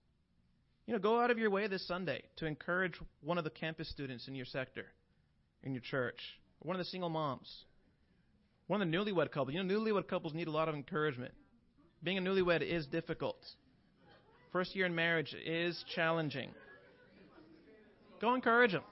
You 0.85 0.93
know, 0.93 0.99
go 0.99 1.19
out 1.19 1.31
of 1.31 1.39
your 1.39 1.49
way 1.49 1.67
this 1.67 1.87
Sunday 1.87 2.21
to 2.37 2.45
encourage 2.45 2.93
one 3.21 3.39
of 3.39 3.43
the 3.43 3.49
campus 3.49 3.89
students 3.89 4.27
in 4.27 4.35
your 4.35 4.45
sector, 4.45 4.85
in 5.63 5.73
your 5.73 5.81
church, 5.81 6.19
one 6.59 6.75
of 6.75 6.79
the 6.79 6.85
single 6.85 7.09
moms, 7.09 7.51
one 8.67 8.81
of 8.81 8.89
the 8.89 8.95
newlywed 8.95 9.31
couples. 9.31 9.55
You 9.55 9.63
know, 9.63 9.73
newlywed 9.73 10.07
couples 10.07 10.35
need 10.35 10.47
a 10.47 10.51
lot 10.51 10.69
of 10.69 10.75
encouragement. 10.75 11.33
Being 12.03 12.19
a 12.19 12.21
newlywed 12.21 12.61
is 12.61 12.85
difficult. 12.85 13.37
First 14.51 14.75
year 14.75 14.85
in 14.85 14.93
marriage 14.93 15.35
is 15.43 15.83
challenging. 15.95 16.51
Go 18.21 18.35
encourage 18.35 18.71
them. 18.71 18.83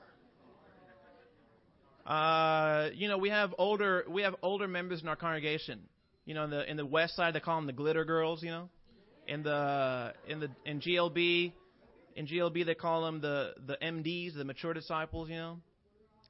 Uh, 2.07 2.89
you 2.95 3.07
know, 3.07 3.19
we 3.19 3.29
have 3.29 3.53
older 3.57 4.03
we 4.09 4.23
have 4.23 4.35
older 4.41 4.67
members 4.67 5.01
in 5.01 5.07
our 5.07 5.15
congregation. 5.15 5.79
You 6.25 6.33
know, 6.33 6.45
in 6.45 6.49
the 6.49 6.71
in 6.71 6.77
the 6.77 6.85
west 6.85 7.15
side 7.15 7.35
they 7.35 7.39
call 7.39 7.57
them 7.57 7.67
the 7.67 7.73
glitter 7.73 8.03
girls. 8.03 8.41
You 8.41 8.49
know, 8.49 8.69
in 9.27 9.43
the 9.43 10.13
in 10.27 10.39
the 10.39 10.49
in 10.65 10.81
GLB 10.81 11.53
in 12.15 12.27
GLB 12.27 12.65
they 12.65 12.75
call 12.75 13.05
them 13.05 13.21
the 13.21 13.53
the 13.65 13.77
MDs, 13.81 14.35
the 14.35 14.43
mature 14.43 14.73
disciples. 14.73 15.29
You 15.29 15.35
know, 15.35 15.57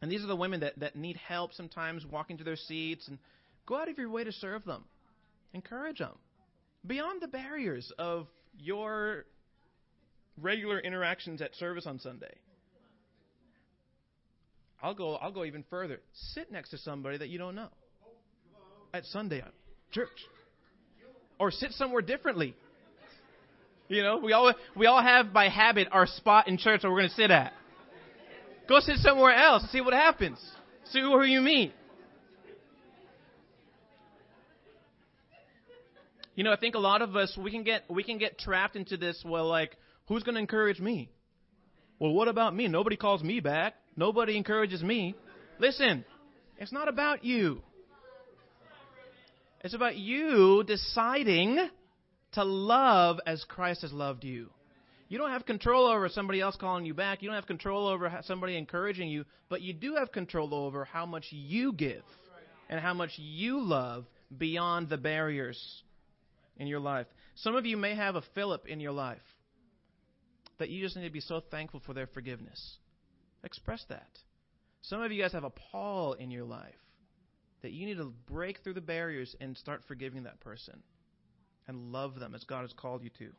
and 0.02 0.12
these 0.12 0.24
are 0.24 0.28
the 0.28 0.36
women 0.36 0.62
that 0.62 0.80
that 0.80 0.96
need 0.96 1.18
help 1.18 1.54
sometimes 1.54 2.06
walking 2.06 2.38
to 2.38 2.44
their 2.44 2.56
seats 2.56 3.08
and 3.08 3.18
go 3.66 3.76
out 3.76 3.90
of 3.90 3.98
your 3.98 4.10
way 4.10 4.24
to 4.24 4.32
serve 4.32 4.66
them, 4.66 4.84
encourage 5.54 6.00
them 6.00 6.16
beyond 6.86 7.22
the 7.22 7.28
barriers 7.28 7.92
of 7.98 8.28
your 8.58 9.26
regular 10.42 10.80
interactions 10.80 11.42
at 11.42 11.56
service 11.56 11.86
on 11.86 12.00
Sunday. 12.00 12.34
I'll 14.82 14.94
go 14.94 15.16
I'll 15.16 15.32
go 15.32 15.46
even 15.46 15.64
further. 15.70 16.02
Sit 16.34 16.52
next 16.52 16.70
to 16.70 16.78
somebody 16.78 17.18
that 17.18 17.30
you 17.30 17.38
don't 17.38 17.56
know 17.56 17.70
at 18.94 19.06
Sunday 19.06 19.40
at 19.40 19.54
church. 19.92 20.10
Or 21.40 21.52
sit 21.52 21.72
somewhere 21.72 22.02
differently. 22.02 22.56
You 23.88 24.02
know, 24.02 24.18
we 24.18 24.34
all 24.34 24.54
we 24.76 24.86
all 24.86 25.02
have 25.02 25.34
by 25.34 25.50
habit 25.50 25.88
our 25.92 26.08
spot 26.08 26.48
in 26.48 26.58
church 26.58 26.82
that 26.82 26.90
we're 26.90 27.00
going 27.00 27.10
to 27.10 27.16
sit 27.16 27.32
at. 27.32 27.54
Go 28.68 28.80
sit 28.80 28.98
somewhere 28.98 29.36
else 29.36 29.64
and 29.64 29.72
see 29.72 29.82
what 29.82 29.94
happens. 29.94 30.40
See 30.86 31.02
who 31.02 31.22
you 31.24 31.42
meet. 31.42 31.74
You 36.36 36.44
know, 36.44 36.52
I 36.52 36.56
think 36.56 36.76
a 36.76 36.80
lot 36.80 37.02
of 37.02 37.16
us 37.16 37.38
we 37.38 37.52
can 37.52 37.64
get 37.64 37.84
we 37.90 38.04
can 38.04 38.18
get 38.18 38.40
trapped 38.40 38.76
into 38.76 38.98
this. 38.98 39.22
Well, 39.26 39.48
like, 39.48 39.78
who's 40.08 40.24
going 40.24 40.36
to 40.36 40.42
encourage 40.42 40.80
me? 40.80 41.10
Well, 42.00 42.14
what 42.14 42.28
about 42.28 42.56
me? 42.56 42.68
Nobody 42.68 42.96
calls 42.96 43.22
me 43.22 43.40
back. 43.40 43.76
Nobody 43.96 44.36
encourages 44.36 44.82
me. 44.82 45.16
Listen, 45.60 46.04
it's 46.58 46.72
not 46.72 46.88
about 46.88 47.24
you. 47.24 47.62
It's 49.64 49.74
about 49.74 49.96
you 49.96 50.64
deciding 50.66 51.60
to 52.34 52.44
love 52.44 53.20
as 53.26 53.44
Christ 53.44 53.82
has 53.82 53.94
loved 53.94 54.24
you. 54.24 54.50
You 55.10 55.18
don't 55.18 55.32
have 55.32 55.46
control 55.46 55.86
over 55.86 56.10
somebody 56.10 56.42
else 56.42 56.56
calling 56.56 56.86
you 56.86 56.94
back. 56.94 57.22
You 57.22 57.30
don't 57.30 57.36
have 57.36 57.46
control 57.46 57.88
over 57.88 58.12
somebody 58.24 58.58
encouraging 58.58 59.10
you, 59.10 59.26
but 59.50 59.62
you 59.62 59.74
do 59.74 59.96
have 59.96 60.12
control 60.12 60.54
over 60.54 60.86
how 60.86 61.06
much 61.06 61.28
you 61.30 61.74
give 61.74 62.04
and 62.70 62.80
how 62.80 62.94
much 62.94 63.12
you 63.18 63.62
love 63.62 64.06
beyond 64.36 64.90
the 64.90 64.98
barriers 64.98 65.84
in 66.58 66.68
your 66.68 66.80
life. 66.80 67.08
Some 67.36 67.56
of 67.56 67.66
you 67.66 67.78
may 67.78 67.96
have 67.96 68.16
a 68.16 68.24
Philip 68.34 68.68
in 68.68 68.80
your 68.80 68.92
life 68.92 69.20
that 70.58 70.70
you 70.70 70.82
just 70.82 70.96
need 70.96 71.04
to 71.04 71.12
be 71.12 71.20
so 71.20 71.42
thankful 71.52 71.82
for 71.86 71.94
their 71.94 72.08
forgiveness. 72.08 72.78
Express 73.44 73.84
that. 73.90 74.10
Some 74.82 75.02
of 75.02 75.12
you 75.12 75.22
guys 75.22 75.34
have 75.34 75.44
a 75.44 75.52
Paul 75.72 76.14
in 76.14 76.32
your 76.32 76.46
life 76.46 76.74
that 77.62 77.72
you 77.72 77.86
need 77.86 77.98
to 77.98 78.14
break 78.28 78.60
through 78.64 78.74
the 78.74 78.82
barriers 78.82 79.36
and 79.40 79.58
start 79.58 79.84
forgiving 79.88 80.24
that 80.24 80.40
person 80.40 80.82
and 81.68 81.92
love 81.92 82.20
them 82.20 82.36
as 82.36 82.44
God 82.44 82.62
has 82.62 82.74
called 82.74 83.04
you 83.04 83.10
to. 83.20 83.30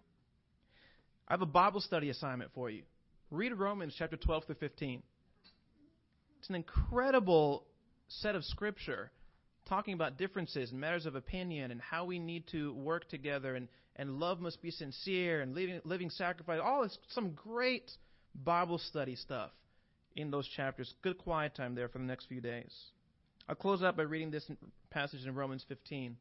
I 1.29 1.33
have 1.33 1.43
a 1.43 1.47
Bible 1.47 1.81
study 1.81 2.11
assignment 2.11 2.51
for 2.55 2.69
you. 2.71 2.83
Read 3.31 3.53
Romans 3.53 3.95
chapter 3.99 4.17
12 4.17 4.45
through 4.45 4.55
15. 4.57 5.03
It's 6.39 6.49
an 6.49 6.55
incredible 6.55 7.65
set 8.09 8.35
of 8.35 8.45
scripture 8.45 9.11
talking 9.67 9.95
about 9.95 10.19
differences 10.19 10.71
and 10.71 10.81
matters 10.81 11.07
of 11.07 11.15
opinion 11.15 11.71
and 11.71 11.81
how 11.81 12.05
we 12.05 12.19
need 12.19 12.45
to 12.53 12.75
work 12.75 13.09
together 13.09 13.55
and, 13.55 13.69
and 13.97 14.21
love 14.21 14.41
must 14.41 14.61
be 14.61 14.71
sincere 14.71 15.41
and 15.41 15.55
living, 15.55 15.81
living 15.85 16.11
sacrifice. 16.11 16.61
All 16.63 16.83
this, 16.83 16.99
some 17.11 17.31
great 17.31 17.91
Bible 18.35 18.79
study 18.79 19.17
stuff 19.17 19.51
in 20.17 20.31
those 20.31 20.47
chapters. 20.49 20.93
Good 21.03 21.19
quiet 21.19 21.55
time 21.55 21.75
there 21.75 21.89
for 21.89 21.99
the 21.99 22.05
next 22.05 22.27
few 22.27 22.41
days. 22.41 22.73
I'll 23.49 23.55
close 23.55 23.83
out 23.83 23.97
by 23.97 24.05
reading 24.05 24.31
this 24.31 24.49
passage 24.91 25.27
in 25.27 25.35
Romans 25.35 25.65
15. 25.69 26.17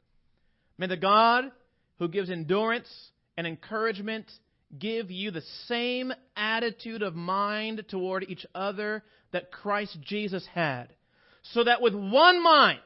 May 0.78 0.86
the 0.86 0.96
God 0.96 1.52
who 1.98 2.08
gives 2.08 2.30
endurance 2.30 2.88
and 3.36 3.46
encouragement 3.46 4.30
give 4.78 5.10
you 5.10 5.30
the 5.30 5.42
same 5.66 6.12
attitude 6.36 7.02
of 7.02 7.14
mind 7.14 7.84
toward 7.88 8.24
each 8.28 8.44
other 8.54 9.02
that 9.32 9.52
Christ 9.52 9.98
Jesus 10.02 10.46
had, 10.52 10.88
so 11.42 11.64
that 11.64 11.80
with 11.80 11.94
one 11.94 12.42
mind 12.42 12.80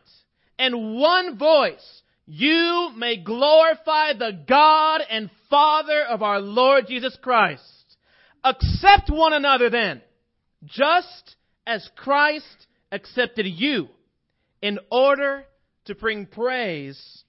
and 0.58 0.96
one 0.96 1.38
voice 1.38 2.02
you 2.26 2.90
may 2.96 3.16
glorify 3.16 4.12
the 4.12 4.38
God 4.46 5.00
and 5.08 5.30
Father 5.48 6.04
of 6.04 6.22
our 6.22 6.40
Lord 6.40 6.84
Jesus 6.86 7.16
Christ. 7.22 7.62
Accept 8.44 9.10
one 9.10 9.32
another 9.32 9.70
then 9.70 10.02
just 10.64 11.36
as 11.66 11.88
Christ 11.96 12.66
accepted 12.92 13.46
you 13.46 13.88
in 14.60 14.78
order 14.90 15.44
to 15.86 15.94
bring 15.94 16.26
praise 16.26 17.24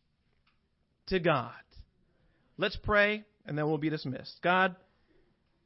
to 1.07 1.19
God. 1.19 1.51
Let's 2.59 2.75
pray 2.75 3.23
and 3.45 3.57
then 3.57 3.67
we'll 3.67 3.77
be 3.77 3.89
dismissed. 3.89 4.41
God, 4.43 4.75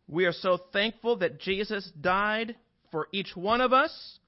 we 0.07 0.25
are 0.25 0.31
so 0.31 0.59
thankful 0.71 1.17
that 1.17 1.39
Jesus 1.39 1.91
died 1.99 2.55
for 2.91 3.07
each 3.11 3.35
one 3.35 3.61
of 3.61 3.73
us, 3.73 4.19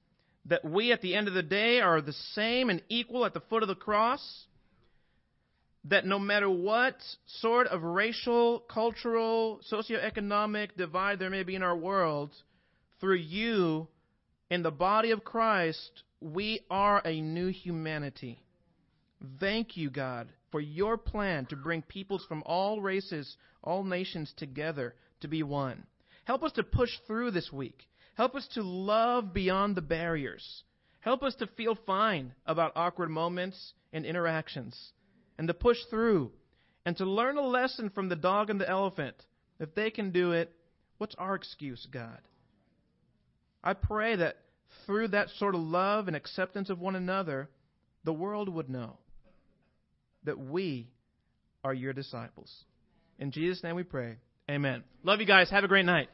that 0.46 0.64
we 0.64 0.90
at 0.90 1.00
the 1.00 1.14
end 1.14 1.28
of 1.28 1.34
the 1.34 1.44
day 1.44 1.80
are 1.80 2.00
the 2.00 2.12
same 2.12 2.68
and 2.68 2.82
equal 2.88 3.24
at 3.24 3.34
the 3.34 3.40
foot 3.48 3.62
of 3.62 3.68
the 3.68 3.76
cross, 3.76 4.46
that 5.84 6.04
no 6.04 6.18
matter 6.18 6.50
what 6.50 6.96
sort 7.26 7.68
of 7.68 7.84
racial, 7.84 8.58
cultural, 8.58 9.60
socioeconomic 9.70 10.70
divide 10.76 11.20
there 11.20 11.30
may 11.30 11.44
be 11.44 11.54
in 11.54 11.62
our 11.62 11.76
world, 11.76 12.32
through 13.00 13.14
you, 13.14 13.86
in 14.50 14.64
the 14.64 14.72
body 14.72 15.12
of 15.12 15.22
Christ, 15.22 16.02
we 16.20 16.62
are 16.68 17.00
a 17.04 17.20
new 17.20 17.46
humanity. 17.46 18.40
Thank 19.38 19.76
you, 19.76 19.88
God, 19.88 20.28
for 20.50 20.60
your 20.60 20.96
plan 20.96 21.46
to 21.46 21.56
bring 21.56 21.82
peoples 21.82 22.24
from 22.28 22.42
all 22.46 22.80
races, 22.80 23.36
all 23.62 23.84
nations 23.84 24.32
together 24.36 24.94
to 25.20 25.28
be 25.28 25.42
one. 25.42 25.84
Help 26.24 26.42
us 26.42 26.52
to 26.52 26.62
push 26.62 26.90
through 27.06 27.30
this 27.30 27.52
week. 27.52 27.88
Help 28.14 28.34
us 28.34 28.46
to 28.54 28.62
love 28.62 29.32
beyond 29.34 29.76
the 29.76 29.82
barriers. 29.82 30.62
Help 31.00 31.22
us 31.22 31.34
to 31.36 31.46
feel 31.46 31.76
fine 31.86 32.32
about 32.46 32.72
awkward 32.74 33.10
moments 33.10 33.74
and 33.92 34.04
interactions, 34.04 34.92
and 35.38 35.46
to 35.48 35.54
push 35.54 35.78
through, 35.90 36.32
and 36.84 36.96
to 36.96 37.04
learn 37.04 37.36
a 37.36 37.46
lesson 37.46 37.90
from 37.90 38.08
the 38.08 38.16
dog 38.16 38.50
and 38.50 38.60
the 38.60 38.68
elephant. 38.68 39.16
If 39.60 39.74
they 39.74 39.90
can 39.90 40.10
do 40.10 40.32
it, 40.32 40.52
what's 40.98 41.14
our 41.16 41.34
excuse, 41.34 41.86
God? 41.90 42.20
I 43.62 43.74
pray 43.74 44.16
that 44.16 44.36
through 44.84 45.08
that 45.08 45.30
sort 45.30 45.54
of 45.54 45.60
love 45.60 46.08
and 46.08 46.16
acceptance 46.16 46.70
of 46.70 46.80
one 46.80 46.96
another, 46.96 47.48
the 48.04 48.12
world 48.12 48.48
would 48.48 48.68
know 48.68 48.98
that 50.26 50.38
we 50.38 50.90
are 51.64 51.74
your 51.74 51.92
disciples. 51.92 52.64
In 53.18 53.32
Jesus' 53.32 53.62
name 53.62 53.74
we 53.74 53.82
pray. 53.82 54.16
Amen. 54.50 54.84
Love 55.02 55.20
you 55.20 55.26
guys. 55.26 55.50
Have 55.50 55.64
a 55.64 55.68
great 55.68 55.86
night. 55.86 56.08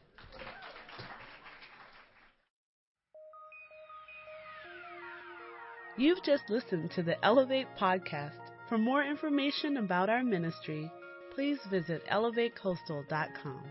You've 5.98 6.22
just 6.22 6.44
listened 6.48 6.90
to 6.92 7.02
the 7.02 7.22
Elevate 7.24 7.66
podcast. 7.78 8.38
For 8.68 8.78
more 8.78 9.04
information 9.04 9.76
about 9.76 10.08
our 10.08 10.24
ministry, 10.24 10.90
please 11.34 11.58
visit 11.70 12.02
elevatecoastal.com. 12.10 13.62